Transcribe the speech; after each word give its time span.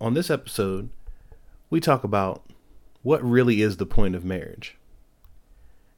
On 0.00 0.14
this 0.14 0.30
episode, 0.30 0.90
we 1.70 1.80
talk 1.80 2.04
about 2.04 2.44
what 3.02 3.20
really 3.24 3.62
is 3.62 3.78
the 3.78 3.86
point 3.86 4.14
of 4.14 4.24
marriage, 4.24 4.76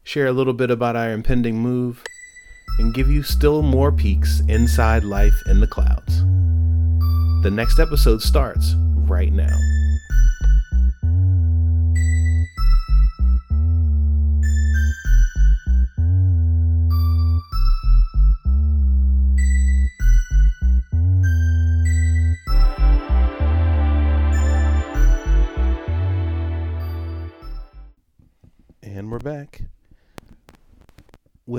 share 0.03 0.26
a 0.26 0.33
little 0.33 0.54
bit 0.54 0.71
about 0.71 0.96
our 0.96 1.12
impending 1.12 1.59
move, 1.59 2.03
and 2.79 2.95
give 2.95 3.11
you 3.11 3.23
still 3.23 3.61
more 3.61 3.93
peeks 3.93 4.41
inside 4.49 5.05
life 5.05 5.39
in 5.49 5.61
the 5.61 5.67
clouds. 5.67 6.21
The 7.43 7.51
next 7.53 7.79
episode 7.79 8.23
starts 8.23 8.75
right 8.97 9.34
now. 9.34 9.59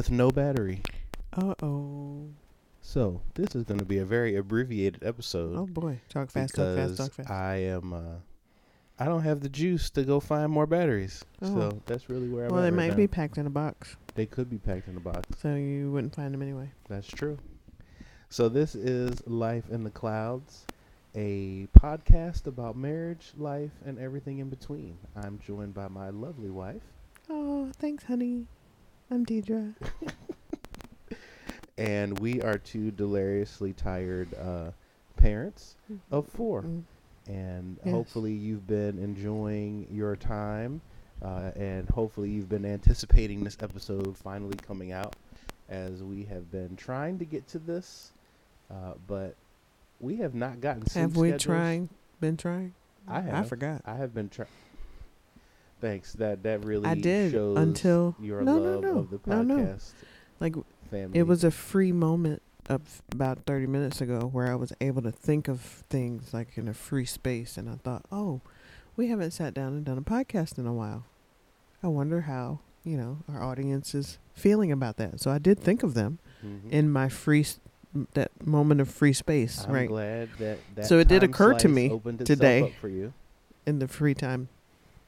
With 0.02 0.10
no 0.10 0.32
battery. 0.32 0.82
Uh 1.32 1.54
oh. 1.62 2.28
So, 2.82 3.22
this 3.36 3.54
is 3.54 3.66
going 3.66 3.78
to 3.80 3.86
be 3.86 4.00
a 4.00 4.04
very 4.06 4.36
abbreviated 4.36 5.04
episode. 5.04 5.56
Oh 5.56 5.68
boy. 5.68 6.00
Talk 6.10 6.32
fast, 6.32 6.56
talk 6.56 6.76
fast, 6.76 6.98
talk 6.98 7.14
fast. 7.14 7.30
I 7.30 7.58
am 7.58 7.94
uh 7.94 8.16
I 8.98 9.06
don't 9.06 9.22
have 9.22 9.42
the 9.42 9.50
juice 9.50 9.92
to 9.92 10.02
go 10.04 10.20
find 10.20 10.52
more 10.52 10.66
batteries. 10.66 11.24
Oh. 11.44 11.54
So 11.70 11.82
that's 11.86 12.10
really 12.10 12.30
where 12.30 12.46
I'm 12.46 12.52
well, 12.52 12.64
they 12.64 12.72
right 12.72 12.76
might 12.78 12.90
now. 12.90 12.96
be 12.96 13.08
packed 13.08 13.38
in 13.38 13.46
a 13.46 13.52
box, 13.52 13.96
They 14.16 14.26
could 14.26 14.50
be 14.50 14.58
packed 14.58 14.88
in 14.88 14.98
a 14.98 15.00
box. 15.00 15.22
so 15.40 15.54
you 15.54 15.92
wouldn't 15.92 16.16
find 16.16 16.34
them 16.34 16.42
anyway. 16.42 16.72
That's 16.90 17.06
true. 17.08 17.38
So 18.30 18.50
this 18.50 18.74
is 18.74 19.22
Life 19.28 19.70
in 19.70 19.84
the 19.84 19.92
Clouds, 19.92 20.66
a 21.14 21.68
podcast 21.80 22.48
about 22.48 22.76
marriage, 22.76 23.34
life, 23.38 23.70
and 23.86 24.00
everything 24.00 24.40
in 24.40 24.50
between. 24.50 24.98
I'm 25.16 25.38
joined 25.46 25.76
by 25.76 25.90
my 25.90 26.10
lovely 26.10 26.50
wife, 26.50 26.82
Oh, 27.30 27.70
thanks, 27.78 28.04
honey. 28.06 28.48
I'm 29.12 29.26
Deidre. 29.26 29.74
and 31.78 32.18
we 32.20 32.42
are 32.42 32.58
two 32.58 32.92
deliriously 32.92 33.74
tired 33.74 34.34
uh, 34.36 34.72
parents 35.18 35.76
of 36.12 36.28
four. 36.30 36.64
Mm. 36.64 36.84
and 37.28 37.78
Yes. 37.84 37.94
hopefully 37.94 38.32
you've 38.34 38.66
been 38.68 38.98
enjoying 39.00 39.86
your 39.92 40.16
time 40.16 40.82
uh, 41.22 41.52
and 41.56 41.88
hopefully 41.90 42.30
you've 42.30 42.50
been 42.50 42.66
anticipating 42.66 43.44
this 43.44 43.58
episode 43.62 44.18
finally 44.18 44.56
coming 44.56 44.92
out 44.92 45.16
as 45.70 46.02
we 46.04 46.24
have 46.26 46.50
been 46.52 46.76
trying 46.78 47.20
to 47.20 47.26
get 47.26 47.48
to 47.50 47.60
this 47.60 48.12
uh, 48.72 48.94
but 49.08 49.36
we 50.00 50.16
have 50.16 50.34
not 50.34 50.62
gotten 50.62 50.84
Have 50.94 51.16
we 51.18 51.30
schedules. 51.30 51.44
trying? 51.44 51.90
Been 52.22 52.38
trying? 52.38 52.74
I 53.08 53.20
have. 53.22 53.34
I 53.34 53.44
forgot. 53.48 53.82
i 53.86 53.96
have 53.96 54.14
been 54.16 54.30
trying 54.30 54.48
thanks 55.82 56.14
that 56.14 56.44
that 56.44 56.64
really 56.64 56.88
I 56.88 56.96
did 56.96 57.32
shows 57.32 57.58
until 57.58 58.16
your 58.20 58.42
no, 58.42 58.58
no, 58.60 58.72
love 58.72 58.82
no, 58.84 58.98
of 59.00 59.10
the 59.10 59.20
no, 59.26 59.42
no. 59.42 59.76
like 60.40 60.56
family 60.90 61.20
it 61.20 61.24
was 61.24 61.44
a 61.44 61.52
free 61.52 61.92
moment 61.92 62.42
of 62.70 63.02
about 63.12 63.40
30 63.46 63.68
minutes 63.68 64.00
ago 64.02 64.30
where 64.32 64.50
I 64.52 64.56
was 64.56 64.72
able 64.80 65.02
to 65.02 65.12
think 65.12 65.48
of 65.48 65.60
things 65.90 66.34
like 66.34 66.58
in 66.58 66.68
a 66.68 66.74
free 66.76 67.06
space, 67.06 67.58
and 67.58 67.68
I 67.68 67.74
thought, 67.84 68.04
oh, 68.12 68.40
we 68.96 69.08
haven't 69.08 69.32
sat 69.32 69.54
down 69.56 69.70
and 69.74 69.84
done 69.84 69.98
a 69.98 70.02
podcast 70.02 70.58
in 70.60 70.68
a 70.68 70.74
while. 70.74 71.04
I 71.84 71.88
wonder 71.88 72.22
how 72.22 72.60
you 72.84 72.98
know 72.98 73.18
our 73.28 73.44
audience 73.44 73.94
is 73.96 74.20
feeling 74.34 74.72
about 74.72 74.98
that. 74.98 75.20
So 75.20 75.32
I 75.32 75.40
did 75.40 75.60
think 75.60 75.82
of 75.84 75.96
them 75.96 76.20
Mhm. 76.46 76.70
in 76.72 76.92
my 76.92 77.10
free 77.10 77.46
that 78.14 78.32
moment 78.46 78.80
of 78.80 78.90
free 78.90 79.12
space, 79.14 79.66
I'm 79.68 79.74
right? 79.74 79.88
glad 79.88 80.30
that, 80.40 80.60
that 80.76 80.86
So 80.86 81.00
it 81.00 81.08
did 81.10 81.24
occur 81.24 81.54
to 81.56 81.68
me 81.68 81.90
today. 82.24 82.74
for 82.80 82.88
you 82.88 83.12
In 83.66 83.80
the 83.80 83.88
free 83.90 84.14
time 84.14 84.48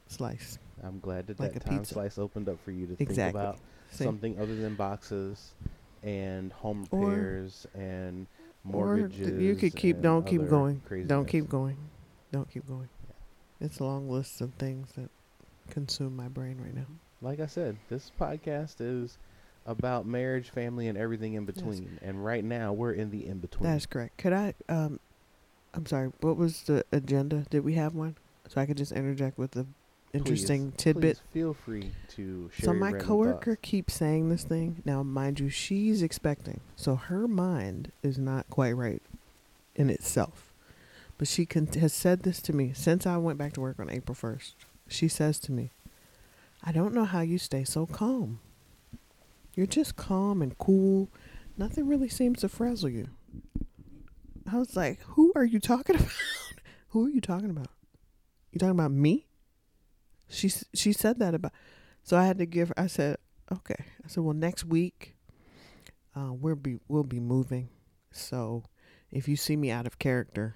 slice. 0.08 0.58
I'm 0.84 1.00
glad 1.00 1.28
that 1.28 1.40
Like 1.40 1.54
that 1.54 1.66
time 1.66 1.80
pizza. 1.80 1.94
slice 1.96 2.18
opened 2.18 2.50
up 2.50 2.60
for 2.64 2.72
you 2.72 2.86
to 2.88 2.94
Exactly. 3.00 3.16
think 3.16 3.30
about 3.36 3.60
Same. 3.92 4.08
something 4.08 4.40
other 4.40 4.56
than 4.56 4.76
boxes 4.76 5.54
and 6.04 6.52
home 6.52 6.86
Or- 6.92 7.08
repairs 7.10 7.66
and 7.74 8.28
Or 8.66 8.96
mortgages. 8.98 9.28
th- 9.30 9.42
you 9.42 9.56
could 9.56 9.76
keep 9.76 10.02
don't 10.02 10.26
keep 10.26 10.48
going. 10.48 10.82
Don't 11.08 11.26
keep 11.28 11.48
going. 11.50 11.78
Don't 12.32 12.50
keep 12.50 12.68
going. 12.68 12.90
It's 13.62 13.80
a 13.80 13.84
long 13.86 14.10
list 14.10 14.42
of 14.42 14.54
things 14.56 14.92
that 14.94 15.10
consume 15.70 16.16
my 16.16 16.28
brain 16.28 16.60
right 16.62 16.76
now. 16.76 16.86
Like 17.22 17.40
I 17.40 17.46
said, 17.46 17.78
this 17.90 18.12
podcast 18.20 18.76
is 18.82 19.18
about 19.66 20.06
marriage, 20.06 20.50
family, 20.50 20.88
and 20.90 20.98
everything 20.98 21.36
in 21.36 21.46
between. 21.46 21.98
And 22.02 22.26
right 22.26 22.44
now, 22.44 22.74
we're 22.74 22.92
in 22.92 23.12
the 23.12 23.26
in 23.26 23.40
between. 23.40 23.70
That's 23.72 23.86
correct. 23.86 24.18
Could 24.18 24.34
I 24.34 24.54
um 24.68 25.00
I'm 25.74 25.86
sorry, 25.86 26.12
what 26.22 26.36
was 26.38 26.64
the 26.64 26.86
agenda? 26.92 27.46
Did 27.50 27.64
we 27.64 27.74
have 27.76 27.96
one? 27.96 28.16
So 28.50 28.60
I 28.60 28.66
could 28.66 28.78
just 28.78 28.92
interject 28.92 29.38
with 29.38 29.52
the 29.52 29.66
interesting 30.14 30.72
tidbit. 30.74 31.18
Please 31.18 31.34
feel 31.34 31.54
free 31.54 31.92
to 32.10 32.50
share. 32.54 32.66
So 32.66 32.74
my 32.74 32.94
coworker 32.94 33.56
thoughts. 33.56 33.70
keeps 33.70 33.94
saying 33.96 34.30
this 34.30 34.44
thing. 34.44 34.82
Now, 34.86 35.04
mind 35.04 35.40
you, 35.40 35.50
she's 35.50 36.02
expecting. 36.02 36.62
So 36.76 36.96
her 36.96 37.28
mind 37.28 37.92
is 38.02 38.18
not 38.18 38.50
quite 38.50 38.74
right 38.74 39.02
in 39.76 39.90
itself. 39.90 40.54
But 41.18 41.28
she 41.28 41.46
con- 41.46 41.68
has 41.68 41.94
said 41.94 42.24
this 42.24 42.42
to 42.44 42.54
me 42.54 42.72
since 42.74 43.06
I 43.06 43.18
went 43.18 43.38
back 43.38 43.54
to 43.54 43.62
work 43.62 43.80
on 43.80 43.90
April 43.90 44.16
1st. 44.16 44.54
She 44.88 45.08
says 45.08 45.40
to 45.40 45.52
me, 45.52 45.72
I 46.64 46.72
don't 46.72 46.94
know 46.94 47.06
how 47.06 47.22
you 47.22 47.38
stay 47.38 47.64
so 47.64 47.86
calm. 47.86 48.40
You're 49.56 49.68
just 49.68 49.96
calm 49.96 50.42
and 50.42 50.58
cool. 50.58 51.10
Nothing 51.58 51.88
really 51.88 52.10
seems 52.10 52.40
to 52.42 52.50
frazzle 52.50 52.90
you. 52.90 53.10
I 54.52 54.58
was 54.58 54.76
like, 54.76 55.00
Who 55.10 55.32
are 55.36 55.46
you 55.46 55.60
talking 55.60 55.96
about? 56.00 56.12
Who 56.90 57.06
are 57.06 57.10
you 57.10 57.22
talking 57.22 57.50
about? 57.50 57.68
You 58.52 58.60
talking 58.60 58.72
about 58.72 58.92
me? 58.92 59.26
She 60.30 60.52
she 60.74 60.94
said 60.94 61.20
that 61.20 61.34
about 61.36 61.52
so 62.04 62.18
I 62.18 62.26
had 62.26 62.38
to 62.40 62.46
give. 62.46 62.72
I 62.76 62.88
said, 62.88 63.18
okay. 63.52 63.86
I 64.04 64.08
said, 64.08 64.24
well, 64.24 64.34
next 64.34 64.66
week, 64.66 65.16
uh, 66.16 66.34
we'll 66.34 66.56
be 66.56 66.80
we'll 66.88 67.04
be 67.04 67.20
moving. 67.20 67.70
So, 68.12 68.66
if 69.10 69.28
you 69.28 69.36
see 69.36 69.56
me 69.56 69.72
out 69.72 69.88
of 69.88 69.98
character 69.98 70.56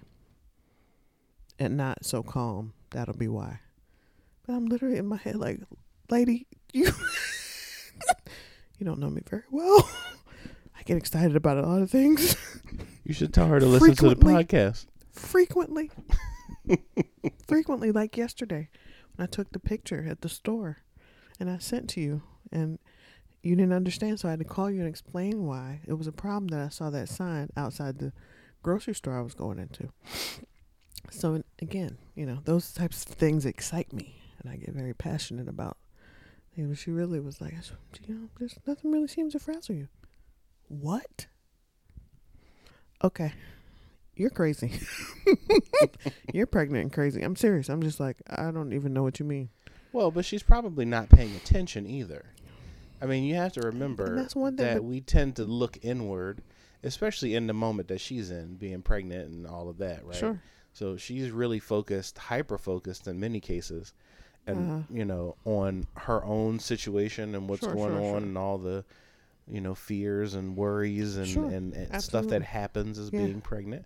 and 1.57 1.77
not 1.77 2.05
so 2.05 2.21
calm, 2.21 2.73
that'll 2.91 3.15
be 3.17 3.29
why. 3.29 3.61
But 4.45 4.53
I'm 4.53 4.65
literally 4.65 4.97
in 4.97 5.07
my 5.07 5.17
head 5.17 5.37
like, 5.37 5.61
lady, 6.09 6.47
you 6.73 6.85
you 8.77 8.85
don't 8.85 8.99
know 8.99 9.09
me 9.09 9.21
very 9.27 9.43
well. 9.49 9.89
I 10.77 10.83
get 10.83 10.97
excited 10.97 11.35
about 11.35 11.57
a 11.57 11.61
lot 11.61 11.81
of 11.81 11.89
things 11.89 12.35
You 13.03 13.13
should 13.13 13.33
tell 13.33 13.47
her 13.47 13.59
to 13.59 13.65
listen 13.65 13.95
to 13.95 14.09
the 14.09 14.15
podcast. 14.15 14.85
frequently. 15.11 15.89
frequently, 17.47 17.91
like 17.91 18.17
yesterday, 18.17 18.69
I 19.17 19.25
took 19.25 19.51
the 19.51 19.59
picture 19.59 20.05
at 20.09 20.21
the 20.21 20.29
store 20.29 20.77
and 21.39 21.49
I 21.49 21.57
sent 21.57 21.89
to 21.91 22.01
you, 22.01 22.23
and 22.51 22.79
you 23.43 23.55
didn't 23.55 23.73
understand, 23.73 24.19
so 24.19 24.27
I 24.27 24.31
had 24.31 24.39
to 24.39 24.45
call 24.45 24.71
you 24.71 24.79
and 24.79 24.89
explain 24.89 25.45
why. 25.45 25.81
It 25.87 25.93
was 25.93 26.07
a 26.07 26.11
problem 26.11 26.47
that 26.47 26.59
I 26.59 26.69
saw 26.69 26.89
that 26.89 27.09
sign 27.09 27.49
outside 27.55 27.99
the 27.99 28.11
grocery 28.63 28.95
store 28.95 29.17
I 29.17 29.21
was 29.21 29.35
going 29.35 29.59
into. 29.59 29.89
So, 31.11 31.43
again, 31.61 31.97
you 32.15 32.25
know, 32.25 32.39
those 32.43 32.73
types 32.73 33.05
of 33.05 33.11
things 33.11 33.45
excite 33.45 33.93
me, 33.93 34.19
and 34.41 34.51
I 34.51 34.57
get 34.57 34.73
very 34.73 34.93
passionate 34.93 35.47
about. 35.47 35.77
And 36.55 36.75
she 36.77 36.89
really 36.89 37.19
was 37.19 37.39
like, 37.39 37.53
you 38.07 38.15
know, 38.15 38.29
there's 38.39 38.57
nothing 38.65 38.91
really 38.91 39.07
seems 39.07 39.33
to 39.33 39.39
frazzle 39.39 39.75
you. 39.75 39.87
What? 40.67 41.27
Okay. 43.03 43.33
You're 44.17 44.29
crazy. 44.31 44.71
You're 46.33 46.47
pregnant 46.47 46.83
and 46.83 46.93
crazy. 46.93 47.21
I'm 47.21 47.35
serious. 47.35 47.69
I'm 47.69 47.81
just 47.81 47.99
like, 47.99 48.17
I 48.29 48.51
don't 48.51 48.73
even 48.73 48.93
know 48.93 49.03
what 49.03 49.19
you 49.19 49.25
mean. 49.25 49.49
Well, 49.93 50.11
but 50.11 50.25
she's 50.25 50.43
probably 50.43 50.85
not 50.85 51.09
paying 51.09 51.35
attention 51.35 51.87
either. 51.87 52.25
I 53.01 53.05
mean, 53.05 53.23
you 53.23 53.35
have 53.35 53.53
to 53.53 53.61
remember 53.61 54.25
thing, 54.27 54.55
that 54.55 54.83
we 54.83 55.01
tend 55.01 55.35
to 55.35 55.45
look 55.45 55.77
inward, 55.83 56.41
especially 56.83 57.35
in 57.35 57.47
the 57.47 57.53
moment 57.53 57.87
that 57.89 58.01
she's 58.01 58.31
in, 58.31 58.55
being 58.55 58.81
pregnant 58.81 59.29
and 59.29 59.45
all 59.47 59.69
of 59.69 59.77
that, 59.77 60.03
right? 60.05 60.15
Sure. 60.15 60.41
So 60.73 60.97
she's 60.97 61.29
really 61.31 61.59
focused, 61.59 62.17
hyper 62.17 62.57
focused 62.57 63.07
in 63.07 63.19
many 63.19 63.39
cases, 63.39 63.93
and 64.47 64.57
Uh-huh. 64.71 64.79
you 64.89 65.05
know, 65.05 65.35
on 65.45 65.85
her 65.95 66.23
own 66.25 66.59
situation 66.59 67.35
and 67.35 67.47
what's 67.47 67.61
Sure, 67.63 67.73
going 67.75 67.91
sure, 67.91 67.97
on 67.99 68.03
sure. 68.13 68.17
and 68.17 68.37
all 68.37 68.57
the, 68.57 68.83
you 69.49 69.61
know, 69.61 69.73
fears 69.75 70.33
and 70.33 70.55
worries 70.55 71.15
and 71.17 71.27
Sure, 71.27 71.49
and, 71.49 71.73
and 71.73 72.01
stuff 72.01 72.27
that 72.27 72.41
happens 72.43 72.97
as 72.99 73.09
Yeah. 73.11 73.19
being 73.25 73.41
pregnant. 73.41 73.85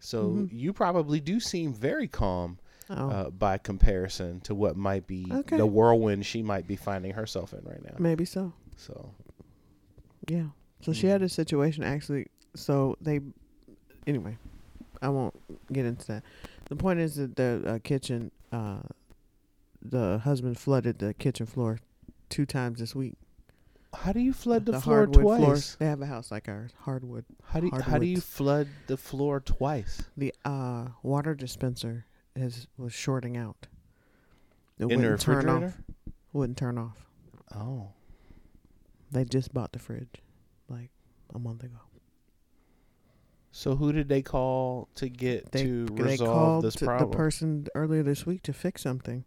So 0.00 0.30
Mhm. 0.30 0.48
you 0.52 0.72
probably 0.72 1.20
do 1.20 1.40
seem 1.40 1.72
very 1.72 2.06
calm 2.08 2.58
Oh, 2.90 3.10
uh, 3.10 3.30
by 3.30 3.58
comparison 3.58 4.40
to 4.40 4.54
what 4.54 4.76
might 4.76 5.06
be 5.06 5.26
Okay. 5.30 5.56
the 5.58 5.66
whirlwind 5.66 6.24
she 6.24 6.42
might 6.42 6.66
be 6.66 6.76
finding 6.76 7.12
herself 7.12 7.52
in 7.52 7.62
right 7.64 7.82
now. 7.84 7.96
maybe 7.98 8.24
so. 8.24 8.52
So 8.76 9.14
Yeah. 10.28 10.48
So 10.80 10.92
she 10.92 11.06
had 11.08 11.22
a 11.22 11.28
situation 11.28 11.82
actually. 11.84 12.26
So 12.54 12.96
they, 13.00 13.20
anyway, 14.06 14.36
I 15.02 15.08
won't 15.08 15.34
get 15.72 15.84
into 15.86 16.06
that. 16.08 16.22
The 16.68 16.76
point 16.76 17.00
is 17.00 17.16
that 17.16 17.36
the 17.36 17.62
uh, 17.66 17.78
kitchen, 17.82 18.30
uh, 18.52 18.80
the 19.82 20.18
husband 20.18 20.58
flooded 20.58 20.98
the 20.98 21.14
kitchen 21.14 21.46
floor 21.46 21.78
two 22.28 22.46
times 22.46 22.78
this 22.80 22.94
week. 22.94 23.14
How 24.02 24.12
do 24.12 24.20
you 24.20 24.32
flood 24.32 24.64
the, 24.66 24.72
the 24.72 24.80
floor 24.80 25.06
twice? 25.06 25.38
floors. 25.38 25.76
They 25.78 25.86
have 25.86 26.00
a 26.00 26.06
house 26.06 26.30
like 26.30 26.48
ours, 26.48 26.72
hardwood. 26.80 27.24
How 27.44 27.60
do 27.60 27.66
you, 27.66 27.72
how 27.80 27.98
do 27.98 28.06
you 28.06 28.20
flood 28.20 28.68
the 28.86 28.96
floor 28.96 29.40
twice? 29.40 30.02
The 30.16 30.34
uh, 30.44 30.86
water 31.02 31.34
dispenser 31.34 32.06
has 32.36 32.66
was 32.76 32.92
shorting 32.92 33.36
out. 33.36 33.66
It 34.78 34.84
In 34.84 34.88
the 34.88 34.96
wouldn't 34.96 35.20
turn 35.20 35.36
refrigerator? 35.36 35.66
off. 35.66 36.12
Wouldn't 36.32 36.58
turn 36.58 36.78
off. 36.78 37.06
Oh. 37.54 37.88
They 39.10 39.24
just 39.24 39.52
bought 39.54 39.72
the 39.72 39.78
fridge 39.78 40.22
like 40.68 40.90
a 41.34 41.38
month 41.38 41.64
ago. 41.64 41.78
So 43.50 43.74
who 43.74 43.92
did 43.92 44.08
they 44.08 44.22
call 44.22 44.88
to 44.96 45.08
get 45.08 45.50
They 45.50 45.64
to 45.64 45.86
they 45.86 46.02
resolve 46.02 46.28
called 46.36 46.64
this 46.64 46.76
problem? 46.76 47.10
the 47.10 47.16
person 47.16 47.66
earlier 47.74 48.02
this 48.02 48.24
week 48.26 48.42
to 48.42 48.52
fix 48.52 48.82
something, 48.82 49.24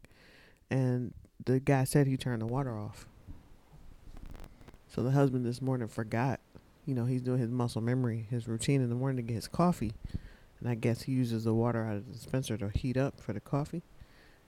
and 0.69 1.13
the 1.43 1.59
guy 1.59 1.83
said 1.83 2.07
he 2.07 2.15
turned 2.15 2.41
the 2.41 2.45
water 2.45 2.77
off. 2.77 3.07
So 4.93 5.03
the 5.03 5.11
husband 5.11 5.45
this 5.45 5.61
morning 5.61 5.87
forgot. 5.87 6.41
You 6.85 6.95
know, 6.95 7.05
he's 7.05 7.21
doing 7.21 7.39
his 7.39 7.49
muscle 7.49 7.81
memory, 7.81 8.27
his 8.29 8.45
routine 8.47 8.81
in 8.81 8.89
the 8.89 8.95
morning 8.95 9.17
to 9.17 9.23
get 9.23 9.35
his 9.35 9.47
coffee, 9.47 9.93
and 10.59 10.67
I 10.67 10.75
guess 10.75 11.03
he 11.03 11.13
uses 11.13 11.45
the 11.45 11.53
water 11.53 11.85
out 11.85 11.95
of 11.95 12.07
the 12.07 12.13
dispenser 12.13 12.57
to 12.57 12.69
heat 12.69 12.97
up 12.97 13.21
for 13.21 13.31
the 13.31 13.39
coffee, 13.39 13.83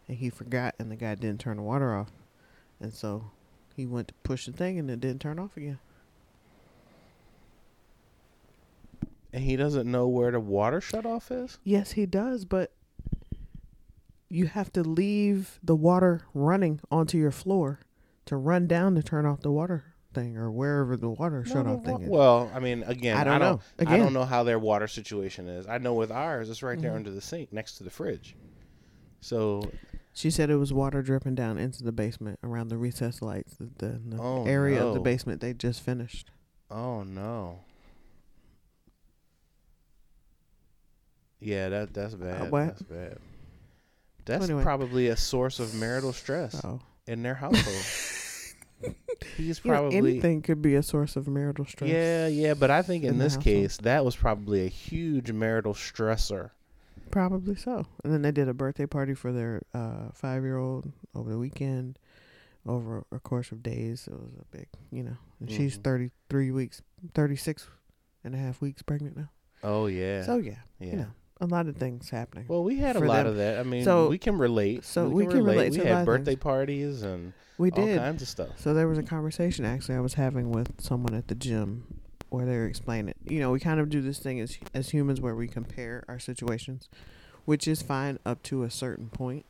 and 0.07 0.17
he 0.17 0.29
forgot, 0.29 0.75
and 0.79 0.91
the 0.91 0.97
guy 0.97 1.15
didn't 1.15 1.39
turn 1.39 1.57
the 1.57 1.63
water 1.63 1.95
off, 1.95 2.11
and 2.81 2.93
so 2.93 3.31
he 3.75 3.85
went 3.85 4.09
to 4.09 4.13
push 4.23 4.45
the 4.47 4.51
thing, 4.51 4.77
and 4.77 4.89
it 4.89 4.99
didn't 4.99 5.21
turn 5.21 5.39
off 5.39 5.55
again. 5.55 5.79
and 9.31 9.43
he 9.43 9.55
doesn't 9.55 9.89
know 9.89 10.07
where 10.07 10.31
the 10.31 10.39
water 10.39 10.79
shut 10.79 11.05
off 11.05 11.31
is? 11.31 11.57
Yes, 11.63 11.91
he 11.93 12.05
does, 12.05 12.45
but 12.45 12.71
you 14.29 14.45
have 14.45 14.71
to 14.73 14.83
leave 14.83 15.59
the 15.63 15.75
water 15.75 16.21
running 16.33 16.79
onto 16.91 17.17
your 17.17 17.31
floor 17.31 17.79
to 18.25 18.35
run 18.35 18.67
down 18.67 18.93
to 18.95 19.01
turn 19.01 19.25
off 19.25 19.41
the 19.41 19.51
water 19.51 19.92
thing 20.13 20.37
or 20.37 20.51
wherever 20.51 20.95
the 20.97 21.09
water 21.09 21.43
shut 21.45 21.65
No, 21.65 21.73
off 21.75 21.83
the 21.83 21.91
thing 21.91 22.01
is. 22.03 22.09
Well, 22.09 22.51
I 22.53 22.59
mean, 22.59 22.83
again, 22.83 23.17
I 23.17 23.23
don't 23.23 23.39
know. 23.39 23.59
Again. 23.79 23.93
I 23.93 23.97
don't 23.97 24.13
know 24.13 24.25
how 24.25 24.43
their 24.43 24.59
water 24.59 24.87
situation 24.87 25.47
is. 25.47 25.67
I 25.67 25.77
know 25.77 25.93
with 25.93 26.11
ours, 26.11 26.49
it's 26.49 26.63
right 26.63 26.79
there 26.79 26.91
Mhm. 26.91 26.97
under 26.97 27.11
the 27.11 27.21
sink 27.21 27.51
next 27.51 27.75
to 27.77 27.83
the 27.83 27.89
fridge. 27.89 28.35
So, 29.21 29.71
She 30.13 30.29
said 30.29 30.49
it 30.49 30.57
was 30.57 30.71
water 30.71 31.01
dripping 31.01 31.33
down 31.35 31.57
into 31.57 31.83
the 31.83 31.91
basement 31.91 32.37
around 32.43 32.67
the 32.67 32.77
recess 32.77 33.21
lights, 33.21 33.55
the, 33.57 33.69
the, 33.77 33.99
the 34.05 34.21
Oh, 34.21 34.45
area 34.45 34.83
of 34.85 34.93
the 34.93 34.99
basement 34.99 35.41
they 35.41 35.53
just 35.53 35.81
finished. 35.81 36.29
oh 36.69 37.03
no. 37.03 37.59
Yeah, 41.39 41.69
that 41.69 41.93
that's 41.93 42.13
bad. 42.15 42.51
what? 42.51 42.67
That's 42.67 42.81
bad. 42.83 43.17
That's 44.25 44.45
Anyway. 44.45 44.63
probably 44.63 45.07
a 45.07 45.17
source 45.17 45.59
of 45.59 45.73
marital 45.75 46.13
stress 46.13 46.53
So 46.61 46.79
in 47.07 47.23
their 47.23 47.35
household. 47.35 47.75
He's 49.37 49.61
you 49.63 49.71
know, 49.71 49.77
probably 49.77 49.97
anything 49.97 50.41
could 50.41 50.61
be 50.61 50.75
a 50.75 50.83
source 50.83 51.15
of 51.15 51.27
marital 51.27 51.65
stress. 51.65 51.89
Yeah, 51.89 52.27
yeah, 52.27 52.53
but 52.53 52.71
I 52.71 52.81
think 52.81 53.03
in, 53.03 53.11
in 53.11 53.17
this 53.17 53.37
case 53.37 53.77
that 53.77 54.03
was 54.03 54.15
probably 54.15 54.65
a 54.65 54.69
huge 54.69 55.31
marital 55.31 55.73
stressor. 55.73 56.51
Probably 57.11 57.55
so. 57.55 57.85
And 58.03 58.11
then 58.11 58.23
they 58.23 58.31
did 58.31 58.49
a 58.49 58.53
birthday 58.53 58.87
party 58.87 59.13
for 59.13 59.31
their 59.31 59.61
uh, 59.73 60.09
five 60.13 60.43
year 60.43 60.57
old 60.57 60.91
over 61.13 61.31
the 61.31 61.37
weekend, 61.37 61.99
over 62.65 63.05
a 63.11 63.19
course 63.19 63.51
of 63.51 63.61
days. 63.61 64.07
It 64.11 64.13
was 64.13 64.31
a 64.39 64.57
big, 64.57 64.67
you 64.91 65.03
know. 65.03 65.17
And 65.39 65.51
she's. 65.51 65.77
33 65.77 66.51
weeks, 66.51 66.81
36 67.13 67.67
and 68.23 68.33
a 68.33 68.37
half 68.37 68.61
weeks 68.61 68.81
pregnant 68.81 69.15
now. 69.15 69.29
Oh 69.63 69.85
yeah. 69.85 70.23
So, 70.23 70.37
yeah, 70.37 70.55
yeah. 70.79 70.87
you 70.87 70.97
know, 70.97 71.11
a 71.43 71.47
lot 71.47 71.67
of 71.67 71.75
things 71.77 72.09
happening. 72.09 72.45
Well, 72.47 72.63
we 72.63 72.77
had 72.77 72.95
a 72.95 72.99
lot 72.99 73.17
them. 73.23 73.27
of 73.27 73.35
that. 73.37 73.59
I 73.59 73.63
mean, 73.63 73.83
So- 73.83 74.09
we 74.09 74.17
can 74.17 74.37
relate. 74.37 74.83
so 74.85 75.07
we 75.09 75.25
can 75.27 75.43
relate 75.43 75.71
We 75.73 75.79
to 75.79 75.87
had 75.87 76.05
birthday 76.05 76.35
parties 76.35 77.03
and 77.03 77.33
we 77.57 77.69
did. 77.69 77.97
all 77.99 78.03
kinds 78.05 78.21
of 78.21 78.27
stuff. 78.27 78.49
So 78.59 78.73
there 78.73 78.87
was 78.87 78.97
a 78.97 79.03
conversation 79.03 79.65
actually 79.65 79.95
I 79.95 79.99
was 79.99 80.15
having 80.15 80.51
with 80.51 80.81
someone 80.81 81.13
at 81.13 81.27
the 81.27 81.35
gym 81.35 81.99
where 82.29 82.45
they 82.47 82.55
were 82.57 82.65
explaining, 82.65 83.13
you 83.25 83.39
know, 83.39 83.51
we 83.51 83.59
kind 83.59 83.79
of 83.79 83.89
do 83.89 84.01
this 84.01 84.17
thing 84.19 84.39
as 84.39 84.57
as 84.73 84.89
humans 84.89 85.21
where 85.21 85.35
we 85.35 85.47
compare 85.47 86.03
our 86.07 86.17
situations, 86.19 86.89
which 87.45 87.67
is 87.67 87.81
fine 87.83 88.17
up 88.25 88.41
to 88.43 88.63
a 88.63 88.71
certain 88.71 89.09
point. 89.09 89.45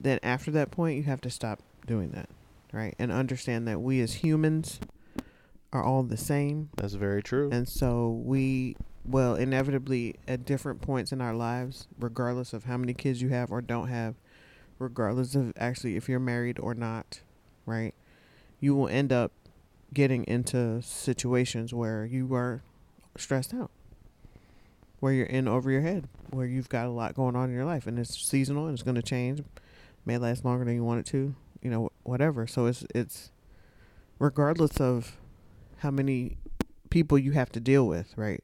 Then 0.00 0.18
after 0.22 0.50
that 0.50 0.70
point, 0.70 0.96
you 0.96 1.04
have 1.04 1.20
to 1.20 1.30
stop 1.30 1.60
doing 1.86 2.10
that, 2.10 2.28
right? 2.72 2.94
And 2.98 3.12
understand 3.12 3.68
that 3.68 3.80
we 3.80 4.00
as 4.00 4.14
humans 4.14 4.80
are 5.72 5.82
all 5.84 6.02
the 6.02 6.16
same, 6.16 6.70
That's 6.76 6.94
very 6.94 7.22
true. 7.22 7.48
and 7.52 7.68
so 7.68 8.08
we 8.24 8.76
will 9.04 9.34
inevitably 9.34 10.16
at 10.26 10.44
different 10.44 10.80
points 10.80 11.12
in 11.12 11.20
our 11.20 11.34
lives, 11.34 11.86
regardless 11.98 12.52
of 12.52 12.64
how 12.64 12.76
many 12.76 12.94
kids 12.94 13.20
you 13.20 13.28
have 13.28 13.50
or 13.50 13.60
don't 13.60 13.88
have, 13.88 14.14
regardless 14.78 15.34
of 15.34 15.52
actually 15.56 15.96
if 15.96 16.08
you're 16.08 16.18
married 16.18 16.58
or 16.58 16.74
not, 16.74 17.20
right? 17.66 17.94
You 18.60 18.74
will 18.74 18.88
end 18.88 19.12
up 19.12 19.32
getting 19.92 20.24
into 20.24 20.82
situations 20.82 21.72
where 21.72 22.04
you 22.04 22.34
are 22.34 22.62
stressed 23.16 23.54
out. 23.54 23.70
Where 25.00 25.12
you're 25.12 25.26
in 25.26 25.46
over 25.46 25.70
your 25.70 25.82
head, 25.82 26.08
where 26.30 26.46
you've 26.46 26.70
got 26.70 26.86
a 26.86 26.90
lot 26.90 27.14
going 27.14 27.36
on 27.36 27.50
in 27.50 27.54
your 27.54 27.66
life 27.66 27.86
and 27.86 27.98
it's 27.98 28.16
seasonal 28.16 28.66
and 28.66 28.74
it's 28.74 28.82
going 28.82 28.94
to 28.94 29.02
change. 29.02 29.42
May 30.06 30.16
last 30.16 30.44
longer 30.44 30.64
than 30.64 30.74
you 30.74 30.84
want 30.84 31.00
it 31.00 31.06
to, 31.12 31.34
you 31.62 31.70
know, 31.70 31.90
whatever. 32.04 32.46
So 32.46 32.66
it's 32.66 32.86
it's 32.94 33.30
regardless 34.18 34.80
of 34.80 35.18
how 35.78 35.90
many 35.90 36.38
people 36.88 37.18
you 37.18 37.32
have 37.32 37.50
to 37.52 37.60
deal 37.60 37.86
with, 37.86 38.14
right? 38.16 38.42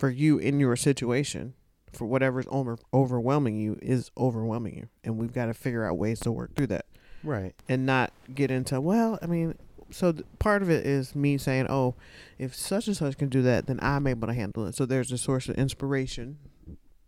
For 0.00 0.08
you 0.08 0.38
in 0.38 0.58
your 0.60 0.76
situation, 0.76 1.52
for 1.92 2.06
whatever's 2.06 2.46
over, 2.48 2.78
overwhelming 2.94 3.60
you 3.60 3.78
is 3.82 4.10
overwhelming 4.16 4.74
you, 4.78 4.88
and 5.04 5.18
we've 5.18 5.34
got 5.34 5.46
to 5.46 5.52
figure 5.52 5.84
out 5.84 5.98
ways 5.98 6.20
to 6.20 6.32
work 6.32 6.54
through 6.54 6.68
that 6.68 6.86
right. 7.22 7.54
and 7.68 7.84
not 7.84 8.10
get 8.34 8.50
into 8.50 8.80
well. 8.80 9.18
I 9.20 9.26
mean, 9.26 9.56
so 9.90 10.12
th- 10.12 10.24
part 10.38 10.62
of 10.62 10.70
it 10.70 10.86
is 10.86 11.14
me 11.14 11.36
saying, 11.36 11.66
oh, 11.68 11.96
if 12.38 12.54
such 12.54 12.86
and 12.86 12.96
such 12.96 13.18
can 13.18 13.28
do 13.28 13.42
that, 13.42 13.66
then 13.66 13.78
I'm 13.82 14.06
able 14.06 14.26
to 14.28 14.32
handle 14.32 14.64
it. 14.66 14.74
So 14.74 14.86
there's 14.86 15.12
a 15.12 15.18
source 15.18 15.50
of 15.50 15.56
inspiration 15.56 16.38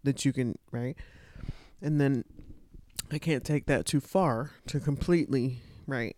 that 0.04 0.26
you 0.26 0.34
can 0.34 0.58
right, 0.70 0.94
and 1.80 1.98
then 1.98 2.26
I 3.10 3.16
can't 3.18 3.42
take 3.42 3.64
that 3.68 3.86
too 3.86 4.00
far 4.00 4.50
to 4.66 4.80
completely 4.80 5.60
right 5.86 6.14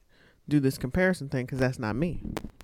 do 0.49 0.59
this 0.59 0.77
comparison 0.77 1.29
thing 1.29 1.47
because 1.47 1.61
that's 1.61 1.79
not 1.79 1.95
me. 1.95 2.21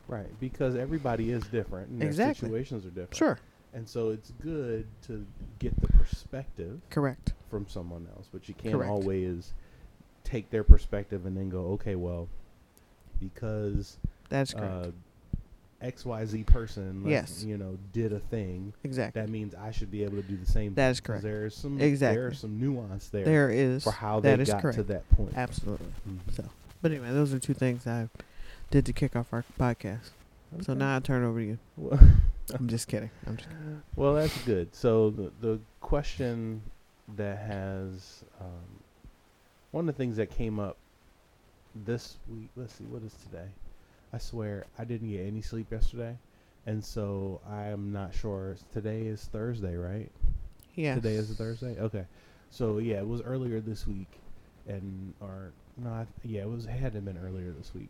Right. 0.08 0.28
Because 0.40 0.74
everybody 0.74 1.30
is 1.30 1.44
different 1.44 1.90
and 1.90 2.00
their 2.00 2.08
Exactly. 2.08 2.48
situations 2.48 2.84
are 2.84 2.90
different. 2.90 3.14
Sure, 3.14 3.38
And 3.72 3.88
so 3.88 4.10
it's 4.10 4.32
good 4.42 4.86
to 5.06 5.24
get 5.60 5.80
the 5.80 5.88
perspective 5.88 6.80
correct. 6.90 7.34
from 7.50 7.68
someone 7.68 8.06
else, 8.16 8.28
but 8.32 8.48
you 8.48 8.54
can't 8.54 8.74
Correct. 8.74 8.90
always 8.90 9.52
take 10.24 10.50
their 10.50 10.64
perspective 10.64 11.24
and 11.26 11.36
then 11.36 11.48
go, 11.50 11.60
okay, 11.72 11.94
well, 11.94 12.28
because 13.20 13.98
That's 14.28 14.52
correct. 14.54 14.86
uh, 14.88 14.90
XYZ 15.86 16.44
person, 16.46 17.04
like, 17.04 17.10
Yes. 17.12 17.42
you 17.44 17.56
know, 17.56 17.78
did 17.92 18.12
a 18.12 18.18
thing, 18.18 18.72
exactly. 18.84 19.22
that 19.22 19.28
means 19.30 19.54
I 19.54 19.70
should 19.70 19.90
be 19.90 20.04
able 20.04 20.16
to 20.16 20.22
do 20.22 20.36
the 20.36 20.50
same. 20.50 20.74
That 20.74 20.90
is 20.90 21.00
correct. 21.00 21.22
There 21.22 21.46
is 21.46 21.54
some 21.54 21.80
Exactly. 21.80 22.18
there 22.20 22.28
is 22.28 22.38
some 22.38 22.60
nuance 22.60 23.08
there, 23.08 23.24
There 23.24 23.50
is 23.50 23.84
for 23.84 23.92
how 23.92 24.20
that 24.20 24.36
they 24.36 24.42
is 24.42 24.50
got 24.50 24.62
correct. 24.62 24.76
to 24.78 24.82
that 24.84 25.08
point. 25.10 25.32
Absolutely. 25.36 25.86
Mhm. 26.08 26.34
So, 26.34 26.44
but 26.82 26.90
anyway, 26.92 27.10
those 27.12 27.32
are 27.32 27.38
two 27.38 27.54
things 27.54 27.86
I 27.86 28.08
did 28.70 28.84
to 28.86 28.92
kick 28.92 29.16
off 29.16 29.32
our 29.32 29.44
podcast. 29.58 30.10
So 30.62 30.74
now 30.74 30.96
I 30.96 31.00
turn 31.00 31.22
over 31.24 31.38
to 31.40 31.46
you. 31.46 31.58
Well- 31.76 32.00
I'm 32.54 32.68
just 32.68 32.88
kidding. 32.88 33.10
I'm 33.26 33.36
just 33.36 33.48
kidding. 33.48 33.82
Well, 33.96 34.14
that's 34.14 34.36
good. 34.42 34.74
So 34.74 35.10
the 35.10 35.30
the 35.40 35.60
question 35.80 36.62
that 37.16 37.38
has 37.38 38.24
um, 38.40 38.80
one 39.70 39.88
of 39.88 39.94
the 39.94 39.98
things 39.98 40.16
that 40.16 40.30
came 40.30 40.58
up 40.58 40.76
this 41.74 42.18
week. 42.28 42.50
Let's 42.56 42.74
see, 42.74 42.84
what 42.84 43.02
is 43.02 43.14
today? 43.14 43.48
I 44.12 44.18
swear 44.18 44.66
I 44.78 44.84
didn't 44.84 45.10
get 45.10 45.26
any 45.26 45.42
sleep 45.42 45.70
yesterday, 45.70 46.16
and 46.66 46.84
so 46.84 47.40
I'm 47.48 47.92
not 47.92 48.14
sure. 48.14 48.56
Today 48.72 49.02
is 49.02 49.24
Thursday, 49.32 49.76
right? 49.76 50.10
Yeah. 50.74 50.94
Today 50.96 51.14
is 51.14 51.30
a 51.30 51.34
Thursday. 51.34 51.76
Okay, 51.78 52.04
so 52.50 52.78
yeah, 52.78 52.98
it 52.98 53.06
was 53.06 53.22
earlier 53.22 53.60
this 53.60 53.86
week, 53.86 54.10
and 54.66 55.14
or 55.20 55.52
no, 55.76 55.90
I, 55.90 56.06
yeah, 56.24 56.42
it 56.42 56.48
was 56.48 56.66
it 56.66 56.70
had 56.70 56.92
to 56.92 56.98
have 56.98 57.04
been 57.04 57.18
earlier 57.18 57.52
this 57.52 57.72
week, 57.74 57.88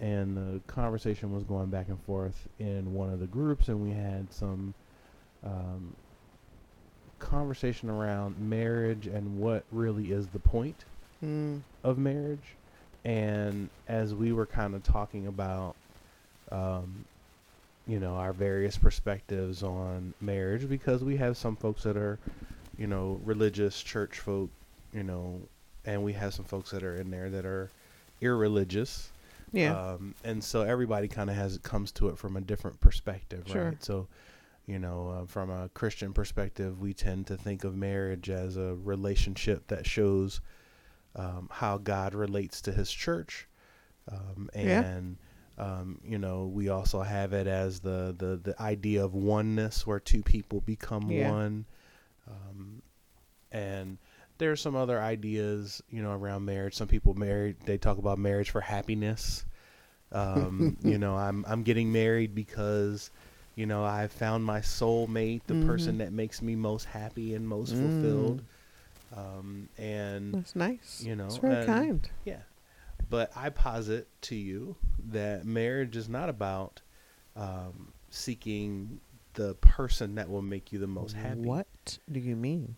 and 0.00 0.36
the 0.36 0.60
conversation 0.66 1.32
was 1.32 1.44
going 1.44 1.66
back 1.66 1.88
and 1.88 2.00
forth 2.02 2.48
in 2.58 2.94
one 2.94 3.10
of 3.10 3.20
the 3.20 3.26
groups, 3.26 3.68
and 3.68 3.80
we 3.82 3.90
had 3.90 4.32
some 4.32 4.74
um, 5.44 5.94
conversation 7.18 7.88
around 7.88 8.38
marriage 8.38 9.06
and 9.06 9.38
what 9.38 9.64
really 9.72 10.12
is 10.12 10.26
the 10.28 10.38
point 10.38 10.84
Mm, 11.24 11.60
of 11.82 11.96
marriage. 11.96 12.56
And 13.04 13.70
as 13.88 14.14
we 14.14 14.32
were 14.32 14.46
kind 14.46 14.74
of 14.74 14.82
talking 14.82 15.26
about, 15.26 15.74
um, 16.50 17.04
you 17.86 17.98
know, 18.00 18.14
our 18.14 18.32
various 18.32 18.76
perspectives 18.76 19.62
on 19.62 20.12
marriage, 20.20 20.68
because 20.68 21.02
we 21.04 21.16
have 21.16 21.36
some 21.36 21.56
folks 21.56 21.82
that 21.84 21.96
are, 21.96 22.18
you 22.78 22.86
know, 22.86 23.20
religious 23.24 23.82
church 23.82 24.18
folk, 24.18 24.50
you 24.92 25.02
know, 25.02 25.40
and 25.84 26.02
we 26.02 26.12
have 26.14 26.34
some 26.34 26.44
folks 26.44 26.70
that 26.70 26.82
are 26.82 26.96
in 26.96 27.10
there 27.10 27.30
that 27.30 27.44
are 27.46 27.70
irreligious. 28.20 29.10
Yeah. 29.54 29.92
Um, 29.92 30.14
and 30.24 30.42
so 30.42 30.62
everybody 30.62 31.08
kind 31.08 31.30
of 31.30 31.36
has 31.36 31.58
comes 31.58 31.92
to 31.92 32.08
it 32.08 32.18
from 32.18 32.36
a 32.36 32.40
different 32.40 32.80
perspective, 32.80 33.44
Sure. 33.46 33.66
right? 33.70 33.82
So, 33.82 34.08
you 34.66 34.78
know, 34.78 35.08
uh, 35.08 35.26
from 35.26 35.50
a 35.50 35.68
Christian 35.70 36.12
perspective, 36.12 36.80
we 36.80 36.92
tend 36.94 37.26
to 37.28 37.36
think 37.36 37.64
of 37.64 37.74
marriage 37.76 38.28
as 38.30 38.56
a 38.56 38.74
relationship 38.74 39.66
that 39.68 39.86
shows 39.86 40.40
um, 41.16 41.48
how 41.52 41.78
God 41.78 42.14
relates 42.14 42.60
to 42.62 42.72
His 42.72 42.90
church, 42.90 43.46
um, 44.10 44.50
Yeah. 44.54 44.82
and 44.84 45.16
um, 45.56 46.00
you 46.04 46.18
know, 46.18 46.46
we 46.46 46.68
also 46.68 47.02
have 47.02 47.32
it 47.32 47.46
as 47.46 47.78
the 47.78 48.12
the 48.18 48.36
the 48.42 48.60
idea 48.60 49.04
of 49.04 49.14
oneness, 49.14 49.86
where 49.86 50.00
two 50.00 50.22
people 50.22 50.60
become 50.62 51.08
Yeah. 51.08 51.30
one, 51.30 51.64
um, 52.26 52.82
and 53.52 53.98
there's 54.38 54.60
some 54.60 54.74
other 54.76 55.00
ideas, 55.00 55.82
you 55.90 56.02
know, 56.02 56.12
around 56.12 56.44
marriage. 56.44 56.74
Some 56.74 56.88
people 56.88 57.14
married, 57.14 57.56
they 57.64 57.78
talk 57.78 57.98
about 57.98 58.18
marriage 58.18 58.50
for 58.50 58.60
happiness. 58.60 59.44
Um, 60.12 60.76
you 60.82 60.98
know, 60.98 61.16
I'm 61.16 61.44
I'm 61.48 61.62
getting 61.62 61.92
married 61.92 62.34
because, 62.34 63.10
you 63.54 63.66
know, 63.66 63.84
I 63.84 64.08
found 64.08 64.44
my 64.44 64.60
soulmate, 64.60 65.42
the 65.46 65.54
Mhm. 65.54 65.66
person 65.66 65.98
that 65.98 66.12
makes 66.12 66.42
me 66.42 66.56
most 66.56 66.84
happy 66.86 67.34
and 67.34 67.46
most 67.48 67.74
Mm. 67.74 67.80
fulfilled. 67.80 68.42
Um, 69.16 69.68
and 69.78 70.34
That's 70.34 70.56
nice. 70.56 71.00
You 71.04 71.14
know, 71.16 71.26
it's 71.26 71.36
very 71.36 71.54
and- 71.56 71.66
kind. 71.66 72.10
yeah, 72.24 72.42
but 73.10 73.30
I 73.36 73.50
posit 73.50 74.08
to 74.22 74.34
you 74.34 74.74
that 75.10 75.44
marriage 75.44 75.96
is 75.96 76.08
not 76.08 76.28
about 76.28 76.80
um, 77.36 77.92
seeking 78.10 79.00
the 79.34 79.54
person 79.56 80.14
that 80.16 80.28
will 80.30 80.42
make 80.42 80.72
you 80.72 80.78
the 80.78 80.86
most 80.86 81.14
happy. 81.16 81.40
What 81.40 81.98
do 82.10 82.20
you 82.20 82.36
mean? 82.36 82.76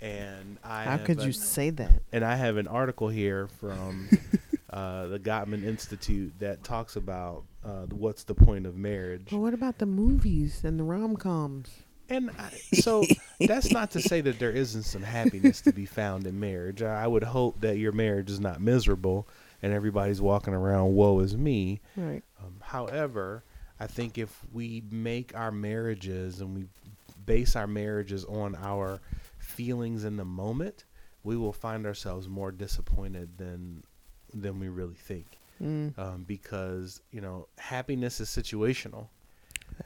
And 0.00 0.58
I 0.62 0.84
How 0.84 0.98
could 0.98 1.20
a- 1.20 1.26
you 1.26 1.32
say 1.32 1.70
that? 1.70 2.02
and 2.12 2.24
I 2.24 2.36
have 2.36 2.56
an 2.56 2.68
article 2.68 3.08
here 3.08 3.48
from 3.48 4.08
uh, 4.70 5.06
the 5.08 5.18
Gottman 5.18 5.64
Institute 5.64 6.32
that 6.38 6.62
talks 6.62 6.96
about 6.96 7.44
uh, 7.64 7.86
what's 7.90 8.24
the 8.24 8.34
point 8.34 8.66
of 8.66 8.76
marriage. 8.76 9.26
But 9.30 9.38
what 9.38 9.54
about 9.54 9.78
the 9.78 9.86
movies 9.86 10.62
and 10.64 10.78
the 10.78 10.84
rom 10.84 11.16
coms? 11.16 11.68
And 12.08 12.30
I, 12.38 12.50
so 12.74 13.04
that's 13.40 13.70
not 13.72 13.90
to 13.92 14.00
say 14.00 14.20
that 14.20 14.38
there 14.38 14.52
isn't 14.52 14.84
some 14.84 15.02
happiness 15.02 15.60
to 15.62 15.72
be 15.72 15.84
found 15.84 16.26
in 16.26 16.38
marriage. 16.38 16.82
I 16.82 17.06
would 17.06 17.24
hope 17.24 17.60
that 17.60 17.76
your 17.78 17.92
marriage 17.92 18.30
is 18.30 18.40
not 18.40 18.60
miserable 18.60 19.26
and 19.62 19.72
everybody's 19.72 20.20
walking 20.20 20.54
around, 20.54 20.94
woe 20.94 21.18
is 21.18 21.36
me. 21.36 21.80
Right. 21.96 22.22
Um, 22.40 22.54
however, 22.60 23.42
I 23.80 23.88
think 23.88 24.16
if 24.16 24.40
we 24.52 24.82
make 24.90 25.36
our 25.36 25.50
marriages 25.50 26.40
and 26.40 26.54
we 26.54 26.66
base 27.26 27.56
our 27.56 27.66
marriages 27.66 28.24
on 28.24 28.54
our 28.54 29.00
feelings 29.48 30.04
in 30.04 30.16
the 30.16 30.24
moment, 30.24 30.84
we 31.24 31.36
will 31.36 31.52
find 31.52 31.86
ourselves 31.86 32.28
more 32.28 32.52
disappointed 32.52 33.38
than 33.38 33.82
than 34.34 34.60
we 34.60 34.68
really 34.68 34.94
think. 34.94 35.38
Mm, 35.62 35.98
Um, 35.98 36.24
because 36.28 37.00
you 37.10 37.20
know, 37.20 37.48
happiness 37.58 38.20
is 38.20 38.28
situational. 38.28 39.08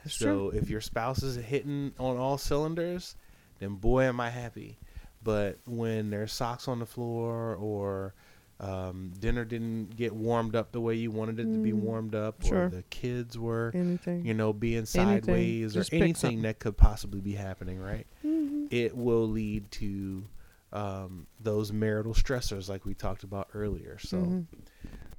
that's 0.03 0.15
so 0.15 0.51
true. 0.51 0.59
if 0.59 0.69
your 0.69 0.81
spouse 0.81 1.23
is 1.23 1.37
hitting 1.37 1.93
on 1.99 2.17
all 2.17 2.37
cylinders, 2.39 3.17
then 3.61 3.77
boy 3.77 4.03
am 4.05 4.21
I 4.21 4.31
happy. 4.31 4.79
But 5.25 5.59
when 5.65 6.11
there's 6.11 6.33
socks 6.33 6.67
on 6.67 6.81
the 6.81 6.87
floor 6.87 7.55
or 7.55 8.15
um, 8.59 9.13
dinner 9.19 9.45
didn't 9.45 9.97
get 9.97 10.13
warmed 10.15 10.55
up 10.57 10.73
the 10.73 10.81
way 10.81 10.95
you 10.97 11.11
wanted 11.11 11.39
it 11.41 11.53
to 11.53 11.59
be 11.59 11.73
Mm, 11.73 11.81
warmed 11.81 12.15
up, 12.15 12.43
sure. 12.45 12.67
or 12.67 12.69
the 12.69 12.83
kids 12.91 13.37
were, 13.39 13.71
Anything. 13.75 14.25
you 14.27 14.35
know, 14.35 14.53
being 14.53 14.85
sideways, 14.85 15.75
Just 15.75 15.93
or 15.93 15.97
anything 15.97 16.43
that 16.43 16.59
could 16.59 16.77
possibly 16.77 17.21
be 17.21 17.33
happening, 17.33 17.79
right? 17.81 18.07
Mhm. 18.25 18.32
It 18.73 18.97
will 18.97 19.29
lead 19.29 19.71
to 19.73 20.25
um, 20.73 21.27
those 21.39 21.73
marital 21.73 22.15
stressors, 22.15 22.69
like 22.69 22.85
we 22.87 22.95
talked 22.95 23.23
about 23.23 23.49
earlier. 23.55 23.99
So. 23.99 24.17
Mhm. 24.17 24.47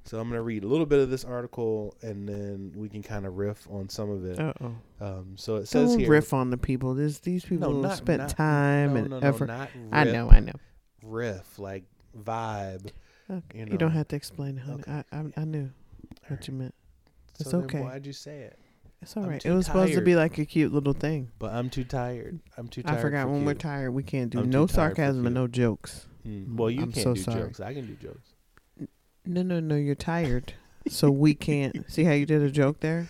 So 0.06 0.20
I'm 0.20 0.28
going 0.28 0.38
to 0.38 0.42
read 0.42 0.64
a 0.64 0.66
little 0.66 0.84
bit 0.84 0.98
of 0.98 1.08
this 1.08 1.24
article 1.24 1.96
and 2.02 2.28
then 2.28 2.72
we 2.76 2.90
can 2.90 3.02
kind 3.02 3.24
of 3.24 3.38
riff 3.38 3.66
on 3.70 3.88
some 3.88 4.10
of 4.10 4.22
it. 4.26 4.38
Uh-oh. 4.38 4.74
Um, 5.00 5.32
so 5.36 5.56
it 5.56 5.66
says 5.66 5.92
Don't 5.92 6.00
here. 6.00 6.10
riff 6.10 6.34
on 6.34 6.50
the 6.50 6.58
people. 6.58 6.92
This, 6.92 7.20
these 7.20 7.42
people 7.42 7.72
no, 7.72 7.80
not, 7.88 7.96
spent 7.96 8.18
not- 8.20 8.28
time 8.36 8.92
no, 8.92 9.00
and 9.00 9.08
no, 9.10 9.18
effort. 9.20 9.46
not 9.46 9.70
I 9.92 10.04
know, 10.04 10.28
I 10.30 10.40
know. 10.40 10.52
Riff 11.02 11.58
like 11.58 11.84
vibe. 12.22 12.90
Okay. 13.30 13.60
you 13.60 13.64
You, 13.70 13.78
don't 13.78 13.92
have 13.92 14.08
to 14.08 14.16
explain, 14.16 14.58
honey. 14.58 14.82
Okay. 14.82 14.92
I, 15.10 15.16
I 15.20 15.24
I 15.38 15.44
knew 15.46 15.70
what 16.28 16.46
you 16.48 16.52
meant. 16.52 16.74
It's 17.40 17.50
so 17.50 17.60
then 17.60 17.64
okay. 17.64 17.80
Why'd 17.80 18.04
you 18.04 18.12
say 18.12 18.40
it? 18.40 18.58
It's 19.04 19.16
all 19.16 19.24
I'm 19.24 19.28
right. 19.30 19.44
It 19.44 19.52
was 19.52 19.66
supposed 19.66 19.90
to 19.90 19.96
tired. 19.96 20.04
be 20.04 20.16
like 20.16 20.38
a 20.38 20.44
cute 20.46 20.72
little 20.72 20.94
thing. 20.94 21.30
But 21.38 21.52
I'm 21.52 21.68
too 21.70 21.84
tired. 21.84 22.40
I'm 22.56 22.68
too 22.68 22.82
tired. 22.82 22.98
I 22.98 23.02
forgot 23.02 23.26
for 23.26 23.32
when 23.32 23.44
we're 23.44 23.52
cute. 23.52 23.60
tired, 23.60 23.90
we 23.92 24.02
can't 24.02 24.30
do 24.30 24.40
I'm 24.40 24.50
no 24.50 24.66
too 24.66 24.74
tired 24.74 24.92
for 24.92 24.96
sarcasm 24.96 25.26
and 25.26 25.34
no 25.34 25.46
jokes. 25.46 26.06
Mm, 26.26 26.56
Well, 26.56 26.70
you 26.70 26.82
I'm 26.82 26.92
can't 26.92 27.04
so 27.04 27.14
do 27.14 27.20
sorry. 27.20 27.40
jokes. 27.42 27.60
I 27.60 27.74
can 27.74 27.86
do 27.86 27.94
jokes. 27.96 28.28
No, 29.26 29.42
no, 29.42 29.60
no. 29.60 29.74
You're 29.76 29.94
tired, 29.94 30.54
so 30.88 31.10
we 31.10 31.34
can't. 31.48 31.84
See 31.90 32.04
how 32.04 32.12
you 32.12 32.24
did 32.26 32.42
a 32.42 32.50
joke 32.50 32.80
there, 32.80 33.08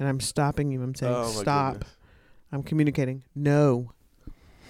and 0.00 0.08
I'm 0.08 0.18
stopping 0.20 0.70
you. 0.72 0.82
I'm 0.82 0.94
saying 0.94 1.14
Oh, 1.14 1.24
my 1.32 1.40
stop. 1.42 1.72
goodness. 1.74 1.96
I'm 2.52 2.62
communicating. 2.64 3.22
No. 3.34 3.92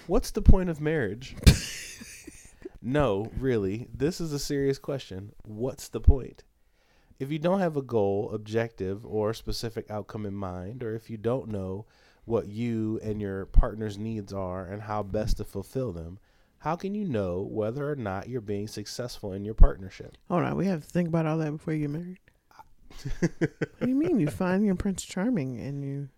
What's 0.07 0.31
the 0.31 0.41
point 0.41 0.69
of 0.69 0.79
marriage? 0.79 1.35
no, 2.81 3.31
really. 3.39 3.87
This 3.93 4.21
is 4.21 4.31
a 4.33 4.39
serious 4.39 4.77
question. 4.79 5.33
What's 5.43 5.89
the 5.89 5.99
point? 5.99 6.43
If 7.19 7.31
you 7.31 7.39
don't 7.39 7.59
have 7.59 7.75
a 7.77 7.81
goal, 7.81 8.31
objective, 8.31 9.05
or 9.05 9.33
specific 9.33 9.89
outcome 9.89 10.25
in 10.25 10.35
mind, 10.35 10.83
or 10.83 10.95
if 10.95 11.09
you 11.09 11.17
don't 11.17 11.49
know 11.49 11.85
what 12.25 12.47
you 12.47 12.99
and 13.01 13.21
your 13.21 13.45
partner's 13.47 13.97
needs 13.97 14.31
are 14.33 14.65
and 14.65 14.83
how 14.83 15.01
best 15.01 15.37
to 15.37 15.43
fulfill 15.43 15.91
them, 15.91 16.19
how 16.59 16.75
can 16.75 16.93
you 16.93 17.05
know 17.05 17.41
whether 17.41 17.89
or 17.89 17.95
not 17.95 18.29
you're 18.29 18.41
being 18.41 18.67
successful 18.67 19.31
in 19.33 19.45
your 19.45 19.53
partnership? 19.53 20.17
Hold 20.29 20.43
on. 20.43 20.57
We 20.57 20.67
have 20.67 20.83
to 20.83 20.89
think 20.89 21.07
about 21.07 21.25
all 21.25 21.37
that 21.37 21.51
before 21.51 21.73
you 21.73 21.81
get 21.81 21.89
married. 21.89 22.19
what 23.19 23.79
do 23.79 23.87
you 23.89 23.95
mean? 23.95 24.19
You 24.19 24.27
find 24.27 24.65
your 24.65 24.75
Prince 24.75 25.03
Charming 25.03 25.59
and 25.59 25.83
you 25.83 26.09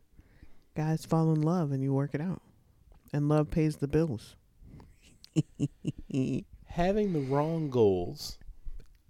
guys 0.76 1.06
fall 1.06 1.32
in 1.34 1.42
love 1.42 1.72
and 1.72 1.84
you 1.84 1.94
work 1.94 2.12
it 2.14 2.22
out, 2.22 2.42
and 3.12 3.28
love 3.28 3.52
pays 3.52 3.78
the 3.78 3.88
bills. 3.88 4.36
Having 6.66 7.14
the 7.14 7.26
wrong 7.28 7.70
goals 7.70 8.40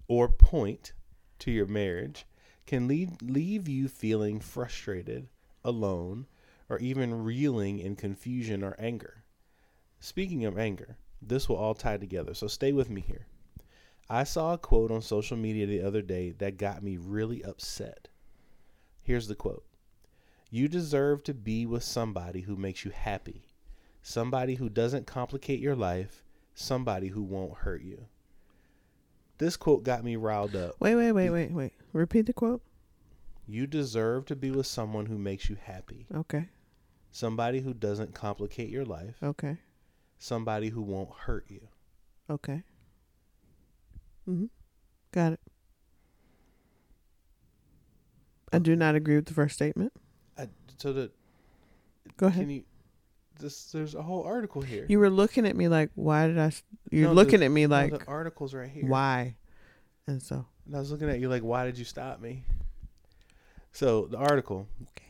or 0.08 0.27
point 0.29 0.93
to 1.39 1.51
your 1.51 1.65
marriage 1.65 2.25
can 2.65 2.88
lead, 2.88 3.22
leave 3.22 3.67
you 3.67 3.88
feeling 3.88 4.39
frustrated, 4.39 5.27
alone, 5.63 6.27
or 6.69 6.77
even 6.79 7.24
reeling 7.24 7.79
in 7.79 7.96
confusion 7.96 8.63
or 8.63 8.75
anger. 8.77 9.24
Speaking 10.00 10.46
of 10.46 10.58
anger, 10.58 10.98
this 11.22 11.50
will 11.50 11.58
all 11.58 11.74
tie 11.74 11.98
together, 11.98 12.34
so 12.34 12.48
stay 12.48 12.72
with 12.72 12.89
me 12.89 13.01
here. 13.01 13.25
I 14.10 14.24
saw 14.24 14.53
a 14.53 14.58
quote 14.58 14.91
on 14.91 15.01
social 15.01 15.38
media 15.38 15.65
the 15.65 15.81
other 15.81 16.01
day 16.01 16.31
that 16.31 16.58
got 16.58 16.81
me 16.81 16.98
really 16.98 17.43
upset. 17.43 18.08
Here's 19.01 19.27
the 19.27 19.36
quote 19.36 19.65
You 20.50 20.67
deserve 20.67 21.24
to 21.24 21.34
be 21.34 21.65
with 21.65 21.84
somebody 21.84 22.41
who 22.41 22.55
makes 22.55 22.86
you 22.86 22.91
happy, 22.91 23.43
somebody 24.01 24.55
who 24.55 24.69
doesn't 24.69 25.08
complicate 25.08 25.60
your 25.60 25.75
life, 25.75 26.24
somebody 26.53 27.10
who 27.10 27.22
won't 27.24 27.60
hurt 27.60 27.81
you. 27.81 28.08
This 29.39 29.58
quote 29.58 29.84
got 29.84 30.03
me 30.03 30.15
riled 30.17 30.55
up. 30.55 30.75
wait, 30.79 30.96
wait, 30.96 31.12
wait, 31.13 31.29
wait, 31.31 31.51
wait. 31.51 31.74
Repeat 31.93 32.25
the 32.27 32.34
quote. 32.34 32.62
You 33.48 33.65
deserve 33.65 34.25
to 34.25 34.36
be 34.36 34.51
with 34.51 34.67
someone 34.67 35.08
who 35.08 35.17
makes 35.17 35.50
you 35.50 35.55
happy, 35.60 36.05
Okay. 36.13 36.50
somebody 37.12 37.62
who 37.62 37.74
doesn't 37.74 38.13
complicate 38.13 38.69
your 38.69 38.86
life, 38.86 39.15
Okay. 39.24 39.58
somebody 40.19 40.69
who 40.69 40.81
won't 40.84 41.12
hurt 41.12 41.46
you. 41.50 41.67
Okay. 42.29 42.62
Mm-hmm. 44.29 44.46
Got 45.12 45.34
it. 45.34 45.39
I 48.53 48.60
do 48.60 48.75
not 48.75 48.93
agree 48.96 49.15
with 49.15 49.25
the 49.25 49.34
first 49.34 49.55
statement. 49.55 49.93
I, 50.38 50.48
so 50.77 50.91
the 50.93 51.12
Go 52.17 52.27
ahead. 52.27 52.43
can 52.43 52.50
you 52.50 52.63
this 53.39 53.72
there's 53.72 53.96
a 53.96 54.01
whole 54.01 54.24
article 54.24 54.62
here. 54.62 54.86
You 54.88 55.00
were 55.00 55.10
looking 55.10 55.46
at 55.48 55.55
me 55.55 55.67
like, 55.67 55.91
why 55.96 56.27
did 56.27 56.38
I? 56.38 56.51
You're 56.91 57.08
No, 57.10 57.13
looking 57.13 57.41
at 57.43 57.50
me 57.51 57.65
No, 57.65 57.75
like, 57.75 57.91
the 57.91 58.05
article's 58.05 58.53
right 58.53 58.69
here. 58.69 58.86
why? 58.88 59.36
And 60.08 60.22
so, 60.22 60.46
And 60.65 60.75
I 60.75 60.79
was 60.79 60.91
looking 60.91 61.10
at 61.10 61.19
you 61.19 61.29
like, 61.29 61.43
why 61.43 61.65
did 61.65 61.77
you 61.77 61.86
stop 61.86 62.19
me? 62.22 62.43
So 63.72 64.08
the 64.08 64.17
article, 64.17 64.67
Okay. 64.81 65.05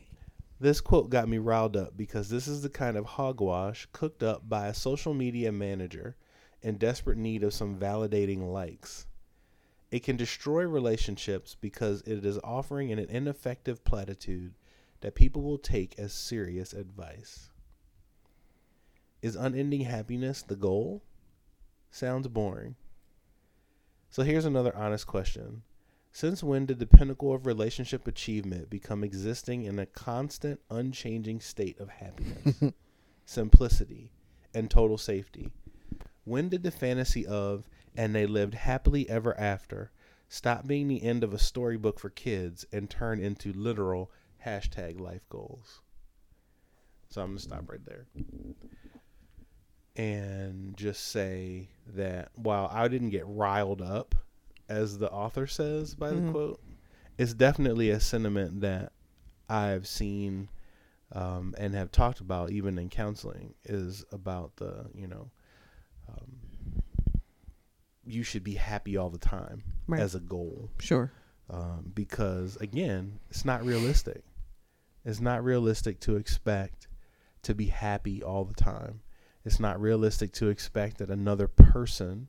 this 0.60 0.80
quote 0.80 1.10
got 1.10 1.28
me 1.28 1.38
riled 1.38 1.76
up 1.76 1.96
because 1.96 2.28
this 2.28 2.46
is 2.46 2.62
the 2.62 2.68
kind 2.68 2.96
of 2.96 3.04
hogwash 3.06 3.88
cooked 3.92 4.22
up 4.22 4.48
by 4.48 4.66
a 4.68 4.74
social 4.74 5.14
media 5.14 5.50
manager 5.52 6.16
in 6.62 6.76
desperate 6.76 7.16
need 7.18 7.42
of 7.42 7.54
some 7.54 7.76
validating 7.76 8.52
likes. 8.52 9.06
It 9.90 10.04
can 10.04 10.16
destroy 10.16 10.62
relationships 10.64 11.56
because 11.60 12.02
it 12.02 12.24
is 12.24 12.38
offering 12.44 12.92
an 12.92 12.98
ineffective 12.98 13.82
platitude 13.84 14.54
that 15.00 15.14
people 15.14 15.42
will 15.42 15.58
take 15.58 15.98
as 15.98 16.12
serious 16.12 16.72
advice. 16.72 17.49
Is 19.22 19.36
unending 19.36 19.82
happiness 19.82 20.42
the 20.42 20.56
goal? 20.56 21.02
Sounds 21.90 22.26
boring. 22.28 22.76
So 24.08 24.22
here's 24.22 24.46
another 24.46 24.74
honest 24.74 25.06
question. 25.06 25.62
Since 26.10 26.42
when 26.42 26.66
did 26.66 26.78
the 26.78 26.86
pinnacle 26.86 27.34
of 27.34 27.46
relationship 27.46 28.08
achievement 28.08 28.70
become 28.70 29.04
existing 29.04 29.64
in 29.64 29.78
a 29.78 29.86
constant, 29.86 30.60
unchanging 30.70 31.40
state 31.40 31.78
of 31.78 31.88
happiness, 31.88 32.72
simplicity, 33.26 34.10
and 34.54 34.70
total 34.70 34.98
safety? 34.98 35.50
When 36.24 36.48
did 36.48 36.62
the 36.62 36.70
fantasy 36.70 37.26
of, 37.26 37.64
and 37.96 38.14
they 38.14 38.26
lived 38.26 38.54
happily 38.54 39.08
ever 39.08 39.38
after, 39.38 39.92
stop 40.28 40.66
being 40.66 40.88
the 40.88 41.02
end 41.02 41.22
of 41.22 41.34
a 41.34 41.38
storybook 41.38 42.00
for 42.00 42.10
kids 42.10 42.64
and 42.72 42.88
turn 42.88 43.20
into 43.20 43.52
literal 43.52 44.10
hashtag 44.44 44.98
life 44.98 45.28
goals? 45.28 45.82
So 47.10 47.20
I'm 47.20 47.28
going 47.28 47.38
to 47.38 47.44
stop 47.44 47.70
right 47.70 47.84
there 47.84 48.06
and 50.00 50.76
just 50.78 51.08
say 51.08 51.68
that 51.94 52.30
while 52.34 52.70
I 52.72 52.88
didn't 52.88 53.10
get 53.10 53.26
riled 53.26 53.82
up, 53.82 54.14
as 54.68 54.96
the 54.98 55.10
author 55.10 55.46
says 55.46 55.94
by 55.94 56.10
the 56.10 56.20
Mhm. 56.22 56.30
quote, 56.30 56.62
it's 57.18 57.34
definitely 57.34 57.90
a 57.90 58.00
sentiment 58.00 58.62
that 58.62 58.92
I've 59.48 59.86
seen 59.86 60.48
um, 61.12 61.54
and 61.58 61.74
have 61.74 61.90
talked 61.90 62.20
about 62.20 62.50
even 62.50 62.78
in 62.78 62.88
counseling 62.88 63.54
is 63.64 64.04
about 64.12 64.56
the 64.56 64.88
you 64.94 65.06
know 65.08 65.30
um, 66.08 66.82
you 68.06 68.22
should 68.22 68.44
be 68.44 68.54
happy 68.54 68.96
all 68.96 69.10
the 69.10 69.18
time 69.18 69.62
Right. 69.88 70.00
as 70.00 70.14
a 70.14 70.20
goal 70.20 70.70
Sure. 70.78 71.10
um, 71.50 71.90
because 71.94 72.56
again 72.58 73.18
it's 73.28 73.44
not 73.44 73.64
realistic 73.64 74.22
it's 75.04 75.20
not 75.20 75.42
realistic 75.42 75.98
to 76.00 76.14
expect 76.16 76.86
to 77.42 77.54
be 77.54 77.66
happy 77.66 78.22
all 78.22 78.44
the 78.44 78.54
time 78.54 79.00
it's 79.44 79.60
not 79.60 79.80
realistic 79.80 80.32
to 80.32 80.48
expect 80.48 80.98
that 80.98 81.10
another 81.10 81.48
person 81.48 82.28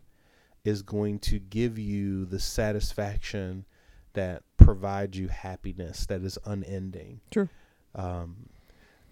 is 0.64 0.82
going 0.82 1.20
to 1.20 1.40
give 1.40 1.78
you 1.80 2.26
the 2.26 2.40
satisfaction 2.40 3.66
that 4.14 4.44
provides 4.58 5.18
you 5.18 5.28
happiness 5.28 6.06
that 6.06 6.22
is 6.22 6.38
unending 6.46 7.20
True. 7.32 7.50
um, 7.96 8.36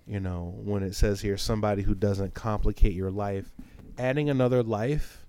you 0.06 0.20
know 0.20 0.54
when 0.64 0.84
it 0.84 0.94
says 0.96 1.22
here 1.22 1.38
somebody 1.38 1.82
who 1.82 1.96
doesn't 1.96 2.34
complicate 2.34 2.94
your 2.94 3.12
life 3.12 3.52
adding 3.98 4.30
another 4.30 4.62
life 4.64 5.26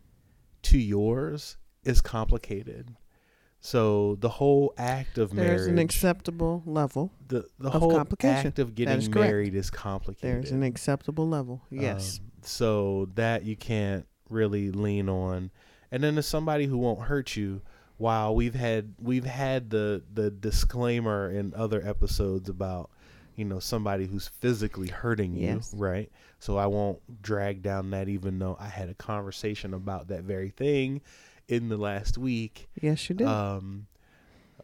to 0.62 0.78
yours 0.78 1.56
is 1.84 2.00
complicated 2.00 2.94
so 3.62 4.16
the 4.20 4.28
whole 4.28 4.72
act 4.78 5.18
of 5.18 5.32
marriage 5.34 5.48
There's 5.58 5.66
an 5.66 5.78
acceptable 5.78 6.62
level. 6.64 7.12
the, 7.28 7.46
the 7.58 7.70
whole 7.70 7.94
complication. 7.94 8.46
act 8.48 8.58
of 8.58 8.74
getting 8.74 8.98
correct. 9.12 9.14
married 9.30 9.54
is 9.54 9.70
complicated 9.70 10.44
There's 10.44 10.50
an 10.50 10.62
acceptable 10.62 11.28
level. 11.28 11.60
Yes. 11.70 12.20
um, 12.20 12.29
so 12.42 13.08
that 13.14 13.44
you 13.44 13.56
can't 13.56 14.06
really 14.28 14.70
lean 14.70 15.08
on. 15.08 15.50
And 15.92 16.02
then 16.02 16.14
there's 16.14 16.26
somebody 16.26 16.66
who 16.66 16.78
won't 16.78 17.00
hurt 17.02 17.36
you. 17.36 17.62
While 17.98 18.34
we've 18.34 18.54
had 18.54 18.94
we've 18.98 19.26
had 19.26 19.68
the 19.70 20.02
the 20.14 20.30
disclaimer 20.30 21.30
in 21.30 21.52
other 21.54 21.86
episodes 21.86 22.48
about 22.48 22.88
you 23.36 23.44
know 23.44 23.58
somebody 23.58 24.06
who's 24.06 24.26
physically 24.28 24.88
hurting 24.88 25.34
you, 25.34 25.48
Yes. 25.48 25.74
right? 25.76 26.10
So 26.38 26.56
I 26.56 26.66
won't 26.66 27.00
drag 27.22 27.62
down 27.62 27.90
that, 27.90 28.08
even 28.08 28.38
though 28.38 28.56
I 28.58 28.68
had 28.68 28.88
a 28.88 28.94
conversation 28.94 29.74
about 29.74 30.08
that 30.08 30.22
very 30.22 30.48
thing 30.48 31.02
in 31.48 31.68
the 31.68 31.76
last 31.76 32.16
week. 32.16 32.70
yes, 32.80 33.06
you 33.10 33.16
did. 33.16 33.26
Um, 33.26 33.86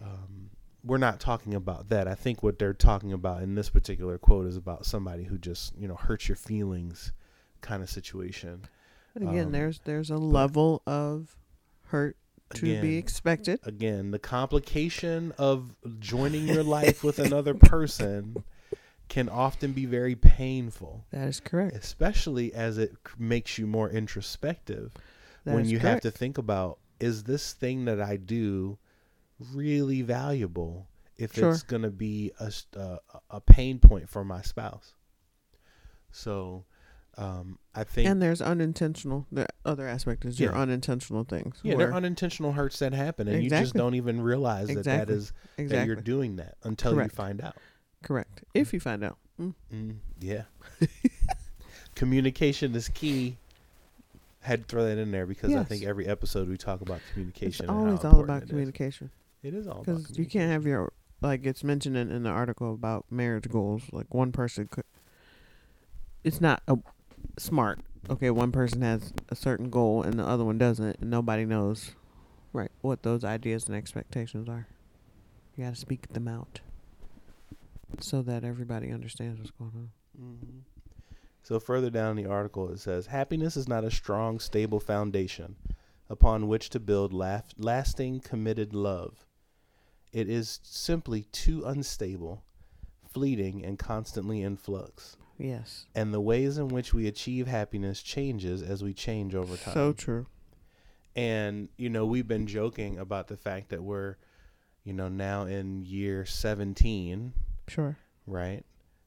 um, 0.00 0.50
we're 0.84 0.98
not 0.98 1.20
talking 1.20 1.52
about 1.54 1.88
that. 1.90 2.06
I 2.08 2.14
think 2.14 2.42
what 2.42 2.58
they're 2.58 2.72
talking 2.72 3.12
about 3.12 3.42
in 3.42 3.54
this 3.54 3.68
particular 3.68 4.18
quote 4.18 4.46
is 4.46 4.56
about 4.56 4.86
somebody 4.86 5.24
who 5.24 5.36
just 5.36 5.76
you 5.76 5.88
know 5.88 5.96
hurts 5.96 6.28
your 6.28 6.36
feelings, 6.36 7.12
kind 7.66 7.82
of 7.82 7.90
situation. 7.90 8.62
but 9.14 9.22
again, 9.22 9.46
um, 9.46 9.52
there's 9.52 9.80
there's 9.84 10.10
a 10.10 10.16
level 10.16 10.82
of 10.86 11.36
hurt 11.86 12.16
to 12.54 12.80
be 12.80 12.96
expected. 12.96 13.58
again, 13.64 14.12
the 14.12 14.18
complication 14.18 15.32
of 15.38 15.74
joining 15.98 16.46
your 16.46 16.62
life 16.78 17.02
with 17.02 17.18
another 17.18 17.54
person 17.54 18.44
can 19.08 19.28
often 19.28 19.72
be 19.72 19.84
very 19.86 20.14
painful, 20.16 21.04
That 21.12 21.28
is 21.28 21.40
correct. 21.40 21.74
especially 21.76 22.52
as 22.54 22.78
it 22.78 22.96
makes 23.18 23.56
you 23.58 23.66
more 23.66 23.88
introspective. 23.90 24.92
That 25.44 25.54
when 25.54 25.64
you 25.64 25.78
correct. 25.78 26.04
have 26.04 26.12
to 26.12 26.16
think 26.18 26.38
about 26.38 26.78
is 27.00 27.24
this 27.24 27.52
thing 27.52 27.84
that 27.86 28.00
I 28.00 28.16
do 28.16 28.78
really 29.52 30.02
valuable 30.02 30.86
if 31.18 31.34
Sure. 31.34 31.50
it's 31.50 31.62
going 31.62 31.82
to 31.82 31.90
be 31.90 32.32
a 32.40 32.52
a 33.30 33.40
pain 33.40 33.78
point 33.78 34.08
for 34.08 34.24
my 34.24 34.42
spouse. 34.42 34.94
So 36.10 36.64
um, 37.18 37.58
I 37.74 37.84
think 37.84 38.08
and 38.08 38.20
there's 38.20 38.42
unintentional. 38.42 39.26
The 39.32 39.46
other 39.64 39.88
aspect 39.88 40.24
is 40.24 40.38
your 40.38 40.54
unintentional 40.54 41.24
things. 41.24 41.58
yeah, 41.62 41.76
there 41.76 41.90
are 41.90 41.94
unintentional 41.94 42.52
hurts 42.52 42.78
that 42.80 42.92
happen, 42.92 43.26
and 43.28 43.42
you 43.42 43.48
just 43.50 43.74
don't 43.74 43.94
even 43.94 44.20
realize 44.20 44.68
that 44.68 44.84
that 44.84 45.08
is 45.10 45.32
Exactly. 45.56 45.66
that 45.78 45.86
you're 45.86 45.96
doing 45.96 46.36
that 46.36 46.56
until 46.62 46.92
Correct. 46.94 47.12
you 47.12 47.16
find 47.16 47.40
out. 47.40 47.56
correct. 48.02 48.44
If 48.54 48.72
you 48.74 48.80
find 48.80 49.02
out, 49.02 49.16
mm. 49.40 49.54
Mm, 49.72 49.96
yeah, 50.20 50.42
communication 51.94 52.74
is 52.74 52.88
key. 52.88 53.36
Had 54.40 54.62
to 54.62 54.66
throw 54.68 54.84
that 54.84 54.98
in 54.98 55.10
there 55.10 55.26
because 55.26 55.54
I 55.54 55.64
think 55.64 55.82
every 55.84 56.06
episode 56.06 56.48
we 56.48 56.56
talk 56.56 56.80
about 56.80 57.00
communication. 57.12 57.64
It's 57.64 57.70
always 57.72 58.04
all 58.04 58.20
about 58.22 58.42
it 58.42 58.44
is. 58.44 58.50
communication. 58.50 59.10
It 59.42 59.54
is 59.54 59.66
all 59.66 59.82
Because 59.82 60.16
you 60.16 60.26
can't 60.26 60.50
have 60.52 60.64
your 60.66 60.92
like 61.20 61.44
it's 61.46 61.64
mentioned 61.64 61.96
in, 61.96 62.10
in 62.12 62.22
the 62.22 62.30
article 62.30 62.72
about 62.74 63.06
marriage 63.10 63.48
goals. 63.48 63.82
Like 63.90 64.12
one 64.14 64.30
person 64.30 64.68
could, 64.70 64.84
it's 66.22 66.40
not 66.40 66.62
a 66.68 66.76
smart. 67.38 67.80
Okay, 68.08 68.30
one 68.30 68.52
person 68.52 68.82
has 68.82 69.12
a 69.28 69.36
certain 69.36 69.70
goal 69.70 70.02
and 70.02 70.18
the 70.18 70.26
other 70.26 70.44
one 70.44 70.58
doesn't, 70.58 71.00
and 71.00 71.10
nobody 71.10 71.44
knows, 71.44 71.92
right, 72.52 72.70
what 72.80 73.02
those 73.02 73.24
ideas 73.24 73.66
and 73.66 73.76
expectations 73.76 74.48
are. 74.48 74.68
You 75.56 75.64
got 75.64 75.74
to 75.74 75.80
speak 75.80 76.08
them 76.08 76.28
out, 76.28 76.60
so 77.98 78.22
that 78.22 78.44
everybody 78.44 78.92
understands 78.92 79.38
what's 79.38 79.50
going 79.50 79.72
on. 79.74 79.90
Mm-hmm. 80.20 80.58
So 81.42 81.58
further 81.60 81.90
down 81.90 82.16
the 82.16 82.26
article, 82.26 82.70
it 82.70 82.80
says 82.80 83.06
happiness 83.06 83.56
is 83.56 83.68
not 83.68 83.84
a 83.84 83.90
strong, 83.90 84.38
stable 84.38 84.80
foundation 84.80 85.56
upon 86.08 86.48
which 86.48 86.70
to 86.70 86.80
build 86.80 87.12
laf- 87.12 87.54
lasting, 87.58 88.20
committed 88.20 88.74
love. 88.74 89.24
It 90.12 90.28
is 90.28 90.60
simply 90.62 91.22
too 91.32 91.64
unstable, 91.64 92.44
fleeting, 93.12 93.64
and 93.64 93.78
constantly 93.78 94.42
in 94.42 94.56
flux. 94.56 95.16
Yes, 95.38 95.86
And 95.94 96.14
the 96.14 96.20
ways 96.20 96.56
in 96.58 96.68
which 96.68 96.94
we 96.94 97.06
achieve 97.06 97.46
happiness 97.46 98.02
changes 98.02 98.62
as 98.62 98.82
we 98.82 98.94
change 98.94 99.34
over 99.34 99.56
time. 99.56 99.74
so 99.74 99.92
true. 99.92 100.26
And, 101.14 101.68
you 101.76 101.88
know, 101.90 102.06
we've 102.06 102.28
been 102.28 102.46
joking 102.46 102.98
about 102.98 103.28
the 103.28 103.36
fact 103.36 103.68
that 103.70 103.82
we're, 103.82 104.16
you 104.84 104.92
know, 104.92 105.08
now 105.08 105.42
in 105.44 105.84
year 105.84 106.24
17, 106.26 107.32
Sure, 107.68 107.96
right? 108.26 108.64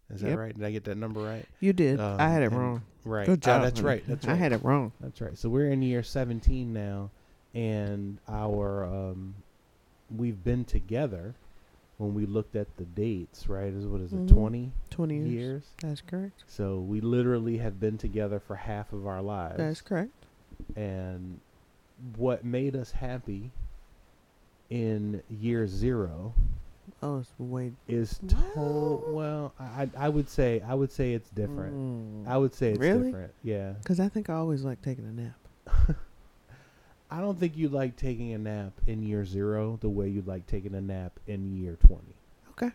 Is 0.09 0.21
that 0.21 0.29
Yep. 0.29 0.37
right? 0.37 0.55
Did 0.57 0.65
I 0.65 0.71
get 0.71 0.83
that 0.85 0.97
number 0.97 1.21
right? 1.21 1.45
you 1.59 1.71
did. 1.73 1.99
Um, 1.99 2.19
I 2.19 2.29
had 2.29 2.41
it 2.43 2.47
and- 2.47 2.57
wrong. 2.57 2.81
Right. 3.05 3.25
Good 3.25 3.39
Ah, 3.43 3.45
job. 3.57 3.61
that's 3.63 3.79
honey. 3.79 3.87
right. 3.87 4.03
That's 4.07 4.25
right. 4.27 4.33
I 4.33 4.35
had 4.35 4.51
it 4.51 4.63
wrong. 4.63 4.91
That's 4.99 5.21
right. 5.21 5.37
So 5.37 5.49
we're 5.49 5.71
in 5.71 5.81
year 5.81 6.03
17 6.03 6.73
now, 6.73 7.11
and 7.53 8.19
our 8.27 8.83
um, 8.85 9.35
we've 10.15 10.43
been 10.43 10.65
together. 10.65 11.33
When 11.99 12.13
we 12.15 12.25
looked 12.25 12.55
at 12.55 12.75
the 12.77 12.85
dates, 12.85 13.47
right? 13.47 13.71
Is 13.73 13.85
what 13.85 13.99
is 14.01 14.13
it? 14.13 14.25
Mhm. 14.25 14.29
20 14.29 14.71
Twenty 14.89 15.15
years. 15.17 15.29
years. 15.29 15.63
That's 15.81 16.01
correct. 16.01 16.43
So 16.47 16.79
we 16.79 17.01
literally 17.01 17.57
have 17.57 17.79
been 17.79 17.97
together 17.97 18.39
for 18.39 18.55
half 18.55 18.91
of 18.93 19.05
our 19.05 19.21
lives. 19.21 19.57
That's 19.57 19.81
correct. 19.81 20.11
and 20.75 21.39
what 22.17 22.43
made 22.45 22.75
us 22.75 22.91
happy 22.91 23.51
in 24.69 25.21
year 25.29 25.65
zero 25.67 26.33
Oh, 27.01 27.19
it's 27.19 27.31
way 27.37 27.71
is 27.87 28.19
to- 28.27 28.35
well 29.07 29.53
I, 29.59 29.63
I 29.83 29.89
I 30.05 30.09
would 30.09 30.27
say 30.29 30.61
I 30.67 30.73
would 30.73 30.91
say 30.91 31.13
it's 31.13 31.29
different. 31.29 31.73
Mm. 32.25 32.27
I 32.29 32.37
would 32.37 32.53
say 32.53 32.71
it's 32.71 32.79
Really? 32.79 33.05
different. 33.05 33.33
Yeah. 33.43 33.73
Because 33.73 33.99
I 33.99 34.09
think 34.09 34.29
I 34.29 34.33
always 34.33 34.63
like 34.63 34.81
taking 34.81 35.05
a 35.05 35.11
nap. 35.11 35.35
I 37.11 37.21
don't 37.21 37.39
think 37.39 37.57
you 37.57 37.69
like 37.69 37.95
taking 37.95 38.33
a 38.33 38.37
nap 38.37 38.73
in 38.87 39.01
year 39.03 39.25
zero 39.25 39.77
the 39.81 39.89
way 39.89 40.09
you 40.09 40.21
like 40.25 40.45
taking 40.47 40.75
a 40.75 40.81
nap 40.81 41.19
in 41.27 41.55
year 41.57 41.77
twenty. 41.87 42.15
Okay. 42.51 42.71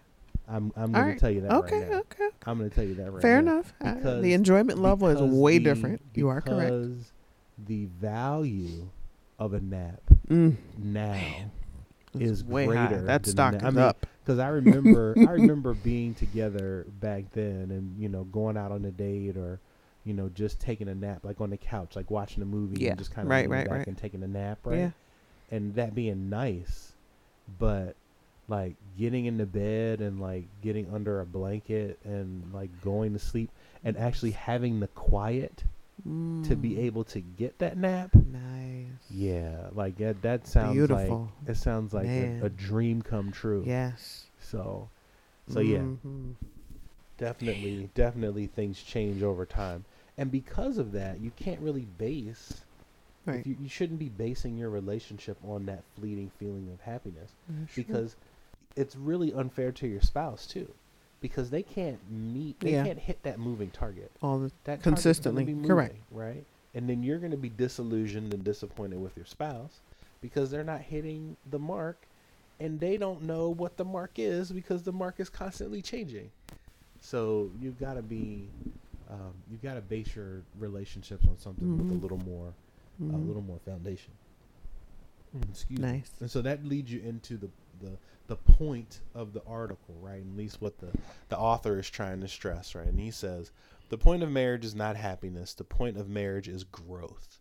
I'm 0.48 0.72
I'm 0.76 0.92
gonna 0.92 1.06
right. 1.08 1.18
tell 1.18 1.30
you 1.30 1.40
that 1.42 1.52
okay, 1.52 1.78
right 1.80 1.90
now. 1.90 1.98
okay. 1.98 2.24
Okay. 2.24 2.36
I'm 2.46 2.58
gonna 2.58 2.70
tell 2.70 2.84
you 2.84 2.94
that 2.96 3.04
right 3.12 3.14
now. 3.14 3.20
Fair 3.20 3.42
now. 3.42 3.52
enough. 3.52 3.72
Uh, 3.80 3.94
Because- 3.94 4.22
the 4.22 4.32
enjoyment 4.32 4.78
level 4.80 5.08
is 5.08 5.20
way 5.20 5.58
the- 5.58 5.64
different. 5.64 6.02
You 6.14 6.28
are 6.28 6.40
correct. 6.40 6.70
Because 6.70 7.12
the 7.66 7.84
value 8.00 8.88
of 9.38 9.54
a 9.54 9.60
nap 9.60 10.00
Mm. 10.28 10.56
now 10.82 11.20
It's 12.14 12.22
is 12.22 12.44
way 12.44 12.66
greater 12.66 12.80
high. 12.80 12.96
That 12.96 13.26
stock 13.26 13.52
that. 13.52 13.58
is 13.62 13.66
I 13.66 13.70
mean, 13.70 13.78
up. 13.80 14.06
Because 14.24 14.38
I 14.38 14.48
remember, 14.48 15.14
I 15.18 15.22
remember 15.32 15.74
being 15.74 16.14
together 16.14 16.86
back 17.00 17.24
then, 17.32 17.70
and 17.70 17.96
you 18.00 18.08
know, 18.08 18.24
going 18.24 18.56
out 18.56 18.72
on 18.72 18.84
a 18.86 18.90
date 18.90 19.36
or, 19.36 19.60
you 20.04 20.12
know, 20.14 20.28
just 20.28 20.60
taking 20.60 20.88
a 20.88 20.94
nap, 20.94 21.24
like 21.24 21.40
on 21.40 21.50
the 21.50 21.56
couch, 21.56 21.96
like 21.96 22.10
watching 22.10 22.42
a 22.42 22.46
movie, 22.46 22.80
Yeah. 22.82 22.90
and 22.90 22.98
just 22.98 23.10
kind 23.12 23.26
of 23.26 23.30
Right, 23.30 23.48
right, 23.48 23.66
back 23.68 23.78
right. 23.78 23.86
and 23.86 23.96
taking 23.96 24.22
a 24.22 24.26
nap, 24.28 24.58
right? 24.64 24.78
Yeah. 24.78 24.90
And 25.50 25.74
that 25.76 25.94
being 25.94 26.28
nice, 26.30 26.92
but 27.58 27.96
like 28.48 28.74
getting 28.98 29.24
into 29.24 29.46
bed 29.46 30.00
and 30.00 30.20
like 30.20 30.44
getting 30.62 30.92
under 30.92 31.20
a 31.20 31.26
blanket 31.26 31.98
and 32.04 32.52
like 32.52 32.68
going 32.82 33.12
to 33.14 33.18
sleep 33.18 33.50
and 33.82 33.96
actually 33.96 34.32
having 34.32 34.80
the 34.80 34.88
quiet 34.88 35.64
to 36.42 36.56
be 36.56 36.72
Mm. 36.72 36.78
able 36.78 37.04
to 37.04 37.20
get 37.20 37.58
that 37.60 37.78
nap. 37.78 38.14
Nice. 38.14 38.90
Yeah, 39.10 39.68
like 39.72 39.96
that. 39.98 40.20
That 40.22 40.46
sounds 40.46 40.74
Beautiful. 40.74 41.30
like 41.46 41.50
it 41.50 41.56
sounds 41.56 41.94
like 41.94 42.06
a, 42.08 42.40
a 42.42 42.48
dream 42.50 43.00
come 43.00 43.30
true. 43.32 43.62
Yes. 43.66 44.26
So, 44.40 44.90
so 45.48 45.60
yeah, 45.60 45.78
Mhm. 45.78 46.34
definitely, 47.16 47.88
definitely 47.94 48.46
things 48.46 48.82
change 48.82 49.22
over 49.22 49.46
time, 49.46 49.84
and 50.18 50.30
because 50.30 50.78
of 50.78 50.92
that, 50.92 51.20
you 51.20 51.30
can't 51.36 51.60
really 51.60 51.86
base. 51.98 52.62
Right. 53.26 53.44
You, 53.46 53.56
you 53.60 53.68
shouldn't 53.68 53.98
be 53.98 54.10
basing 54.10 54.58
your 54.58 54.68
relationship 54.70 55.38
on 55.46 55.64
that 55.66 55.82
fleeting 55.98 56.30
feeling 56.38 56.68
of 56.72 56.80
happiness 56.82 57.32
because 57.74 58.16
it's 58.76 58.96
really 58.96 59.32
unfair 59.32 59.72
to 59.72 59.86
your 59.88 60.02
spouse 60.02 60.46
too, 60.46 60.68
because 61.20 61.48
they 61.48 61.62
can't 61.62 61.98
meet, 62.10 62.60
they 62.60 62.72
Yeah. 62.72 62.84
can't 62.84 62.98
hit 62.98 63.22
that 63.22 63.38
moving 63.38 63.70
target. 63.70 64.10
all 64.20 64.38
the 64.40 64.52
That 64.64 64.82
Consistently, 64.82 65.44
be 65.44 65.66
correct. 65.66 65.96
right? 66.10 66.44
And 66.74 66.88
then 66.88 67.02
you're 67.02 67.18
going 67.18 67.30
to 67.30 67.36
be 67.38 67.48
disillusioned 67.48 68.34
and 68.34 68.44
disappointed 68.44 69.00
with 69.00 69.16
your 69.16 69.26
spouse 69.26 69.80
because 70.20 70.50
they're 70.50 70.64
not 70.64 70.80
hitting 70.82 71.36
the 71.50 71.58
mark, 71.58 71.96
and 72.60 72.78
they 72.80 72.96
don't 72.98 73.22
know 73.22 73.48
what 73.48 73.76
the 73.78 73.84
mark 73.84 74.12
is 74.18 74.50
because 74.52 74.82
the 74.82 74.92
mark 74.92 75.18
is 75.18 75.28
constantly 75.30 75.80
changing. 75.80 76.30
So 77.00 77.50
you've 77.60 77.78
got 77.78 77.94
to 77.94 78.02
be, 78.02 78.48
um, 79.10 79.34
you've 79.50 79.62
got 79.62 79.74
to 79.74 79.80
base 79.80 80.14
your 80.14 80.42
relationships 80.58 81.26
on 81.28 81.38
something 81.38 81.76
with 81.76 81.86
Mhm. 81.88 81.98
a 81.98 82.02
little 82.02 82.18
more, 82.18 82.54
a 83.00 83.02
mhm. 83.02 83.26
little 83.26 83.42
more 83.42 83.58
foundation. 83.58 84.12
Mm, 85.36 85.48
Excuse 85.50 85.80
me. 85.80 85.86
Nice. 85.92 86.10
And 86.20 86.30
so 86.30 86.42
that 86.42 86.64
leads 86.64 86.92
you 86.92 87.00
into 87.00 87.36
the, 87.36 87.50
the 87.80 87.98
the 88.26 88.36
point 88.36 89.00
of 89.14 89.34
the 89.34 89.42
article, 89.44 89.94
right? 90.00 90.20
At 90.20 90.36
least 90.36 90.60
what 90.62 90.78
the 90.78 90.88
the 91.28 91.38
author 91.38 91.78
is 91.78 91.90
trying 91.90 92.20
to 92.20 92.28
stress, 92.28 92.74
right? 92.74 92.86
And 92.86 92.98
he 92.98 93.10
says 93.10 93.50
the 93.90 93.98
point 93.98 94.22
of 94.22 94.30
marriage 94.30 94.64
is 94.64 94.74
not 94.74 94.96
happiness. 94.96 95.54
The 95.54 95.64
point 95.64 95.96
of 95.98 96.08
marriage 96.08 96.48
is 96.48 96.64
growth, 96.64 97.40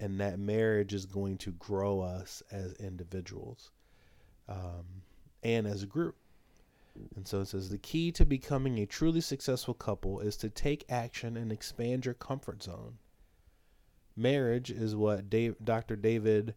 and 0.00 0.20
that 0.20 0.38
marriage 0.38 0.94
is 0.94 1.04
going 1.06 1.36
to 1.38 1.50
grow 1.52 2.00
us 2.00 2.42
as 2.50 2.72
individuals, 2.74 3.70
um, 4.48 5.02
and 5.42 5.66
as 5.66 5.82
a 5.82 5.86
group. 5.86 6.14
And 7.16 7.26
so 7.26 7.40
it 7.40 7.46
says 7.46 7.68
the 7.68 7.78
key 7.78 8.12
to 8.12 8.24
becoming 8.24 8.78
a 8.78 8.86
truly 8.86 9.20
successful 9.20 9.74
couple 9.74 10.20
is 10.20 10.36
to 10.38 10.48
take 10.48 10.84
action 10.88 11.36
and 11.36 11.52
expand 11.52 12.04
your 12.04 12.14
comfort 12.14 12.62
zone. 12.62 12.98
Marriage 14.16 14.70
is 14.70 14.96
what 14.96 15.30
Dave, 15.30 15.56
Dr. 15.62 15.96
David 15.96 16.54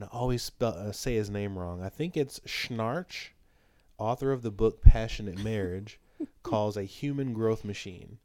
and 0.00 0.08
I 0.10 0.16
always 0.16 0.42
spell, 0.42 0.72
uh, 0.72 0.92
say 0.92 1.16
his 1.16 1.28
name 1.28 1.58
wrong. 1.58 1.82
I 1.82 1.90
think 1.90 2.16
it's 2.16 2.40
Schnarch, 2.40 3.32
author 3.98 4.32
of 4.32 4.40
the 4.40 4.50
book 4.50 4.80
Passionate 4.80 5.38
Marriage, 5.38 6.00
calls 6.42 6.78
a 6.78 6.84
human 6.84 7.34
growth 7.34 7.66
machine. 7.66 8.16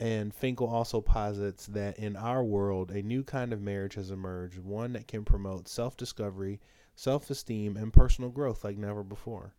And 0.00 0.34
Finkel 0.34 0.66
also 0.66 1.00
posits 1.00 1.66
that 1.66 1.96
in 1.96 2.16
our 2.16 2.42
world, 2.42 2.90
a 2.90 3.02
new 3.02 3.22
kind 3.22 3.52
of 3.52 3.62
marriage 3.62 3.94
has 3.94 4.10
emerged, 4.10 4.58
one 4.58 4.94
that 4.94 5.06
can 5.06 5.24
promote 5.24 5.68
self 5.68 5.96
discovery, 5.96 6.60
self 6.96 7.30
esteem, 7.30 7.76
and 7.76 7.92
personal 7.92 8.30
growth 8.30 8.64
like 8.64 8.76
never 8.76 9.04
before. 9.04 9.54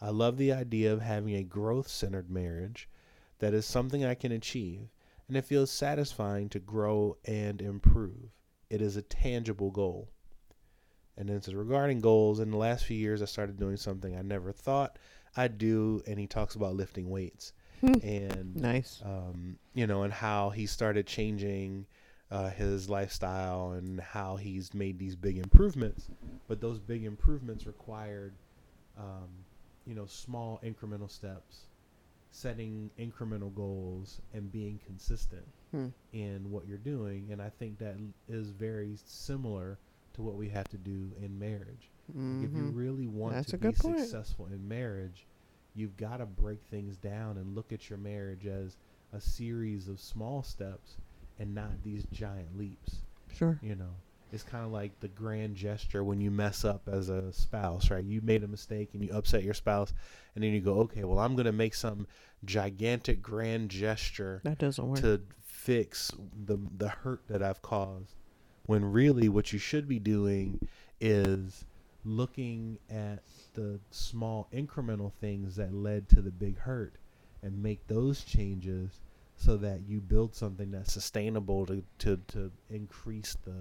I 0.00 0.10
love 0.10 0.36
the 0.38 0.52
idea 0.52 0.92
of 0.92 1.02
having 1.02 1.34
a 1.34 1.42
growth 1.42 1.88
centered 1.88 2.30
marriage 2.30 2.88
that 3.38 3.54
is 3.54 3.66
something 3.66 4.04
I 4.04 4.14
can 4.14 4.32
achieve, 4.32 4.88
and 5.28 5.36
it 5.36 5.44
feels 5.44 5.70
satisfying 5.70 6.48
to 6.50 6.58
grow 6.58 7.16
and 7.24 7.60
improve. 7.60 8.30
It 8.70 8.80
is 8.80 8.96
a 8.96 9.02
tangible 9.02 9.70
goal. 9.70 10.08
And 11.16 11.28
then 11.28 11.36
it 11.36 11.44
says 11.44 11.54
regarding 11.54 12.00
goals, 12.00 12.40
in 12.40 12.50
the 12.50 12.56
last 12.56 12.84
few 12.84 12.96
years, 12.96 13.20
I 13.20 13.26
started 13.26 13.58
doing 13.58 13.76
something 13.76 14.16
I 14.16 14.22
never 14.22 14.52
thought 14.52 14.98
I'd 15.36 15.58
do. 15.58 16.02
And 16.06 16.18
he 16.18 16.26
talks 16.26 16.54
about 16.54 16.74
lifting 16.76 17.10
weights 17.10 17.52
and, 17.82 18.56
Nice. 18.56 19.02
um, 19.04 19.58
you 19.74 19.86
know, 19.86 20.02
and 20.02 20.12
how 20.12 20.50
he 20.50 20.66
started 20.66 21.06
changing 21.06 21.86
uh, 22.30 22.48
his 22.50 22.88
lifestyle 22.88 23.72
and 23.72 24.00
how 24.00 24.36
he's 24.36 24.72
made 24.72 24.98
these 24.98 25.16
big 25.16 25.36
improvements. 25.36 26.08
But 26.48 26.60
those 26.60 26.78
big 26.78 27.04
improvements 27.04 27.66
required, 27.66 28.32
um, 28.96 29.28
you 29.90 29.96
know, 29.96 30.06
small 30.06 30.60
incremental 30.64 31.10
steps, 31.10 31.66
setting 32.30 32.90
incremental 32.98 33.52
goals, 33.54 34.20
and 34.32 34.52
being 34.52 34.78
consistent 34.86 35.46
Hmm. 35.72 35.88
in 36.12 36.50
what 36.50 36.66
you're 36.68 36.78
doing. 36.78 37.32
And 37.32 37.42
I 37.42 37.50
think 37.50 37.78
that 37.80 37.96
is 38.28 38.50
very 38.50 38.96
similar 39.04 39.80
to 40.14 40.22
what 40.22 40.36
we 40.36 40.48
have 40.50 40.68
to 40.70 40.78
do 40.78 41.12
in 41.20 41.38
marriage. 41.38 41.90
Like, 42.08 42.42
If 42.50 42.54
you 42.56 42.66
Mhm. 42.66 42.76
really 42.76 43.08
want 43.08 43.34
That's 43.34 43.50
to 43.50 43.58
be 43.58 43.72
point. 43.72 43.98
successful 43.98 44.46
in 44.46 44.68
marriage, 44.68 45.26
you've 45.74 45.96
got 45.96 46.18
to 46.18 46.26
break 46.26 46.62
things 46.70 46.96
down 46.96 47.36
and 47.36 47.54
look 47.56 47.72
at 47.72 47.90
your 47.90 47.98
marriage 47.98 48.46
as 48.46 48.76
a 49.12 49.20
series 49.20 49.88
of 49.88 50.00
small 50.00 50.42
steps 50.44 50.98
and 51.38 51.54
not 51.54 51.82
these 51.82 52.06
giant 52.06 52.56
leaps. 52.56 53.04
Sure. 53.32 53.58
You 53.62 53.74
know, 53.76 53.96
it's 54.32 54.42
kind 54.42 54.64
of 54.64 54.70
like 54.70 54.98
the 55.00 55.08
grand 55.08 55.56
gesture 55.56 56.04
when 56.04 56.20
you 56.20 56.30
mess 56.30 56.64
up 56.64 56.88
as 56.90 57.08
a 57.08 57.32
spouse, 57.32 57.90
right? 57.90 58.04
You 58.04 58.20
made 58.22 58.44
a 58.44 58.48
mistake 58.48 58.90
and 58.94 59.02
you 59.04 59.10
upset 59.12 59.42
your 59.42 59.54
spouse, 59.54 59.92
and 60.34 60.44
then 60.44 60.52
you 60.52 60.60
go, 60.60 60.80
okay, 60.80 61.04
well, 61.04 61.18
I'm 61.18 61.34
going 61.34 61.46
to 61.46 61.52
make 61.52 61.74
some 61.74 62.06
gigantic 62.44 63.20
grand 63.22 63.68
gesture 63.70 64.40
That 64.44 64.58
doesn't 64.58 64.86
work. 64.86 65.00
to 65.00 65.20
fix 65.44 66.10
the 66.46 66.58
the 66.78 66.88
hurt 66.88 67.22
that 67.28 67.42
I've 67.42 67.60
caused. 67.62 68.14
When 68.66 68.84
really 68.84 69.28
what 69.28 69.52
you 69.52 69.58
should 69.58 69.88
be 69.88 69.98
doing 69.98 70.60
is 71.00 71.64
looking 72.04 72.78
at 72.88 73.22
the 73.54 73.78
small 73.90 74.48
incremental 74.54 75.12
things 75.20 75.56
that 75.56 75.74
led 75.74 76.08
to 76.08 76.22
the 76.22 76.30
big 76.30 76.56
hurt 76.58 76.94
and 77.42 77.62
make 77.62 77.86
those 77.88 78.24
changes 78.24 79.00
so 79.36 79.56
that 79.56 79.80
you 79.86 80.00
build 80.00 80.34
something 80.34 80.70
that's 80.70 80.92
sustainable 80.92 81.66
to 81.66 81.82
to, 81.98 82.16
to 82.28 82.50
increase 82.70 83.36
the 83.44 83.54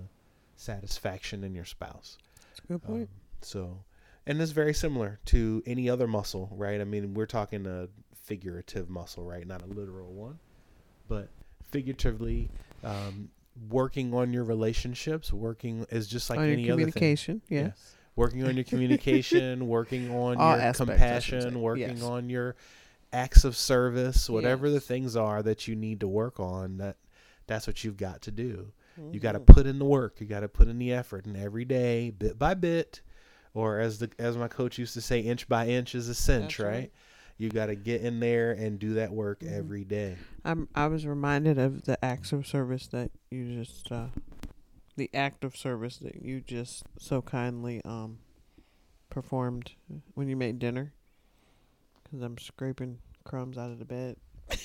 satisfaction 0.60 1.44
in 1.44 1.56
your 1.56 1.66
spouse. 1.66 2.18
That's 2.50 2.60
a 2.60 2.68
good 2.74 2.84
point. 2.84 3.02
Um, 3.04 3.08
so, 3.42 3.84
and 4.28 4.42
it's 4.42 4.52
very 4.52 4.74
similar 4.74 5.20
to 5.26 5.64
any 5.66 5.90
other 5.90 6.08
muscle, 6.08 6.50
right? 6.52 6.82
I 6.82 6.84
mean, 6.84 7.14
we're 7.14 7.26
talking 7.26 7.66
a 7.66 7.88
figurative 8.16 8.90
muscle, 8.90 9.24
right? 9.24 9.46
Not 9.48 9.62
a 9.64 9.66
literal 9.66 10.12
one, 10.12 10.40
but 11.08 11.30
figuratively, 11.72 12.50
um, 12.84 13.30
working 13.70 14.14
on 14.14 14.34
your 14.34 14.44
relationships, 14.44 15.32
working 15.34 15.86
is 15.90 16.08
just 16.08 16.30
like 16.30 16.40
On 16.40 16.46
any 16.46 16.70
other 16.70 16.84
thing. 16.84 16.92
communication, 16.92 17.42
Yeah. 17.50 17.72
Working 18.16 18.44
on 18.44 18.56
your 18.56 18.66
communication, 18.66 19.68
working 19.68 20.10
on 20.12 20.36
All 20.38 20.52
your 20.52 20.60
aspects, 20.62 20.78
compassion, 20.92 21.62
working 21.62 21.88
Yes. 21.98 22.04
on 22.04 22.30
your 22.30 22.58
acts 23.14 23.46
of 23.46 23.56
service, 23.56 24.30
whatever 24.30 24.70
the 24.70 24.82
things 24.82 25.16
are 25.16 25.42
that 25.42 25.68
you 25.70 25.76
need 25.76 26.02
to 26.02 26.08
work 26.08 26.38
on. 26.40 26.78
That 26.78 26.98
that's 27.48 27.66
what 27.66 27.84
you've 27.84 27.96
got 27.98 28.22
to 28.24 28.32
do. 28.32 28.74
You 29.12 29.20
got 29.20 29.32
to 29.34 29.40
put 29.40 29.66
in 29.66 29.80
the 29.80 29.86
work. 29.86 30.20
You 30.20 30.28
got 30.28 30.42
to 30.42 30.48
put 30.48 30.68
in 30.68 30.78
the 30.80 30.94
effort, 30.94 31.26
and 31.26 31.36
every 31.38 31.66
day, 31.66 32.10
bit 32.12 32.38
by 32.38 32.54
bit, 32.54 33.02
or 33.54 33.80
as 33.80 34.00
the 34.00 34.10
as 34.20 34.38
my 34.38 34.48
coach 34.48 34.78
used 34.78 34.94
to 34.96 35.02
say, 35.02 35.20
inch 35.22 35.48
by 35.48 35.68
inch 35.68 35.96
is 35.96 36.10
a 36.10 36.14
cinch, 36.16 36.60
right? 36.60 36.68
right. 36.68 36.92
You 37.38 37.50
got 37.50 37.68
to 37.68 37.76
get 37.76 38.02
in 38.02 38.20
there 38.20 38.52
and 38.52 38.78
do 38.80 38.96
that 38.96 39.12
work 39.14 39.40
Mhm. 39.40 39.58
every 39.58 39.86
day. 39.86 40.18
I'm, 40.44 40.68
I 40.76 40.88
was 40.88 41.08
reminded 41.08 41.58
of 41.58 41.84
the 41.86 42.04
acts 42.04 42.34
of 42.34 42.46
service 42.46 42.88
that 42.88 43.12
you 43.32 43.56
just, 43.64 43.90
uh, 43.92 44.08
the 44.98 45.10
act 45.14 45.46
of 45.46 45.56
service 45.56 45.98
that 46.00 46.22
you 46.22 46.42
just 46.42 46.84
so 46.98 47.22
kindly 47.22 47.82
um, 47.86 48.20
performed 49.10 49.72
when 50.16 50.28
you 50.28 50.36
made 50.36 50.60
dinner. 50.60 50.92
Because 52.04 52.22
I'm 52.22 52.38
scraping 52.38 52.98
crumbs 53.24 53.58
out 53.58 53.72
of 53.72 53.80
the 53.80 53.86
bed. 53.86 54.18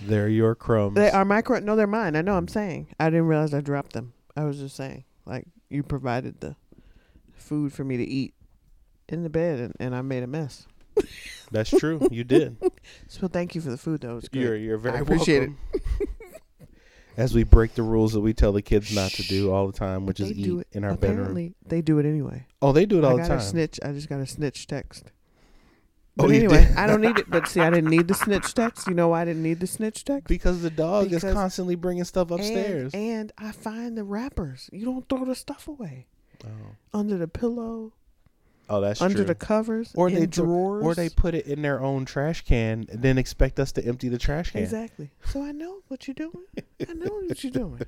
They're 0.00 0.28
your 0.28 0.54
crumbs. 0.54 0.94
They 0.94 1.10
are 1.10 1.24
my 1.24 1.42
crumbs. 1.42 1.64
No, 1.64 1.76
they're 1.76 1.86
mine. 1.86 2.16
I 2.16 2.22
know. 2.22 2.36
I'm 2.36 2.48
saying. 2.48 2.88
I 3.00 3.10
didn't 3.10 3.26
realize 3.26 3.54
I 3.54 3.60
dropped 3.60 3.92
them. 3.92 4.12
I 4.36 4.44
was 4.44 4.58
just 4.58 4.76
saying. 4.76 5.04
Like 5.24 5.46
you 5.70 5.82
provided 5.82 6.40
the 6.40 6.56
food 7.34 7.72
for 7.72 7.84
me 7.84 7.96
to 7.96 8.04
eat 8.04 8.34
in 9.08 9.22
the 9.22 9.30
bed, 9.30 9.58
and, 9.60 9.74
and 9.80 9.94
I 9.94 10.02
made 10.02 10.22
a 10.22 10.26
mess. 10.26 10.66
That's 11.50 11.70
true. 11.70 12.06
You 12.10 12.24
did. 12.24 12.56
So 13.08 13.28
thank 13.28 13.54
you 13.54 13.60
for 13.60 13.70
the 13.70 13.76
food, 13.78 14.00
though. 14.02 14.16
It's 14.16 14.28
good. 14.28 14.42
You're 14.42 14.56
you're 14.56 14.78
very 14.78 14.98
I 14.98 15.00
appreciate 15.00 15.38
welcome. 15.40 15.58
As 17.16 17.34
we 17.34 17.44
break 17.44 17.74
the 17.74 17.82
rules 17.82 18.12
that 18.12 18.20
we 18.20 18.34
tell 18.34 18.52
the 18.52 18.60
kids 18.62 18.94
not 18.94 19.10
to 19.12 19.22
do 19.22 19.50
all 19.50 19.66
the 19.66 19.72
time, 19.72 20.04
which 20.06 20.20
is 20.20 20.28
They 20.28 20.34
do 20.34 20.58
eat 20.60 20.66
it- 20.72 20.76
in 20.76 20.84
our 20.84 20.96
bedroom. 20.96 21.54
They 21.66 21.80
do 21.82 21.98
it 21.98 22.04
anyway. 22.06 22.46
Oh, 22.60 22.72
they 22.72 22.84
do 22.84 22.98
it 22.98 23.04
all 23.04 23.12
I 23.18 23.22
the 23.22 23.28
got 23.28 23.34
a 23.34 23.38
time. 23.38 23.40
snitch. 23.40 23.80
I 23.82 23.92
just 23.92 24.08
got 24.08 24.20
a 24.20 24.26
snitch 24.26 24.66
text. 24.66 25.04
Oh, 26.18 26.22
But 26.24 26.30
you 26.30 26.36
anyway. 26.36 26.72
I 26.76 26.86
don't 26.86 27.02
need 27.02 27.18
it. 27.18 27.30
But 27.30 27.46
see, 27.46 27.60
I 27.60 27.68
didn't 27.68 27.90
need 27.90 28.08
the 28.08 28.14
snitch 28.14 28.54
text. 28.54 28.86
You 28.88 28.94
know 28.94 29.08
why 29.08 29.22
I 29.22 29.24
didn't 29.26 29.42
need 29.42 29.60
the 29.60 29.66
snitch 29.66 30.04
text? 30.04 30.28
Because 30.28 30.62
the 30.62 30.70
dog 30.70 31.12
is 31.12 31.22
constantly 31.22 31.74
bringing 31.74 32.04
stuff 32.04 32.30
upstairs. 32.30 32.92
And, 32.94 33.32
I 33.36 33.52
find 33.52 33.98
the 33.98 34.04
wrappers. 34.04 34.70
You 34.72 34.86
don't 34.86 35.06
throw 35.08 35.24
the 35.26 35.34
stuff 35.34 35.68
away 35.68 36.06
oh. 36.44 36.48
under 36.94 37.18
the 37.18 37.28
pillow, 37.28 37.92
oh, 38.70 38.80
that's 38.80 38.98
true. 39.00 39.04
under 39.04 39.18
true. 39.18 39.24
the 39.26 39.34
covers, 39.34 39.92
Or 39.94 40.10
they 40.10 40.24
drawers. 40.26 40.84
or 40.84 40.94
they 40.94 41.08
put 41.10 41.34
it 41.34 41.46
in 41.46 41.60
their 41.62 41.82
own 41.82 42.04
trash 42.06 42.42
can 42.44 42.86
and 42.90 43.02
then 43.02 43.18
expect 43.18 43.60
us 43.60 43.72
to 43.72 43.84
empty 43.84 44.08
the 44.08 44.18
trash 44.18 44.52
can. 44.52 44.62
exactly. 44.62 45.10
So 45.26 45.42
I 45.42 45.52
know 45.52 45.80
what 45.88 46.06
you're 46.08 46.14
doing. 46.14 46.44
I 46.88 46.92
know 46.94 47.10
what 47.26 47.44
you're 47.44 47.50
doing. 47.52 47.82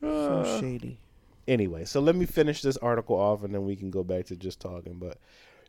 So 0.00 0.08
Uh, 0.08 0.60
shady. 0.60 0.98
anyway, 1.46 1.84
so 1.84 2.00
let 2.00 2.16
me 2.16 2.26
finish 2.26 2.60
this 2.60 2.76
article 2.78 3.16
off 3.16 3.42
and 3.44 3.54
then 3.54 3.64
we 3.64 3.76
can 3.76 3.90
go 3.90 4.02
back 4.02 4.26
to 4.26 4.36
just 4.36 4.58
talking. 4.60 4.94
But 4.94 5.18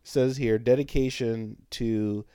says 0.07 0.37
here 0.37 0.57
dedication 0.59 1.57
to 1.71 2.25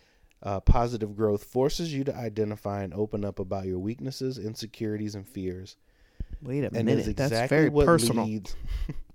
uh, 0.42 0.59
positive 0.61 1.14
growth 1.16 1.44
forces 1.44 1.92
you 1.94 2.02
to 2.04 2.14
identify 2.16 2.83
and 2.83 2.92
open 2.94 3.24
up 3.24 3.38
about 3.38 3.66
your 3.66 3.78
weaknesses, 3.78 4.38
insecurities, 4.38 5.14
and 5.14 5.26
fears. 5.26 5.76
Wait 6.42 6.64
a 6.64 6.66
And 6.74 6.87
minute. 6.87 7.00
is 7.00 7.09
exactly 7.09 7.37
That's 7.38 7.50
very 7.50 7.68
what 7.68 7.87
personal. 7.87 8.24
leads. 8.24 8.56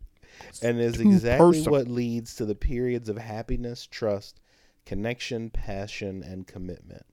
and 0.61 0.79
is 0.79 0.99
exactly 0.99 1.45
personal. 1.57 1.71
what 1.71 1.87
leads 1.87 2.35
to 2.35 2.45
the 2.45 2.55
periods 2.55 3.09
of 3.09 3.17
happiness, 3.17 3.85
trust, 3.87 4.39
connection, 4.85 5.49
passion, 5.49 6.23
and 6.23 6.47
commitment. 6.47 7.05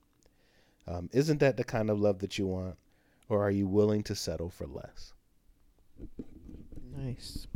Um, 0.87 1.09
isn't 1.11 1.39
that 1.39 1.57
the 1.57 1.63
kind 1.63 1.89
of 1.89 1.99
love 1.99 2.19
that 2.19 2.37
you 2.37 2.45
want, 2.47 2.77
or 3.29 3.41
are 3.43 3.51
you 3.51 3.67
willing 3.67 4.03
to 4.03 4.15
settle 4.15 4.49
for 4.49 4.67
less? 4.67 5.13
Nice. 6.95 7.47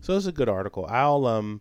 So 0.00 0.16
it's 0.16 0.26
a 0.26 0.32
good 0.32 0.48
article. 0.48 0.86
I'll 0.88 1.26
um 1.26 1.60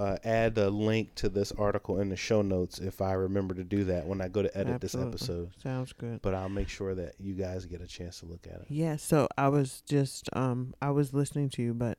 uh, 0.00 0.16
add 0.24 0.56
a 0.56 0.70
link 0.70 1.14
to 1.16 1.28
this 1.28 1.52
article 1.52 2.00
in 2.00 2.08
the 2.08 2.16
show 2.16 2.40
notes 2.40 2.78
if 2.78 3.02
I 3.02 3.12
remember 3.12 3.52
to 3.54 3.62
do 3.64 3.84
that 3.84 4.06
when 4.06 4.22
I 4.22 4.28
go 4.28 4.40
to 4.40 4.56
edit 4.56 4.82
Absolutely. 4.82 5.12
this 5.12 5.22
episode. 5.22 5.50
Sounds 5.62 5.92
good. 5.92 6.22
But 6.22 6.34
I'll 6.34 6.48
make 6.48 6.70
sure 6.70 6.94
that 6.94 7.16
you 7.20 7.34
guys 7.34 7.66
get 7.66 7.82
a 7.82 7.86
chance 7.86 8.20
to 8.20 8.26
look 8.26 8.46
at 8.46 8.60
it. 8.62 8.66
Yeah, 8.70 8.96
so 8.96 9.28
I 9.36 9.48
was 9.48 9.82
just 9.86 10.30
um 10.34 10.74
I 10.80 10.90
was 10.90 11.12
listening 11.12 11.50
to 11.50 11.62
you, 11.62 11.74
but 11.74 11.98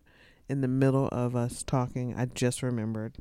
in 0.50 0.62
the 0.62 0.68
middle 0.68 1.10
of 1.10 1.36
us 1.36 1.62
talking, 1.62 2.16
I 2.18 2.26
just 2.26 2.64
remembered 2.64 3.18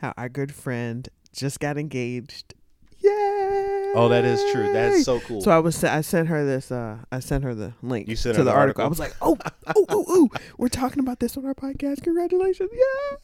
how 0.00 0.14
our 0.16 0.30
good 0.30 0.54
friend 0.54 1.06
just 1.34 1.60
got 1.60 1.76
engaged. 1.76 2.54
Yay! 3.00 3.92
Oh, 3.94 4.08
that 4.08 4.24
is 4.24 4.40
true. 4.52 4.72
That's 4.72 5.04
so 5.04 5.20
cool. 5.20 5.40
So 5.42 5.50
I 5.50 5.58
was 5.58 5.84
I 5.84 6.00
sent 6.00 6.28
her 6.28 6.44
this 6.44 6.72
uh 6.72 6.98
I 7.12 7.20
sent 7.20 7.44
her 7.44 7.54
the 7.54 7.74
link 7.82 8.08
You 8.08 8.16
sent 8.16 8.34
to 8.34 8.38
her 8.40 8.44
the 8.44 8.50
the 8.50 8.56
article. 8.56 8.84
article? 8.84 8.84
I 8.84 8.88
was 8.88 8.98
like, 8.98 9.14
"Oh, 9.20 9.36
oh, 9.76 9.86
oh, 9.90 10.04
oh, 10.08 10.28
we're 10.56 10.68
talking 10.68 11.00
about 11.00 11.20
this 11.20 11.36
on 11.36 11.44
our 11.44 11.54
podcast. 11.54 12.02
Congratulations." 12.02 12.70
Yeah. 12.72 13.16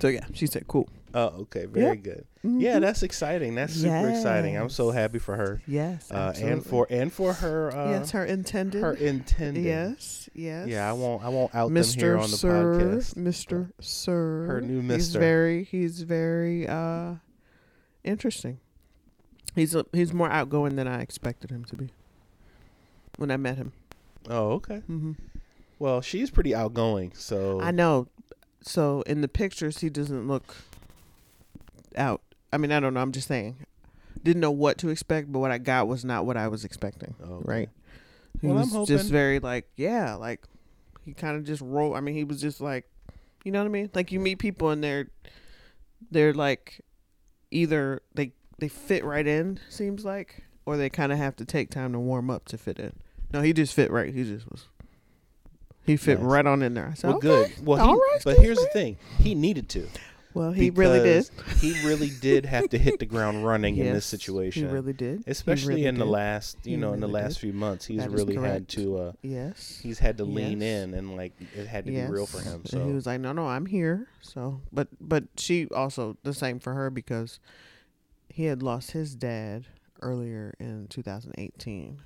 So 0.00 0.08
yeah, 0.08 0.26
she 0.32 0.46
said, 0.46 0.66
"Cool." 0.68 0.88
oh, 1.14 1.26
okay. 1.40 1.64
Very 1.64 1.96
good. 1.96 2.26
Yeah, 2.44 2.76
Mhm. 2.76 2.80
that's 2.82 3.02
exciting. 3.02 3.54
That's 3.54 3.72
super 3.72 4.08
exciting. 4.10 4.56
I'm 4.56 4.68
so 4.68 4.90
happy 4.90 5.18
for 5.18 5.36
her. 5.36 5.60
Yes, 5.66 6.10
Uh, 6.12 6.32
and 6.38 6.64
for 6.64 6.86
and 6.90 7.12
for 7.12 7.32
her 7.32 7.74
uh 7.74 7.90
yes, 7.92 8.10
her 8.12 8.24
intended. 8.24 8.82
her 8.82 8.92
intended. 8.94 9.64
Yes, 9.64 10.28
yes. 10.34 10.68
Yeah, 10.68 10.88
I 10.88 10.92
won't 10.92 11.24
I 11.24 11.28
won't 11.30 11.54
out 11.54 11.72
them 11.72 11.76
here 11.82 12.16
Mr. 12.16 12.22
on 12.22 12.30
the 12.30 12.36
Sir, 12.36 12.78
podcast. 12.78 13.14
Mr. 13.16 13.72
Sir. 13.80 14.44
Her 14.46 14.60
new 14.60 14.82
Mister. 14.82 14.94
He's 14.96 15.14
very 15.16 15.64
he's 15.64 16.02
very 16.02 16.68
uh 16.68 17.14
interesting. 18.04 18.60
He's 19.54 19.74
a, 19.74 19.84
he's 19.92 20.12
more 20.12 20.30
outgoing 20.30 20.76
than 20.76 20.86
I 20.86 21.00
expected 21.00 21.50
him 21.50 21.64
to 21.64 21.76
be. 21.76 21.88
When 23.16 23.30
I 23.30 23.36
met 23.36 23.56
him. 23.56 23.72
Oh, 24.28 24.52
okay. 24.52 24.82
Mm-hmm. 24.88 25.12
Well, 25.80 26.00
she's 26.00 26.30
pretty 26.30 26.54
outgoing, 26.54 27.12
so 27.14 27.60
I 27.60 27.70
know. 27.72 28.08
So 28.62 29.02
in 29.02 29.20
the 29.20 29.28
pictures 29.28 29.78
he 29.78 29.88
doesn't 29.90 30.26
look 30.28 30.56
out. 31.96 32.22
I 32.52 32.56
mean, 32.58 32.72
I 32.72 32.80
don't 32.80 32.94
know, 32.94 33.00
I'm 33.00 33.12
just 33.12 33.28
saying. 33.28 33.56
Didn't 34.22 34.40
know 34.40 34.50
what 34.50 34.78
to 34.78 34.88
expect, 34.88 35.30
but 35.32 35.38
what 35.38 35.50
I 35.50 35.58
got 35.58 35.86
was 35.88 36.04
not 36.04 36.26
what 36.26 36.36
I 36.36 36.48
was 36.48 36.64
expecting. 36.64 37.14
Oh, 37.22 37.34
okay. 37.34 37.44
Right. 37.44 37.68
He 38.40 38.46
Well, 38.48 38.56
I'm 38.56 38.62
was 38.64 38.72
hoping- 38.72 38.96
just 38.96 39.10
very 39.10 39.38
like, 39.38 39.68
yeah, 39.76 40.14
like 40.14 40.44
he 41.04 41.12
kind 41.12 41.36
of 41.36 41.44
just 41.44 41.62
rolled. 41.62 41.96
I 41.96 42.00
mean, 42.00 42.14
he 42.14 42.24
was 42.24 42.40
just 42.40 42.60
like, 42.60 42.88
you 43.44 43.52
know 43.52 43.60
what 43.60 43.66
I 43.66 43.70
mean? 43.70 43.90
Like 43.94 44.12
you 44.12 44.20
meet 44.20 44.38
people 44.38 44.70
and 44.70 44.82
they're 44.82 45.08
they're 46.10 46.32
like 46.34 46.80
either 47.50 48.02
they 48.14 48.32
they 48.58 48.68
fit 48.68 49.04
right 49.04 49.26
in, 49.26 49.60
seems 49.68 50.04
like, 50.04 50.42
or 50.66 50.76
they 50.76 50.90
kind 50.90 51.12
of 51.12 51.18
have 51.18 51.36
to 51.36 51.44
take 51.44 51.70
time 51.70 51.92
to 51.92 51.98
warm 52.00 52.28
up 52.30 52.46
to 52.46 52.58
fit 52.58 52.78
in. 52.78 52.92
No, 53.32 53.40
he 53.42 53.52
just 53.52 53.72
fit 53.74 53.90
right. 53.90 54.12
He 54.12 54.24
just 54.24 54.50
was. 54.50 54.66
He 55.88 55.96
fit 55.96 56.20
Nice. 56.20 56.26
right 56.30 56.46
on 56.46 56.62
in 56.62 56.74
there. 56.74 56.88
I 56.92 56.94
said, 56.94 57.08
Well, 57.08 57.16
okay. 57.16 57.26
good. 57.56 57.66
Well, 57.66 57.84
he, 57.86 57.92
right, 57.92 58.20
but 58.24 58.38
here's 58.38 58.58
the 58.58 58.68
thing: 58.72 58.96
he 59.18 59.34
needed 59.34 59.68
to. 59.70 59.88
Well, 60.34 60.52
he 60.52 60.70
really 60.70 61.00
did. 61.00 61.28
He 61.58 61.72
really 61.84 62.10
did 62.10 62.44
have 62.46 62.68
to 62.68 62.78
hit 62.78 63.00
the 63.00 63.06
ground 63.06 63.44
running 63.46 63.76
in 63.78 63.92
this 63.94 64.04
situation. 64.06 64.68
He 64.68 64.72
really 64.72 64.92
did. 64.92 65.24
Especially 65.26 65.76
really 65.76 65.86
in 65.86 65.96
the 65.98 66.04
last, 66.04 66.58
you 66.64 66.72
He 66.72 66.76
know, 66.76 66.92
in 66.92 67.00
the 67.00 67.08
last 67.08 67.34
did. 67.34 67.40
few 67.40 67.52
months, 67.54 67.86
he's 67.86 67.98
That 67.98 68.10
really 68.12 68.36
had 68.36 68.68
to. 68.68 68.98
Uh, 68.98 69.12
Yes. 69.22 69.80
he's 69.82 69.98
had 69.98 70.18
to 70.18 70.24
lean 70.24 70.62
in 70.62 70.94
and 70.94 71.16
like 71.16 71.32
it 71.56 71.66
had 71.66 71.86
to 71.86 71.92
yes. 71.92 72.06
be 72.06 72.12
real 72.14 72.26
for 72.26 72.40
him. 72.40 72.60
And 72.60 72.68
So 72.68 72.86
he 72.86 72.92
was 72.92 73.06
like, 73.06 73.20
"No, 73.20 73.32
no, 73.32 73.48
I'm 73.48 73.66
here." 73.66 74.06
So, 74.20 74.60
but 74.70 74.88
but 75.00 75.24
she 75.38 75.66
also 75.74 76.18
the 76.22 76.34
same 76.34 76.60
for 76.60 76.74
her 76.74 76.90
because 76.90 77.40
he 78.28 78.44
had 78.44 78.62
lost 78.62 78.90
his 78.92 79.16
dad 79.16 79.64
earlier 80.02 80.54
in 80.60 80.86
2018. 80.88 82.00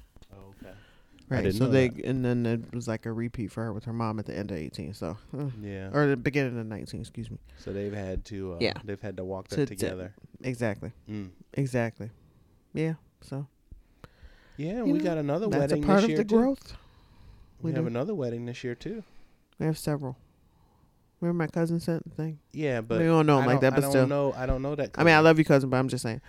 Right. 1.33 1.55
so 1.55 1.68
they 1.68 1.88
that. 1.88 2.05
and 2.05 2.25
then 2.25 2.47
it 2.47 2.75
was 2.75 2.87
like 2.88 3.07
a 3.07 3.12
repeat 3.12 3.53
for 3.53 3.64
her 3.64 3.73
with 3.73 3.85
her 3.85 3.92
mom 3.92 4.18
at 4.18 4.27
the 4.27 4.37
end 4.37 4.51
of 4.51 4.57
18. 4.57 4.95
So, 4.95 5.16
uh, 5.38 5.47
Yeah. 5.61 5.90
or 5.92 6.07
the 6.07 6.16
beginning 6.16 6.59
of 6.59 6.66
19. 6.66 7.01
Excuse 7.01 7.31
me. 7.31 7.38
So 7.59 7.73
they've 7.73 7.92
had 7.92 8.25
to. 8.27 8.55
Uh, 8.55 8.59
Yeah. 8.61 8.75
They've 8.85 9.01
had 9.01 9.16
to 9.16 9.25
walk 9.25 9.49
that 9.49 9.57
To- 9.57 9.66
to- 9.66 9.75
together. 9.77 10.14
Exactly. 10.42 10.92
Mm. 11.09 11.31
Exactly. 11.55 12.11
Yeah. 12.75 12.95
So 13.21 13.47
Yeah, 14.57 14.79
and 14.79 14.92
we 14.92 14.99
know, 14.99 15.05
got 15.05 15.18
another 15.18 15.47
that's 15.49 15.73
a 15.73 15.77
wedding 15.77 15.85
part 15.85 16.03
this 16.03 16.11
of 16.11 16.16
the 16.16 16.25
too. 16.25 16.37
growth. 16.37 16.77
We, 17.61 17.71
We 17.71 17.77
have 17.77 17.87
another 17.87 18.14
wedding 18.14 18.45
this 18.47 18.62
year 18.64 18.75
too. 18.75 19.05
We 19.59 19.66
have 19.66 19.79
several. 19.79 20.16
Remember 21.23 21.45
my 21.45 21.47
cousin 21.47 21.79
sent 21.79 22.03
the 22.03 22.11
thing. 22.11 22.41
Yeah, 22.53 22.81
but 22.81 22.99
we 22.99 23.05
don't 23.05 23.27
know 23.27 23.39
him 23.39 23.47
like 23.47 23.61
that, 23.61 23.77
but 23.77 23.85
I 23.85 23.89
still. 23.89 24.03
don't 24.03 24.09
know. 24.09 24.35
I 24.37 24.45
don't 24.45 24.61
know 24.61 24.75
that. 24.75 24.91
I 24.97 25.05
mean, 25.05 25.15
I 25.15 25.21
love 25.21 25.39
you, 25.39 25.45
cousin, 25.45 25.71
but 25.71 25.77
I'm 25.77 25.87
just 25.89 26.03
saying. 26.03 26.21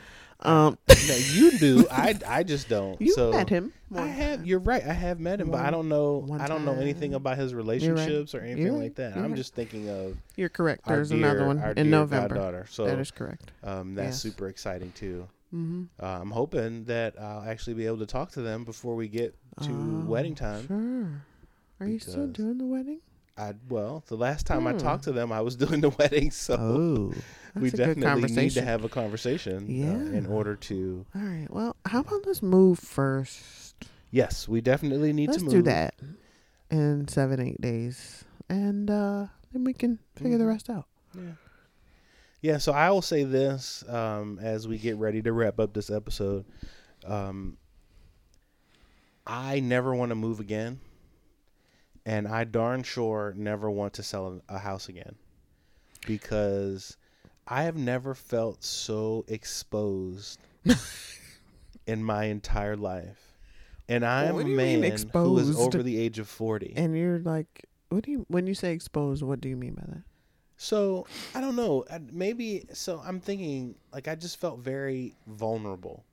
Um, 0.42 0.78
no, 0.88 1.16
you 1.32 1.58
do. 1.58 1.88
I 1.92 2.16
I 2.28 2.44
just 2.44 2.70
don't. 2.70 3.02
you 3.02 3.12
so 3.14 3.32
met 3.32 3.50
him. 3.50 3.74
I 3.96 4.06
have. 4.06 4.38
time. 4.40 4.46
You're 4.46 4.60
right. 4.60 4.84
I 4.84 4.94
have 4.94 5.20
met 5.20 5.42
him, 5.42 5.50
but 5.50 5.62
I 5.62 5.72
don't 5.72 5.90
know. 5.90 6.28
I 6.40 6.48
don't 6.48 6.64
know 6.64 6.74
anything 6.74 7.16
about 7.16 7.40
his 7.40 7.56
relationships 7.56 8.36
or 8.36 8.42
anything 8.42 8.66
You're 8.68 8.74
like 8.74 8.94
that. 8.96 9.16
I'm 9.18 9.30
right. 9.30 9.36
just 9.36 9.56
thinking 9.56 9.90
of 9.90 10.16
You're 10.36 10.50
correct. 10.50 10.86
There's 10.86 11.10
dear, 11.10 11.18
another 11.18 11.48
one 11.48 11.60
in 11.76 11.90
November. 11.90 12.36
goddaughter. 12.36 12.68
So 12.70 12.86
that 12.86 13.00
is 13.00 13.10
correct. 13.10 13.52
um, 13.64 13.96
that's 13.96 14.08
yes. 14.10 14.22
super 14.22 14.48
exciting 14.48 14.92
too. 14.92 15.28
Mm-hmm. 15.56 15.84
Uh, 16.00 16.06
I'm 16.06 16.32
hoping 16.32 16.84
that 16.86 17.20
I'll 17.20 17.50
actually 17.50 17.74
be 17.76 17.88
able 17.88 18.00
to 18.00 18.06
talk 18.06 18.32
to 18.34 18.42
them 18.42 18.64
before 18.64 18.96
we 18.96 19.08
get 19.08 19.36
to 19.64 20.06
wedding 20.08 20.36
time. 20.36 20.66
Oh, 20.66 20.68
Sure. 20.68 21.88
Are 21.88 21.90
you 21.90 22.00
still 22.00 22.28
doing 22.28 22.60
the 22.60 22.66
wedding? 22.66 23.00
I 23.38 23.54
well, 23.68 24.04
the 24.08 24.16
last 24.18 24.46
time 24.46 24.68
I 24.68 24.74
Hmm. 24.74 24.78
talked 24.78 25.04
to 25.06 25.12
them, 25.12 25.32
I 25.32 25.42
was 25.42 25.56
doing 25.64 25.82
the 25.82 25.90
wedding, 25.90 26.30
so 26.32 26.56
oh, 26.60 27.14
we 27.60 27.70
that's 27.70 27.74
a 27.74 27.78
good 27.78 27.96
definitely 28.00 28.30
need 28.32 28.52
to 28.54 28.62
have 28.62 28.84
a 28.84 28.90
conversation 28.90 29.84
uh, 29.84 30.16
in 30.18 30.26
order 30.26 30.56
to. 30.56 31.06
All 31.16 31.22
right. 31.22 31.48
Well, 31.50 31.76
how 31.86 32.02
about 32.02 32.26
let's 32.26 32.42
move 32.44 32.80
first? 32.80 33.76
Yes, 34.12 34.48
we 34.48 34.62
definitely 34.62 35.14
need 35.14 35.30
let's 35.30 35.40
to 35.40 35.46
move. 35.46 35.54
do 35.54 35.62
that 35.64 35.96
in 36.70 37.08
seven, 37.08 37.40
eight 37.40 37.60
days, 37.60 38.24
and 38.50 38.90
uh, 38.92 39.28
then 39.52 39.64
we 39.64 39.74
can 39.74 40.00
figure 40.16 40.38
the 40.38 40.44
Mhm. 40.44 40.48
rest 40.50 40.70
out. 40.70 40.86
Yeah. 41.16 41.32
Yeah, 42.42 42.58
so 42.58 42.74
I 42.74 42.92
will 42.92 43.02
say 43.02 43.24
this 43.24 43.84
um, 43.88 44.38
as 44.42 44.68
we 44.68 44.78
get 44.78 44.98
ready 44.98 45.22
to 45.22 45.32
wrap 45.32 45.60
up 45.60 45.74
this 45.74 45.90
episode. 45.90 46.46
Um, 47.06 47.58
I 49.26 49.62
never 49.62 49.96
want 49.96 50.10
to 50.10 50.16
move 50.16 50.40
again, 50.42 50.80
and 52.06 52.28
I 52.28 52.44
darn 52.44 52.84
sure 52.84 53.34
never 53.38 53.70
want 53.70 53.94
to 53.94 54.04
sell 54.04 54.42
a 54.50 54.60
house 54.60 54.90
again 54.90 55.16
because 56.06 56.98
I 57.48 57.64
have 57.64 57.76
never 57.76 58.14
felt 58.14 58.64
so 58.64 59.26
exposed 59.28 60.40
in 61.88 62.04
my 62.04 62.26
entire 62.26 62.76
life. 62.76 63.20
And 63.90 64.06
I 64.06 64.26
am 64.26 64.40
a 64.40 64.46
man 64.46 64.98
who 65.12 65.38
is 65.38 65.58
over 65.58 65.84
the 65.84 66.00
age 66.00 66.20
of 66.20 66.28
40. 66.30 66.74
And 66.76 66.98
you're 66.98 67.20
like, 67.20 67.66
what 67.90 68.04
do 68.04 68.12
you 68.12 68.26
when 68.30 68.48
you 68.48 68.54
say 68.54 68.74
exposed? 68.74 69.22
What 69.24 69.42
do 69.42 69.50
you 69.50 69.58
mean 69.58 69.74
by 69.74 69.84
that? 69.88 70.04
So 70.58 71.06
I 71.36 71.42
don't 71.42 71.56
know. 71.56 71.84
Maybe 72.12 72.66
so. 72.74 73.02
I'm 73.06 73.20
thinking 73.20 73.76
like 73.92 74.08
I 74.08 74.16
just 74.16 74.40
felt 74.40 74.60
very 74.60 75.14
vulnerable 75.28 76.06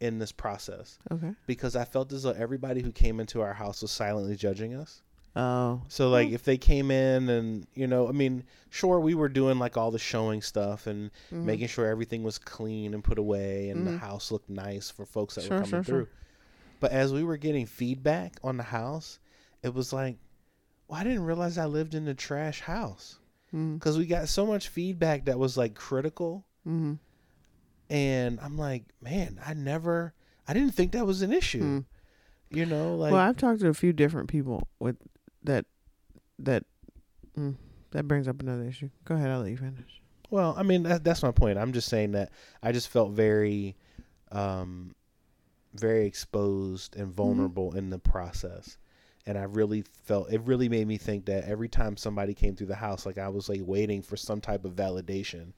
in 0.00 0.18
this 0.18 0.32
process 0.32 0.98
Okay. 1.10 1.32
because 1.46 1.76
I 1.76 1.84
felt 1.84 2.12
as 2.12 2.22
though 2.24 2.30
everybody 2.30 2.82
who 2.82 2.90
came 2.90 3.20
into 3.20 3.42
our 3.42 3.52
house 3.54 3.82
was 3.82 3.90
silently 3.90 4.36
judging 4.36 4.74
us. 4.74 5.02
Oh. 5.36 5.82
So 5.88 6.10
like 6.10 6.30
if 6.30 6.44
they 6.44 6.56
came 6.56 6.90
in 6.90 7.28
and 7.28 7.66
you 7.74 7.86
know, 7.88 8.08
I 8.08 8.12
mean, 8.12 8.44
sure 8.70 9.00
we 9.00 9.14
were 9.14 9.28
doing 9.28 9.58
like 9.58 9.76
all 9.76 9.90
the 9.90 9.98
showing 9.98 10.40
stuff 10.42 10.86
and 10.86 11.10
Mhm. 11.32 11.44
making 11.44 11.66
sure 11.68 11.86
everything 11.86 12.22
was 12.22 12.38
clean 12.38 12.94
and 12.94 13.02
put 13.02 13.18
away 13.18 13.68
and 13.70 13.86
the 13.86 13.90
Mhm. 13.92 13.98
house 13.98 14.30
looked 14.30 14.48
nice 14.48 14.90
for 14.90 15.04
folks 15.04 15.34
that 15.34 15.42
Sure, 15.44 15.56
were 15.58 15.64
coming 15.64 15.70
sure, 15.70 15.82
sure. 15.84 15.94
through. 16.04 16.08
But 16.80 16.92
as 16.92 17.12
we 17.12 17.24
were 17.24 17.36
getting 17.36 17.66
feedback 17.66 18.36
on 18.44 18.56
the 18.58 18.62
house, 18.64 19.18
it 19.62 19.74
was 19.74 19.92
like, 19.92 20.18
well, 20.86 21.00
I 21.00 21.04
didn't 21.04 21.24
realize 21.24 21.56
I 21.58 21.64
lived 21.66 21.94
in 21.94 22.06
a 22.08 22.14
trash 22.14 22.60
house 22.60 23.18
Mm-hmm. 23.48 23.74
because 23.74 23.96
we 23.98 24.06
got 24.06 24.28
so 24.28 24.44
much 24.46 24.68
feedback 24.68 25.24
that 25.26 25.38
was 25.38 25.56
like 25.56 25.74
critical 25.74 26.44
Mm-hmm. 26.66 26.94
and 27.90 28.40
i'm 28.40 28.56
like 28.56 28.84
man 29.02 29.38
i 29.46 29.52
never 29.54 30.14
i 30.48 30.52
didn't 30.54 30.72
think 30.74 30.92
that 30.92 31.06
was 31.06 31.22
an 31.22 31.32
issue 31.32 31.62
Mm. 31.62 31.84
you 32.50 32.66
know 32.66 32.96
like 32.96 33.12
well, 33.12 33.20
I've 33.20 33.36
talked 33.36 33.60
to 33.60 33.68
a 33.68 33.74
few 33.74 33.92
different 33.92 34.28
people 34.28 34.66
with 34.78 34.96
that. 35.44 35.66
That 36.40 36.64
mm, 37.38 37.54
that 37.92 38.08
brings 38.08 38.26
up 38.26 38.40
another 38.40 38.64
issue. 38.64 38.90
Go 39.04 39.14
ahead. 39.14 39.30
I'll 39.30 39.40
let 39.40 39.50
you 39.50 39.56
finish. 39.56 40.00
well 40.30 40.54
i 40.58 40.62
mean 40.64 40.82
that, 40.82 41.04
that's 41.04 41.22
my 41.22 41.30
point 41.30 41.58
i'm 41.58 41.72
just 41.72 41.88
saying 41.88 42.12
that 42.12 42.30
i 42.62 42.72
just 42.72 42.88
felt 42.88 43.12
very 43.12 43.76
um 44.32 44.94
very 45.74 46.06
exposed 46.06 46.96
and 46.96 47.12
vulnerable 47.12 47.76
in 47.76 47.90
the 47.90 47.98
process 47.98 48.78
and 49.26 49.36
i 49.38 49.42
really 49.44 49.84
felt 50.04 50.32
it 50.32 50.40
really 50.42 50.68
made 50.68 50.86
me 50.88 50.96
think 50.96 51.26
that 51.26 51.44
every 51.44 51.68
time 51.68 51.96
somebody 51.96 52.34
came 52.34 52.56
through 52.56 52.66
the 52.66 52.74
house 52.74 53.06
like 53.06 53.18
i 53.18 53.28
was 53.28 53.48
like 53.48 53.60
waiting 53.64 54.02
for 54.02 54.16
some 54.16 54.40
type 54.40 54.64
of 54.64 54.72
validation 54.72 55.52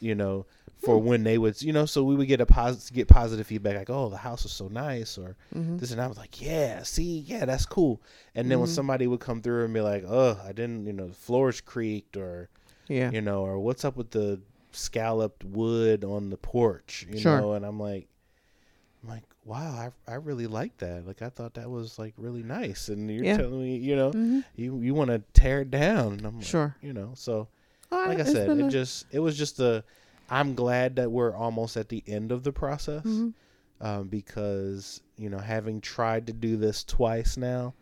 you 0.00 0.14
know 0.14 0.46
for 0.78 0.96
when 0.98 1.24
they 1.24 1.38
would 1.38 1.60
you 1.60 1.72
know 1.72 1.84
so 1.86 2.04
we 2.04 2.14
would 2.14 2.28
get 2.28 2.40
a 2.40 2.46
positive 2.46 2.94
get 2.94 3.08
positive 3.08 3.46
feedback 3.46 3.76
like 3.76 3.90
oh 3.90 4.08
the 4.08 4.16
house 4.16 4.44
is 4.44 4.52
so 4.52 4.68
nice 4.68 5.18
or 5.18 5.36
Mm-hmm. 5.54 5.76
this 5.78 5.90
and 5.92 6.00
I 6.00 6.06
was 6.06 6.18
like, 6.18 6.40
yeah, 6.42 6.82
see, 6.82 7.20
yeah, 7.20 7.44
that's 7.44 7.64
cool. 7.66 8.00
And 8.34 8.50
then 8.50 8.58
when 8.60 8.68
Mhm. 8.68 8.72
somebody 8.72 9.06
would 9.06 9.20
come 9.20 9.40
through 9.42 9.64
and 9.64 9.72
be 9.74 9.80
like, 9.80 10.04
oh, 10.06 10.40
I 10.44 10.52
didn't, 10.52 10.86
you 10.86 10.92
know, 10.92 11.06
the 11.08 11.14
floors 11.14 11.60
creaked 11.60 12.16
or, 12.16 12.48
Yeah. 12.88 13.10
you 13.10 13.20
know, 13.20 13.42
or 13.42 13.58
what's 13.60 13.84
up 13.84 13.96
with 13.96 14.10
the 14.10 14.40
scalloped 14.72 15.44
wood 15.44 16.04
on 16.04 16.30
the 16.30 16.36
porch, 16.36 17.06
you 17.10 17.20
Sure. 17.20 17.40
know, 17.40 17.52
and 17.54 17.64
I'm 17.64 17.78
like, 17.80 18.08
I'm 19.02 19.08
like, 19.10 19.24
wow, 19.44 19.90
I, 20.08 20.12
I 20.12 20.16
really 20.16 20.46
like 20.48 20.76
that. 20.78 21.06
Like, 21.06 21.22
I 21.22 21.28
thought 21.28 21.54
that 21.54 21.70
was 21.70 21.98
like 21.98 22.14
really 22.16 22.42
nice. 22.42 22.88
And 22.88 23.08
you're 23.10 23.24
Yeah. 23.24 23.36
telling 23.36 23.62
me, 23.62 23.76
you 23.76 23.94
know, 23.96 24.10
Mm-hmm. 24.10 24.40
you, 24.56 24.78
you 24.80 24.94
want 24.94 25.10
to 25.10 25.22
tear 25.32 25.60
it 25.62 25.70
down. 25.70 26.14
And 26.14 26.26
I'm 26.26 26.36
like, 26.36 26.44
Sure. 26.46 26.76
you 26.82 26.92
know, 26.92 27.12
so 27.14 27.48
right, 27.90 28.08
like 28.08 28.20
I 28.20 28.24
said, 28.24 28.50
it 28.58 28.66
a- 28.66 28.68
just, 28.70 29.06
it 29.10 29.18
was 29.20 29.36
just 29.36 29.60
a, 29.60 29.84
I'm 30.30 30.54
glad 30.54 30.96
that 30.96 31.10
we're 31.10 31.34
almost 31.34 31.76
at 31.76 31.88
the 31.88 32.02
end 32.06 32.32
of 32.32 32.42
the 32.44 32.52
process 32.52 33.04
Mhm. 33.06 33.32
um, 33.80 34.08
because 34.08 35.00
you 35.16 35.30
know 35.30 35.38
having 35.38 35.80
tried 35.80 36.26
to 36.26 36.32
do 36.32 36.56
this 36.56 36.84
twice 36.84 37.36
now 37.36 37.74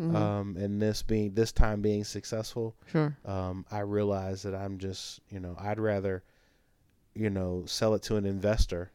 Mhm. 0.00 0.14
um, 0.14 0.56
and 0.56 0.80
this 0.80 1.02
being 1.02 1.34
this 1.34 1.52
time 1.52 1.82
being 1.82 2.04
successful 2.04 2.74
sure. 2.86 3.14
um, 3.26 3.66
i 3.70 3.80
realize 3.80 4.42
that 4.42 4.54
i'm 4.54 4.78
just 4.78 5.20
you 5.28 5.38
know 5.40 5.54
i'd 5.58 5.78
rather 5.78 6.22
you 7.14 7.28
know 7.28 7.64
sell 7.66 7.92
it 7.94 8.02
to 8.04 8.16
an 8.16 8.24
investor 8.24 8.90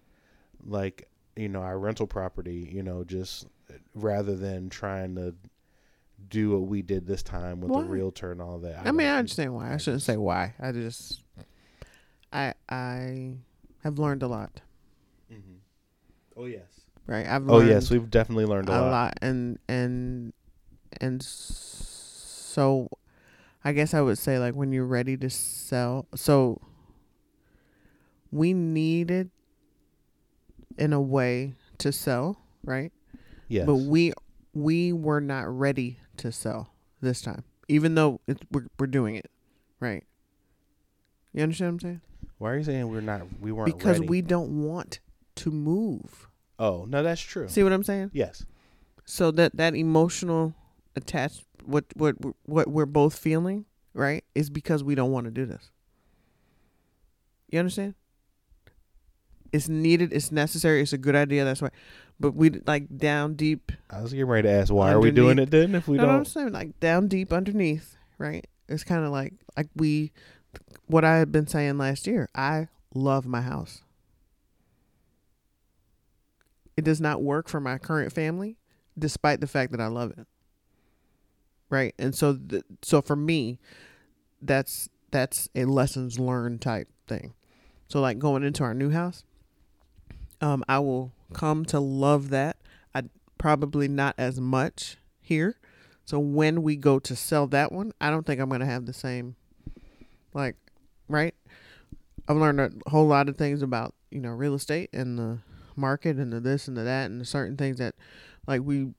like 0.66 1.08
you 1.36 1.48
know 1.50 1.62
our 1.62 1.78
rental 1.78 2.08
property. 2.08 2.70
You 2.74 2.82
know, 2.82 3.04
just 3.04 3.46
rather 3.94 4.36
than 4.36 4.70
trying 4.70 5.16
to 5.16 5.36
do 6.30 6.52
what 6.52 6.68
we 6.68 6.82
did 6.82 7.06
this 7.08 7.24
time 7.24 7.62
with 7.62 7.72
Why? 7.72 7.82
the 7.82 7.88
realtor 7.88 8.32
and 8.32 8.42
all 8.42 8.60
that. 8.60 8.86
I, 8.86 8.92
mean, 8.92 9.08
I 9.08 9.18
understand 9.18 9.54
why. 9.54 9.74
I 9.74 9.78
shouldn't 9.78 10.04
say 10.04 10.18
why. 10.18 10.54
I 10.60 10.72
just, 10.72 11.22
I, 12.32 12.54
I 12.70 13.34
have 13.84 14.00
learned 14.00 14.24
a 14.24 14.28
lot. 14.28 14.62
Mhm. 15.32 15.60
Oh 16.36 16.46
yes. 16.46 16.64
Right. 17.08 17.28
I've 17.28 17.50
Oh 17.50 17.62
yes, 17.62 17.90
we've 17.90 18.10
definitely 18.10 18.46
learned 18.46 18.70
a, 18.70 18.80
a 18.80 18.82
lot. 18.82 18.92
lot, 18.92 19.18
and 19.22 19.60
and 19.68 20.34
and 21.00 21.22
so, 21.22 22.90
I 23.64 23.74
guess 23.74 23.94
I 23.94 24.02
would 24.02 24.18
say 24.18 24.40
like 24.40 24.56
when 24.56 24.72
you're 24.72 24.86
ready 24.86 25.16
to 25.18 25.30
sell. 25.30 26.08
So 26.16 26.62
we 28.32 28.54
needed, 28.54 29.30
in 30.78 30.94
a 30.94 31.02
way, 31.02 31.54
to 31.80 31.92
sell, 31.92 32.42
right? 32.64 32.92
Yes. 33.48 33.66
But 33.68 33.76
we 33.76 34.14
we 34.54 34.92
were 34.94 35.22
not 35.22 35.48
ready 35.48 36.00
to 36.18 36.32
sell 36.32 36.70
this 37.02 37.22
time, 37.22 37.44
even 37.68 37.96
though 37.96 38.22
it's, 38.28 38.42
we're 38.52 38.68
we're 38.80 38.88
doing 38.88 39.16
it, 39.16 39.30
right? 39.80 40.04
You 41.34 41.44
understand 41.44 41.68
what 41.70 41.74
I'm 41.74 41.80
saying? 41.80 42.02
Why 42.38 42.52
are 42.52 42.58
you 42.58 42.64
saying 42.64 42.90
we're 42.90 43.02
not? 43.02 43.22
We 43.42 43.52
weren't 43.52 43.78
Because 43.78 44.00
ready? 44.00 44.08
we 44.08 44.22
don't 44.22 44.64
want 44.64 45.00
to 45.36 45.52
move. 45.52 46.28
Oh 46.58 46.86
no, 46.88 47.04
that's 47.04 47.22
true. 47.22 47.48
See 47.48 47.64
what 47.64 47.74
I'm 47.74 47.84
saying? 47.84 48.12
Yes. 48.14 48.46
So 49.06 49.32
that 49.32 49.56
that 49.58 49.76
emotional 49.76 50.54
attached 50.96 51.44
what 51.66 51.86
what 51.96 52.16
what 52.46 52.68
we're 52.68 52.86
both 52.86 53.18
feeling, 53.18 53.66
right, 53.94 54.24
is 54.34 54.50
because 54.50 54.84
we 54.84 54.96
don't 54.96 55.12
want 55.12 55.26
to 55.26 55.32
do 55.32 55.46
this. 55.46 55.72
You 57.50 57.60
understand? 57.60 57.96
It's 59.56 59.70
needed. 59.70 60.12
It's 60.12 60.34
necessary. 60.34 60.82
It's 60.82 60.92
a 60.92 60.98
good 60.98 61.16
idea. 61.16 61.46
That's 61.46 61.62
why. 61.62 61.70
But 62.20 62.36
we 62.36 62.50
like 62.68 62.98
down 62.98 63.36
deep. 63.36 63.72
I 63.90 64.02
was 64.02 64.12
getting 64.12 64.28
ready 64.28 64.50
to 64.50 64.54
ask 64.54 64.72
why 64.72 64.92
are 64.92 65.00
we 65.00 65.12
doing 65.12 65.40
it 65.40 65.50
then 65.50 65.76
if 65.76 65.88
we 65.88 65.96
no, 65.96 66.04
no, 66.04 66.10
I'm 66.10 66.16
don't? 66.18 66.26
saying 66.26 66.52
like 66.52 66.78
down 66.82 67.08
deep 67.08 67.32
underneath, 67.32 67.96
right? 68.18 68.46
It's 68.68 68.84
kind 68.84 69.06
of 69.06 69.12
like 69.12 69.34
like 69.56 69.70
we, 69.74 70.12
what 70.88 71.06
I 71.06 71.18
had 71.18 71.32
been 71.32 71.48
saying 71.48 71.78
last 71.78 72.06
year. 72.06 72.28
I 72.36 72.68
love 72.94 73.26
my 73.26 73.42
house. 73.42 73.82
It 76.76 76.84
does 76.84 77.00
not 77.00 77.24
work 77.24 77.48
for 77.48 77.62
my 77.62 77.78
current 77.78 78.12
family, 78.12 78.58
despite 79.00 79.40
the 79.40 79.48
fact 79.48 79.72
that 79.72 79.80
I 79.80 79.88
love 79.88 80.12
it. 80.18 80.28
Right, 81.70 81.96
and 81.98 82.14
so 82.14 82.34
the, 82.34 82.64
so 82.82 83.02
for 83.02 83.16
me, 83.16 83.60
that's 84.42 84.90
that's 85.12 85.48
a 85.56 85.64
lessons 85.64 86.20
learned 86.20 86.62
type 86.62 86.90
thing. 87.08 87.34
So 87.88 88.02
like 88.02 88.20
going 88.20 88.44
into 88.44 88.64
our 88.64 88.74
new 88.74 88.90
house, 88.90 89.24
um, 90.42 90.64
I 90.68 90.80
will 90.80 91.12
come 91.34 91.66
to 91.66 91.80
love 91.80 92.30
that. 92.30 92.58
I 92.94 93.04
probably 93.38 93.88
not 93.88 94.16
as 94.18 94.40
much 94.40 94.98
here. 95.22 95.58
So 96.06 96.20
when 96.20 96.62
we 96.62 96.76
go 96.76 97.00
to 97.00 97.16
sell 97.16 97.48
that 97.48 97.72
one, 97.72 97.92
I 98.00 98.10
don't 98.10 98.26
think 98.26 98.40
I'm 98.40 98.50
gonna 98.50 98.66
have 98.66 98.86
the 98.86 98.94
same, 98.94 99.36
like, 100.34 100.56
right. 101.08 101.34
I've 102.28 102.38
learned 102.38 102.60
a 102.60 102.90
whole 102.90 103.08
lot 103.08 103.30
of 103.30 103.38
things 103.38 103.62
about 103.62 103.94
you 104.12 104.20
know 104.20 104.32
real 104.32 104.56
estate 104.56 104.90
and 104.94 105.18
the 105.18 105.40
market 105.76 106.18
and 106.18 106.32
the 106.32 106.40
this 106.40 106.68
and 106.68 106.78
the 106.78 106.84
that 106.84 107.10
and 107.10 107.22
the 107.22 107.26
certain 107.26 107.58
things 107.58 107.78
that, 107.78 107.96
like 108.48 108.62
we, 108.62 108.94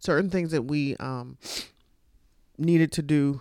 certain 0.00 0.30
things 0.30 0.50
that 0.50 0.62
we 0.62 0.96
um 0.96 1.38
needed 2.58 2.92
to 2.92 3.02
do 3.02 3.40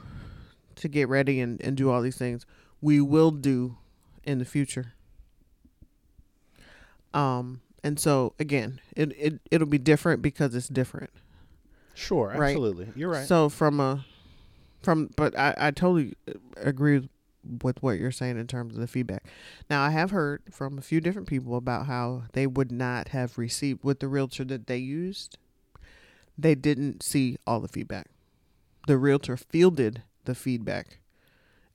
to 0.75 0.87
get 0.87 1.07
ready 1.07 1.39
and 1.39 1.61
and 1.61 1.77
do 1.77 1.89
all 1.89 2.01
these 2.01 2.17
things 2.17 2.45
we 2.83 2.99
will 2.99 3.31
do 3.31 3.77
in 4.25 4.39
the 4.39 4.45
future. 4.45 4.92
Um, 7.13 7.61
and 7.83 7.99
so 7.99 8.33
again, 8.39 8.79
it 8.95 9.11
it 9.17 9.39
it'll 9.51 9.67
be 9.67 9.77
different 9.77 10.21
because 10.21 10.55
it's 10.55 10.67
different. 10.67 11.09
Sure, 11.93 12.29
Right. 12.35 12.55
absolutely. 12.55 12.91
You're 12.95 13.09
right. 13.11 13.27
So 13.27 13.49
from 13.49 13.79
a 13.79 14.05
from 14.81 15.09
but 15.15 15.37
I 15.37 15.53
I 15.57 15.71
totally 15.71 16.13
agree 16.57 17.09
with 17.61 17.83
what 17.83 17.99
you're 17.99 18.11
saying 18.11 18.37
in 18.37 18.47
terms 18.47 18.73
of 18.75 18.79
the 18.79 18.87
feedback. 18.87 19.25
Now 19.69 19.83
I 19.83 19.89
have 19.89 20.11
heard 20.11 20.43
from 20.51 20.77
a 20.77 20.81
few 20.81 21.01
different 21.01 21.27
people 21.27 21.55
about 21.57 21.87
how 21.87 22.23
they 22.33 22.47
would 22.47 22.71
not 22.71 23.09
have 23.09 23.37
received 23.37 23.83
with 23.83 23.99
the 23.99 24.07
realtor 24.07 24.45
that 24.45 24.67
they 24.67 24.77
used. 24.77 25.37
They 26.37 26.55
didn't 26.55 27.03
see 27.03 27.37
all 27.45 27.59
the 27.59 27.67
feedback. 27.67 28.07
The 28.87 28.97
realtor 28.97 29.37
fielded 29.37 30.03
the 30.25 30.35
feedback 30.35 30.99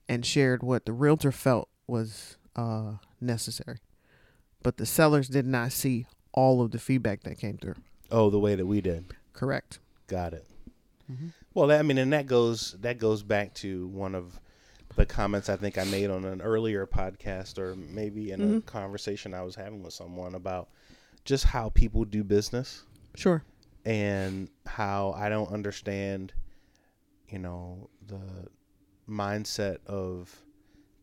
and 0.07 0.25
shared 0.25 0.63
what 0.63 0.85
the 0.85 0.91
realtor 0.91 1.31
felt 1.31 1.69
was 1.87 2.37
uh, 2.55 2.93
necessary. 3.21 3.77
But 4.63 4.77
the 4.77 4.85
sellers 4.85 5.27
did 5.27 5.45
not 5.45 5.71
see 5.71 6.05
all 6.33 6.61
of 6.61 6.71
the 6.71 6.79
feedback 6.79 7.23
that 7.23 7.37
came 7.37 7.57
through. 7.57 7.75
oh, 8.11 8.29
the 8.29 8.39
way 8.39 8.55
that 8.55 8.65
we 8.65 8.81
did. 8.81 9.05
Correct. 9.33 9.79
Got 10.07 10.33
it. 10.33 10.47
Mhm. 11.11 11.31
Well, 11.53 11.71
I 11.71 11.81
mean, 11.83 11.97
and 11.99 12.11
that 12.13 12.25
goes 12.27 12.75
that 12.81 12.97
goes 12.97 13.21
back 13.23 13.53
to 13.55 13.87
one 13.87 14.15
of 14.15 14.39
the 14.95 15.05
comments 15.05 15.47
I 15.49 15.55
think 15.55 15.77
I 15.77 15.83
made 15.85 16.09
on 16.09 16.25
an 16.25 16.41
earlier 16.41 16.85
podcast, 16.87 17.57
or 17.59 17.75
maybe 17.75 18.31
in 18.31 18.41
a 18.41 18.45
Mhm. 18.45 18.65
conversation 18.65 19.33
I 19.33 19.43
was 19.43 19.55
having 19.55 19.83
with 19.83 19.93
someone 19.93 20.33
about 20.35 20.69
just 21.25 21.45
how 21.45 21.69
people 21.69 22.03
do 22.05 22.23
business 22.23 22.83
Sure. 23.15 23.43
and 23.85 24.49
how 24.65 25.11
I 25.13 25.29
don't 25.29 25.51
understand, 25.51 26.33
you 27.29 27.37
know, 27.39 27.89
the 28.07 28.47
mindset 29.07 29.77
of 29.85 30.43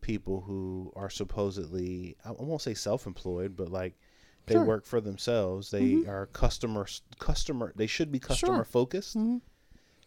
people 0.07 0.40
who 0.42 0.92
are 0.95 1.11
supposedly 1.11 2.16
I 2.25 2.31
won't 2.31 2.62
say 2.62 2.75
self-employed, 2.75 3.57
but 3.57 3.69
like 3.71 3.99
they 4.47 4.55
Sure. 4.55 4.64
work 4.64 4.87
for 4.87 5.01
themselves. 5.01 5.73
They 5.73 5.81
Mhm. 5.97 6.09
are 6.09 6.27
customer 6.27 6.87
customer. 7.19 7.73
They 7.75 7.88
should 7.88 8.12
be 8.12 8.21
customer 8.21 8.59
Sure. 8.59 8.64
focused, 8.64 9.16
Mhm. 9.16 9.40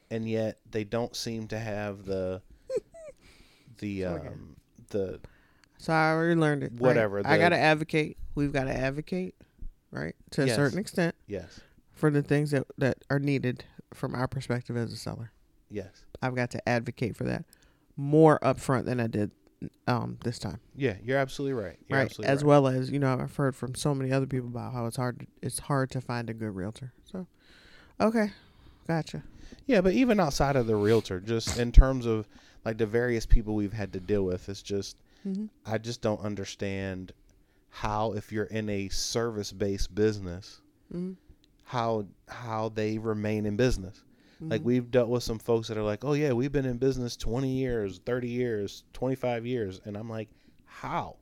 and 0.09 0.29
yet 0.29 0.59
they 0.71 0.85
don't 0.85 1.15
seem 1.17 1.49
to 1.49 1.59
have 1.59 2.05
the 2.05 2.41
the 3.79 4.05
Okay. 4.05 4.27
um 4.27 4.55
the 4.89 5.19
So 5.77 5.91
I 5.93 6.11
already 6.13 6.39
learned 6.39 6.63
it. 6.63 6.71
right? 6.73 6.81
Whatever, 6.81 7.19
I 7.25 7.37
got 7.37 7.49
to 7.49 7.57
advocate. 7.57 8.17
We've 8.35 8.51
got 8.53 8.65
to 8.65 8.73
advocate, 8.75 9.35
right, 9.91 10.15
to 10.31 10.45
Yes. 10.45 10.51
a 10.51 10.55
certain 10.55 10.79
extent 10.79 11.15
yes 11.27 11.59
for 11.91 12.09
the 12.09 12.21
things 12.23 12.51
that 12.51 12.65
that 12.77 13.03
are 13.09 13.19
needed 13.19 13.65
from 13.93 14.15
our 14.15 14.27
perspective 14.29 14.77
as 14.77 14.93
a 14.93 14.97
seller. 14.97 15.33
yes 15.69 16.05
I've 16.21 16.35
got 16.35 16.51
to 16.51 16.69
advocate 16.69 17.17
for 17.17 17.25
that 17.25 17.43
more 17.97 18.39
upfront 18.39 18.85
than 18.85 18.99
I 19.01 19.07
did 19.07 19.31
um 19.87 20.17
this 20.23 20.39
time, 20.39 20.59
yeah 20.75 20.95
you're 21.03 21.17
absolutely 21.17 21.53
right 21.53 21.77
you're 21.87 21.97
right? 21.99 22.05
absolutely 22.05 22.33
As 22.33 22.43
right. 22.43 22.47
well 22.47 22.67
as 22.67 22.89
you 22.91 22.99
know, 22.99 23.17
I've 23.19 23.35
heard 23.35 23.55
from 23.55 23.75
so 23.75 23.93
many 23.93 24.11
other 24.11 24.25
people 24.27 24.47
about 24.47 24.73
how 24.73 24.85
it's 24.85 24.97
hard. 24.97 25.19
To, 25.19 25.27
it's 25.41 25.59
hard 25.59 25.91
to 25.91 26.01
find 26.01 26.29
a 26.29 26.33
good 26.33 26.55
realtor. 26.55 26.93
So, 27.03 27.27
okay, 27.99 28.31
gotcha. 28.87 29.23
Yeah, 29.65 29.81
but 29.81 29.93
even 29.93 30.19
outside 30.19 30.55
of 30.55 30.67
the 30.67 30.75
realtor, 30.75 31.19
just 31.19 31.57
in 31.59 31.71
terms 31.71 32.05
of 32.05 32.27
like 32.65 32.77
the 32.77 32.85
various 32.85 33.25
people 33.25 33.55
we've 33.55 33.73
had 33.73 33.91
to 33.93 33.99
deal 33.99 34.23
with, 34.23 34.47
it's 34.49 34.61
just 34.61 34.97
Mm-hmm. 35.27 35.47
I 35.65 35.77
just 35.77 36.01
don't 36.01 36.21
understand 36.21 37.11
how 37.69 38.13
if 38.13 38.31
you're 38.31 38.45
in 38.45 38.69
a 38.69 38.87
service 38.89 39.51
based 39.51 39.93
business, 39.93 40.61
Mm-hmm. 40.93 41.13
how 41.63 42.05
how 42.29 42.69
they 42.69 42.97
remain 42.97 43.45
in 43.45 43.57
business. 43.57 44.01
Like 44.41 44.61
Mm-hmm. 44.61 44.67
we've 44.67 44.89
dealt 44.91 45.09
with 45.09 45.23
some 45.23 45.37
folks 45.39 45.67
that 45.67 45.77
are 45.77 45.83
like, 45.83 46.05
"Oh 46.05 46.13
yeah, 46.13 46.31
we've 46.31 46.51
been 46.51 46.65
in 46.65 46.77
business 46.77 47.17
20 47.17 47.49
years, 47.49 47.99
30 48.05 48.29
years, 48.29 48.83
25 48.93 49.45
years." 49.45 49.81
And 49.83 49.97
I'm 49.97 50.09
like, 50.09 50.29
"How? 50.65 51.17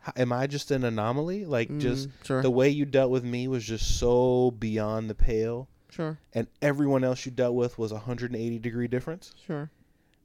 How 0.00 0.12
am 0.16 0.32
I 0.32 0.46
just 0.46 0.70
an 0.70 0.84
anomaly? 0.84 1.44
Like 1.46 1.78
just 1.78 2.08
Mm, 2.08 2.26
sure, 2.26 2.42
the 2.42 2.50
way 2.50 2.68
you 2.68 2.84
dealt 2.84 3.10
with 3.10 3.24
me 3.24 3.46
was 3.48 3.64
just 3.64 3.98
so 3.98 4.50
beyond 4.50 5.08
the 5.08 5.14
pale." 5.14 5.68
sure, 5.90 6.18
and 6.32 6.46
everyone 6.62 7.04
else 7.04 7.24
you 7.26 7.32
dealt 7.32 7.54
with 7.54 7.78
was 7.78 7.90
a 7.92 7.96
180 7.96 8.58
degree 8.58 8.88
difference? 8.88 9.32
sure. 9.46 9.70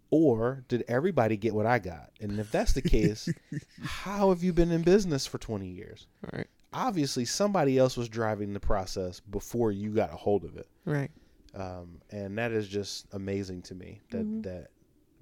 Or 0.09 0.63
did 0.69 0.85
everybody 0.87 1.35
get 1.35 1.53
what 1.53 1.65
I 1.65 1.79
got? 1.79 2.11
And 2.21 2.39
if 2.39 2.49
that's 2.49 2.71
the 2.71 2.81
case, 2.81 3.27
how 3.83 4.29
have 4.29 4.41
you 4.41 4.53
been 4.53 4.71
in 4.71 4.81
business 4.81 5.27
for 5.27 5.37
20 5.37 5.67
years? 5.67 6.07
All 6.23 6.29
right, 6.37 6.47
Obviously, 6.71 7.25
somebody 7.25 7.77
else 7.77 7.97
was 7.97 8.07
driving 8.07 8.53
the 8.53 8.59
process 8.61 9.19
before 9.19 9.73
you 9.73 9.89
got 9.91 10.13
a 10.13 10.15
hold 10.15 10.45
of 10.45 10.55
it. 10.55 10.67
right. 10.85 11.11
Um, 11.57 12.01
and 12.11 12.37
that 12.37 12.51
is 12.51 12.67
just 12.67 13.07
amazing 13.13 13.63
to 13.63 13.75
me 13.75 14.01
that, 14.11 14.25
Mhm. 14.25 14.43
that 14.43 14.67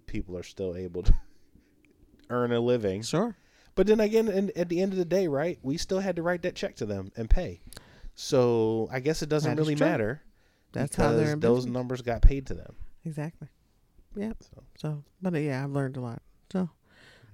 people 0.05 0.37
are 0.37 0.43
still 0.43 0.75
able 0.75 1.01
to 1.03 1.13
earn 2.29 2.51
a 2.51 2.59
living. 2.59 3.01
Sure. 3.03 3.37
But 3.75 3.87
then 3.87 3.99
again, 3.99 4.27
in, 4.27 4.51
at 4.55 4.67
the 4.69 4.81
end 4.81 4.91
of 4.93 4.97
the 4.99 5.05
day, 5.05 5.27
right, 5.27 5.59
we 5.61 5.77
still 5.77 5.99
had 5.99 6.15
to 6.17 6.23
write 6.23 6.41
that 6.43 6.55
check 6.55 6.75
to 6.77 6.85
them 6.85 7.11
and 7.15 7.29
pay. 7.29 7.61
So 8.15 8.87
I 8.91 8.99
guess 8.99 9.21
it 9.21 9.29
doesn't 9.29 9.49
That 9.55 9.61
is 9.61 9.65
really 9.67 9.75
true. 9.75 9.87
matter 9.87 10.21
That's 10.73 10.91
because 10.95 11.17
they're 11.17 11.35
those 11.37 11.65
numbers 11.65 12.01
got 12.01 12.21
paid 12.21 12.47
to 12.47 12.53
them. 12.53 12.75
Exactly. 13.05 13.47
Yep. 14.15 14.37
So. 14.43 14.63
So, 14.77 15.03
but 15.21 15.33
uh, 15.33 15.37
yeah, 15.37 15.63
I've 15.63 15.71
learned 15.71 15.97
a 15.97 16.01
lot. 16.01 16.21
So, 16.51 16.69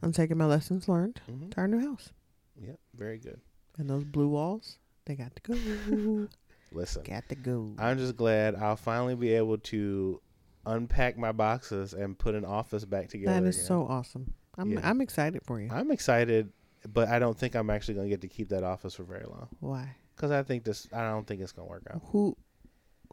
I'm 0.01 0.11
taking 0.11 0.37
my 0.37 0.45
lessons 0.45 0.87
learned 0.89 1.21
hmm 1.27 1.49
to 1.49 1.57
our 1.57 1.67
new 1.67 1.79
house. 1.79 2.11
Yep, 2.59 2.79
very 2.95 3.17
good. 3.19 3.39
And 3.77 3.89
those 3.89 4.03
blue 4.03 4.27
walls, 4.27 4.77
they 5.05 5.15
got 5.15 5.35
to 5.35 5.41
go. 5.43 6.27
Listen, 6.71 7.03
got 7.03 7.27
to 7.29 7.35
go. 7.35 7.73
I'm 7.77 7.97
just 7.97 8.15
glad 8.15 8.55
I'll 8.55 8.75
finally 8.75 9.15
be 9.15 9.33
able 9.33 9.57
to 9.57 10.21
unpack 10.65 11.17
my 11.17 11.31
boxes 11.31 11.93
and 11.93 12.17
put 12.17 12.35
an 12.35 12.45
office 12.45 12.85
back 12.85 13.09
together. 13.09 13.39
That 13.39 13.47
is 13.47 13.57
again. 13.57 13.67
so 13.67 13.87
awesome. 13.87 14.33
I'm 14.57 14.71
Yeah. 14.71 14.79
I'm 14.83 15.01
excited 15.01 15.43
for 15.43 15.59
you. 15.59 15.69
I'm 15.71 15.91
excited 15.91 16.51
but 16.87 17.07
I 17.09 17.19
don't 17.19 17.37
think 17.37 17.55
I'm 17.55 17.69
actually 17.69 17.95
gonna 17.95 18.09
get 18.09 18.21
to 18.21 18.27
keep 18.27 18.49
that 18.49 18.63
office 18.63 18.95
for 18.95 19.03
very 19.03 19.25
long 19.25 19.47
Why? 19.59 19.95
because 20.15 20.31
I 20.31 20.43
think 20.43 20.63
this. 20.63 20.87
I 20.93 21.01
don't 21.09 21.25
think 21.25 21.41
it's 21.41 21.51
gonna 21.51 21.67
work 21.67 21.83
out. 21.91 22.01
Who? 22.11 22.35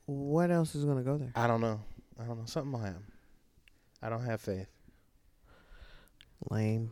What 0.06 0.50
else 0.50 0.74
is 0.74 0.84
gonna 0.84 1.02
go 1.02 1.18
there? 1.18 1.32
I 1.34 1.46
don't 1.46 1.60
know. 1.60 1.80
I 2.18 2.24
don't 2.24 2.38
know. 2.38 2.46
Something 2.46 2.72
will 2.72 2.80
happen. 2.80 3.04
I 4.02 4.08
don't 4.08 4.24
have 4.24 4.40
faith. 4.40 4.68
Lame. 6.50 6.90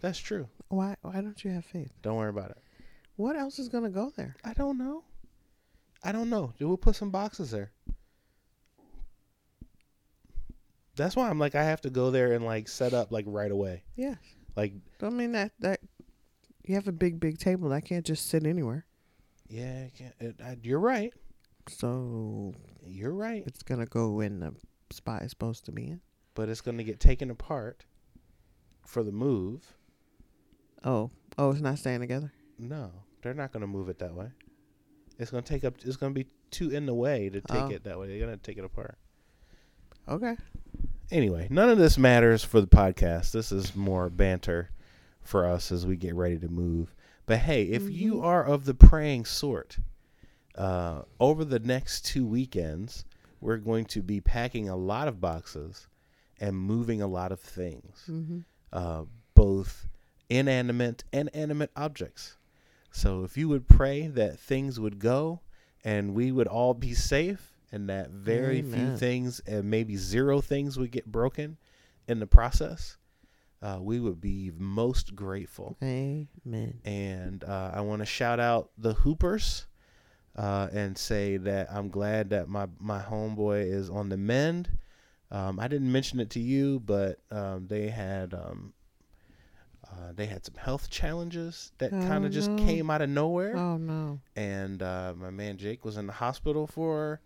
That's 0.00 0.18
true. 0.18 0.48
Why? 0.68 0.96
Why 1.02 1.20
don't 1.20 1.42
you 1.44 1.50
have 1.50 1.64
faith? 1.64 1.92
Don't 2.02 2.16
worry 2.16 2.30
about 2.30 2.50
it. 2.50 2.58
What 3.16 3.36
else 3.36 3.58
is 3.58 3.68
gonna 3.68 3.90
go 3.90 4.12
there? 4.16 4.36
I 4.44 4.52
don't 4.52 4.78
know. 4.78 5.04
I 6.02 6.12
don't 6.12 6.30
know. 6.30 6.52
We'll 6.60 6.76
put 6.76 6.96
some 6.96 7.10
boxes 7.10 7.50
there. 7.50 7.72
That's 10.96 11.14
why 11.14 11.28
I'm 11.28 11.38
like 11.38 11.54
I 11.54 11.64
have 11.64 11.80
to 11.82 11.90
go 11.90 12.10
there 12.10 12.32
and 12.32 12.44
like 12.44 12.68
set 12.68 12.94
up 12.94 13.12
like 13.12 13.24
right 13.28 13.50
away. 13.50 13.82
Yes. 13.96 14.16
Like 14.56 14.72
I 15.02 15.10
mean 15.10 15.32
that 15.32 15.52
that 15.60 15.80
you 16.64 16.74
have 16.74 16.88
a 16.88 16.92
big 16.92 17.20
big 17.20 17.38
table 17.38 17.68
that 17.70 17.84
can't 17.84 18.06
just 18.06 18.28
sit 18.28 18.46
anywhere. 18.46 18.86
yeah, 19.48 19.84
I 19.86 19.92
can't, 19.96 20.14
it, 20.20 20.40
I, 20.42 20.56
you're 20.62 20.80
right. 20.80 21.12
So 21.68 22.54
You're 22.86 23.12
right. 23.12 23.42
it's 23.46 23.62
gonna 23.62 23.86
go 23.86 24.20
in 24.20 24.40
the 24.40 24.54
spot 24.90 25.22
it's 25.22 25.32
supposed 25.32 25.64
to 25.66 25.72
be 25.72 25.88
in. 25.88 26.00
But 26.34 26.48
it's 26.48 26.60
going 26.60 26.76
to 26.76 26.84
get 26.84 27.00
taken 27.00 27.30
apart 27.30 27.86
for 28.86 29.02
the 29.02 29.10
move. 29.10 29.72
Oh, 30.84 31.10
oh, 31.38 31.50
it's 31.50 31.62
not 31.62 31.78
staying 31.78 32.00
together. 32.00 32.30
No, 32.58 32.92
they're 33.22 33.32
not 33.32 33.52
going 33.52 33.62
to 33.62 33.66
move 33.66 33.88
it 33.88 33.98
that 34.00 34.14
way. 34.14 34.28
It's 35.18 35.30
going 35.30 35.42
to 35.42 35.48
take 35.48 35.64
up. 35.64 35.74
It's 35.84 35.96
to 35.96 36.10
be 36.10 36.26
too 36.50 36.70
in 36.70 36.86
the 36.86 36.94
way 36.94 37.28
to 37.30 37.40
take 37.40 37.62
Oh. 37.62 37.70
it 37.70 37.84
that 37.84 37.98
way. 37.98 38.08
They're 38.08 38.18
going 38.26 38.36
to 38.38 38.42
take 38.42 38.58
it 38.58 38.64
apart. 38.64 38.96
Okay. 40.08 40.36
Anyway, 41.10 41.46
none 41.50 41.68
of 41.68 41.78
this 41.78 41.96
matters 41.98 42.42
for 42.44 42.60
the 42.60 42.66
podcast. 42.66 43.32
This 43.32 43.52
is 43.52 43.74
more 43.76 44.10
banter 44.10 44.70
for 45.22 45.46
us 45.46 45.72
as 45.72 45.86
we 45.86 45.96
get 45.96 46.14
ready 46.14 46.38
to 46.38 46.48
move. 46.48 46.94
But 47.26 47.38
hey, 47.38 47.64
if 47.64 47.88
you 47.90 48.14
Mhm. 48.16 48.24
are 48.24 48.44
of 48.44 48.64
the 48.64 48.74
praying 48.74 49.24
sort, 49.24 49.78
uh, 50.54 51.02
over 51.18 51.44
the 51.44 51.58
next 51.58 52.04
two 52.04 52.26
weekends, 52.26 53.04
we're 53.40 53.56
going 53.56 53.84
to 53.86 54.02
be 54.02 54.20
packing 54.20 54.68
a 54.68 54.76
lot 54.76 55.08
of 55.08 55.20
boxes 55.20 55.88
and 56.40 56.56
moving 56.56 57.02
a 57.02 57.06
lot 57.06 57.32
of 57.32 57.40
things, 57.40 58.04
Mm-hmm. 58.08 58.40
uh, 58.72 59.04
both 59.34 59.88
inanimate 60.28 61.04
and 61.12 61.34
animate 61.34 61.70
objects. 61.76 62.36
So 62.96 63.24
if 63.24 63.36
you 63.36 63.50
would 63.50 63.68
pray 63.68 64.06
that 64.06 64.38
things 64.38 64.80
would 64.80 64.98
go 64.98 65.40
and 65.84 66.14
we 66.14 66.32
would 66.32 66.46
all 66.46 66.72
be 66.72 66.94
safe 66.94 67.52
and 67.70 67.90
that 67.90 68.08
very 68.08 68.62
few 68.62 68.96
things 68.96 69.38
and 69.46 69.68
maybe 69.70 69.96
zero 69.96 70.40
things 70.40 70.78
would 70.78 70.92
get 70.92 71.04
broken 71.04 71.58
in 72.08 72.20
the 72.20 72.26
process, 72.26 72.96
uh, 73.60 73.76
we 73.82 74.00
would 74.00 74.18
be 74.18 74.50
most 74.56 75.14
grateful. 75.14 75.76
Amen. 75.82 76.80
And 76.86 77.44
uh, 77.44 77.72
I 77.74 77.82
want 77.82 78.00
to 78.00 78.06
shout 78.06 78.40
out 78.40 78.70
the 78.78 78.94
Hoopers 78.94 79.66
uh, 80.34 80.68
and 80.72 80.96
say 80.96 81.36
that 81.36 81.70
I'm 81.70 81.90
glad 81.90 82.30
that 82.30 82.48
my, 82.48 82.66
my 82.80 83.02
homeboy 83.02 83.70
is 83.70 83.90
on 83.90 84.08
the 84.08 84.16
mend. 84.16 84.70
Um, 85.30 85.60
I 85.60 85.68
didn't 85.68 85.92
mention 85.92 86.18
it 86.18 86.30
to 86.30 86.40
you, 86.40 86.80
but 86.80 87.18
um, 87.30 87.66
they 87.66 87.88
had 87.88 88.32
um, 88.32 88.72
uh, 89.92 90.12
they 90.14 90.26
had 90.26 90.44
some 90.44 90.54
health 90.56 90.90
challenges 90.90 91.72
that 91.78 91.90
kind 91.90 92.24
Oh, 92.24 92.26
of 92.26 92.32
just 92.32 92.50
no. 92.50 92.64
came 92.64 92.90
out 92.90 93.02
of 93.02 93.08
nowhere 93.10 93.56
Oh 93.56 93.76
no. 93.76 94.20
and 94.34 94.82
uh, 94.82 95.14
my 95.16 95.30
man 95.30 95.56
Jake 95.58 95.84
was 95.84 95.96
in 95.96 96.06
the 96.06 96.12
hospital 96.12 96.66
for 96.66 97.20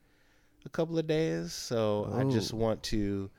a 0.65 0.69
couple 0.69 0.99
of 0.99 1.07
days. 1.07 1.53
So 1.53 2.11
I 2.15 2.25
just 2.25 2.53
Oh. 2.53 2.59
want 2.59 2.83
to 2.85 3.31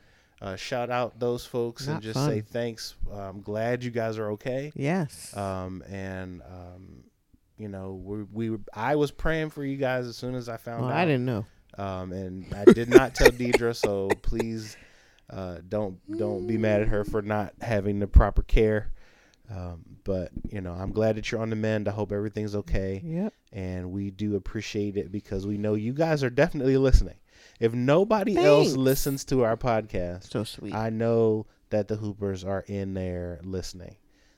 uh, 0.41 0.55
shout 0.55 0.89
out 0.89 1.19
those 1.19 1.45
folks 1.45 1.87
and 1.87 2.01
just 2.01 2.15
fun. 2.15 2.29
say 2.29 2.41
thanks. 2.41 2.95
I'm 3.13 3.41
glad 3.41 3.83
you 3.83 3.91
guys 3.91 4.17
are 4.17 4.31
okay. 4.31 4.71
Yes. 4.75 5.35
Um, 5.37 5.83
and 5.87 6.41
um, 6.41 7.03
you 7.59 7.67
know, 7.67 7.93
we 8.03 8.23
we 8.23 8.49
were, 8.49 8.59
I 8.73 8.95
was 8.95 9.11
praying 9.11 9.51
for 9.51 9.63
you 9.63 9.77
guys 9.77 10.07
as 10.07 10.17
soon 10.17 10.33
as 10.33 10.49
I 10.49 10.57
found 10.57 10.81
well, 10.81 10.89
out. 10.91 10.97
I 10.97 11.05
didn't 11.05 11.25
know. 11.25 11.45
Um, 11.77 12.11
and 12.11 12.51
I 12.55 12.65
did 12.65 12.89
not 12.89 13.13
tell 13.13 13.29
Deidre, 13.31 13.75
so 13.75 14.09
please 14.23 14.75
uh, 15.29 15.57
don't 15.69 15.99
don't 16.17 16.47
be 16.47 16.57
mad 16.57 16.81
at 16.81 16.87
her 16.87 17.03
for 17.05 17.21
not 17.21 17.53
having 17.61 17.99
the 17.99 18.07
proper 18.07 18.41
care. 18.41 18.91
Um, 19.51 19.83
but 20.05 20.31
you 20.49 20.61
know, 20.61 20.71
I'm 20.73 20.91
glad 20.91 21.17
that 21.17 21.29
you're 21.31 21.41
on 21.41 21.49
the 21.49 21.55
mend. 21.57 21.87
I 21.87 21.91
hope 21.91 22.11
everything's 22.13 22.55
okay 22.55 23.01
Yep. 23.03 23.33
and 23.51 23.91
we 23.91 24.09
do 24.09 24.35
appreciate 24.37 24.95
it 24.95 25.11
because 25.11 25.45
we 25.45 25.57
know 25.57 25.73
you 25.73 25.91
guys 25.93 26.23
are 26.23 26.29
definitely 26.29 26.77
listening. 26.77 27.15
If 27.59 27.73
nobody 27.73 28.37
else 28.37 28.75
listens 28.77 29.25
to 29.25 29.43
our 29.43 29.57
podcast, 29.57 30.31
So 30.31 30.43
sweet. 30.45 30.73
I 30.73 30.89
know 30.89 31.47
that 31.69 31.87
the 31.87 31.95
Hoopers 31.97 32.43
are 32.45 32.63
in 32.67 32.93
there 32.93 33.39
listening. 33.43 33.97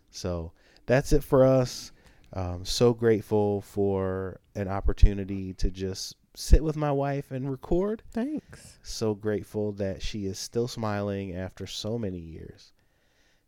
So 0.10 0.52
that's 0.88 1.14
it 1.14 1.24
for 1.24 1.46
us. 1.46 1.92
Um, 2.34 2.66
so 2.66 2.94
grateful 2.94 3.62
for 3.62 4.40
an 4.56 4.68
opportunity 4.68 5.54
to 5.56 5.70
just 5.70 6.16
sit 6.36 6.64
with 6.64 6.76
my 6.76 6.92
wife 6.92 7.30
and 7.32 7.50
record. 7.52 8.02
Thanks. 8.12 8.80
So 8.82 9.14
grateful 9.14 9.72
that 9.74 10.02
she 10.02 10.26
is 10.26 10.40
still 10.40 10.68
smiling 10.68 11.36
after 11.36 11.68
so 11.68 12.00
many 12.00 12.18
years. 12.20 12.72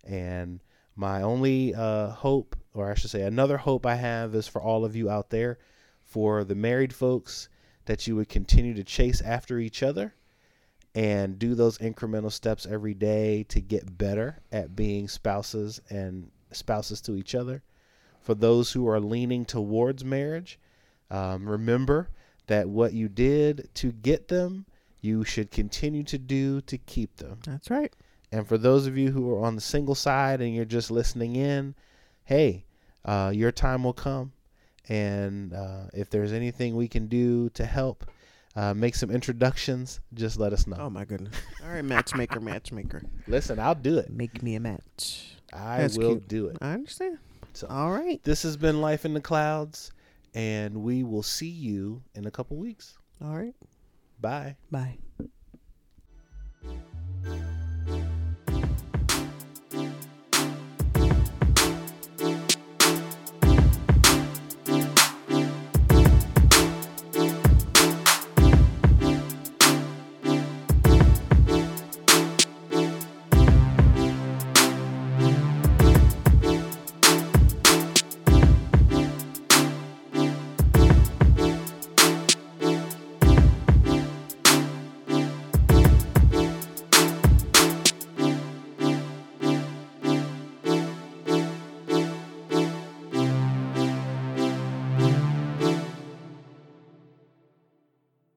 And 0.03 0.59
my 0.95 1.21
only 1.21 1.73
uh, 1.75 2.09
hope, 2.09 2.55
or 2.73 2.91
I 2.91 2.95
should 2.95 3.09
say, 3.09 3.21
another 3.23 3.57
hope 3.57 3.85
I 3.85 3.95
have 3.95 4.33
is 4.35 4.47
for 4.47 4.61
all 4.61 4.85
of 4.85 4.95
you 4.95 5.09
out 5.09 5.29
there, 5.29 5.57
for 6.03 6.43
the 6.43 6.55
married 6.55 6.93
folks, 6.93 7.49
that 7.85 8.07
you 8.07 8.15
would 8.15 8.29
continue 8.29 8.73
to 8.73 8.83
chase 8.83 9.21
after 9.21 9.59
each 9.59 9.83
other 9.83 10.13
and 10.93 11.37
do 11.37 11.55
those 11.55 11.77
incremental 11.79 12.31
steps 12.31 12.65
every 12.65 12.93
day 12.93 13.43
to 13.49 13.59
get 13.59 13.97
better 13.97 14.39
at 14.51 14.75
being 14.75 15.07
spouses 15.07 15.81
and 15.89 16.31
spouses 16.51 17.01
to 17.01 17.15
each 17.15 17.35
other. 17.35 17.61
For 18.21 18.33
those 18.33 18.71
who 18.71 18.87
are 18.87 18.99
leaning 18.99 19.45
towards 19.45 20.05
marriage, 20.05 20.57
um, 21.11 21.47
remember 21.47 22.09
that 22.47 22.69
what 22.69 22.93
you 22.93 23.09
did 23.09 23.69
to 23.75 23.91
get 23.91 24.29
them, 24.29 24.65
you 25.01 25.23
should 25.23 25.51
continue 25.51 26.03
to 26.03 26.17
do 26.17 26.61
to 26.61 26.77
keep 26.77 27.17
them. 27.17 27.39
That's 27.45 27.69
right. 27.69 27.93
And 28.35 28.45
for 28.45 28.57
those 28.57 28.85
of 28.85 28.97
you 28.97 29.11
who 29.11 29.33
are 29.33 29.45
on 29.45 29.55
the 29.55 29.61
single 29.61 29.95
side 29.95 30.41
and 30.41 30.53
you're 30.53 30.65
just 30.65 30.91
listening 30.91 31.37
in, 31.37 31.73
hey, 32.25 32.65
uh, 33.05 33.31
your 33.33 33.49
time 33.49 33.85
will 33.85 33.93
come. 33.93 34.33
And 34.89 35.53
uh, 35.53 35.85
if 35.93 36.09
there's 36.09 36.33
anything 36.33 36.75
we 36.75 36.89
can 36.89 37.07
do 37.07 37.49
to 37.51 37.65
help 37.65 38.11
uh, 38.57 38.73
make 38.73 38.95
some 38.95 39.09
introductions, 39.09 40.01
just 40.13 40.37
let 40.37 40.51
us 40.51 40.67
know. 40.67 40.75
Oh 40.77 40.89
my 40.89 41.05
goodness. 41.05 41.33
All 41.63 41.69
right, 41.69 41.85
matchmaker, 41.85 42.41
matchmaker. 42.41 43.03
Listen, 43.25 43.57
I'll 43.57 43.73
do 43.73 43.99
it. 43.99 44.09
Make 44.09 44.43
me 44.43 44.55
a 44.55 44.59
match. 44.59 45.37
I 45.53 45.77
That's 45.77 45.97
will 45.97 46.15
cute. 46.15 46.27
do 46.27 46.47
it. 46.47 46.57
I 46.59 46.73
understand. 46.73 47.19
So 47.53 47.67
All 47.69 47.91
right. 47.91 48.21
this 48.25 48.43
has 48.43 48.57
been 48.57 48.81
Life 48.81 49.05
in 49.05 49.13
the 49.13 49.21
Clouds, 49.21 49.93
and 50.33 50.83
we 50.83 51.05
will 51.05 51.23
see 51.23 51.47
you 51.47 52.03
in 52.15 52.27
a 52.27 52.31
couple 52.31 52.57
weeks. 52.57 52.97
All 53.23 53.37
right. 53.37 53.55
Bye. 54.19 54.57
Bye. 54.69 54.97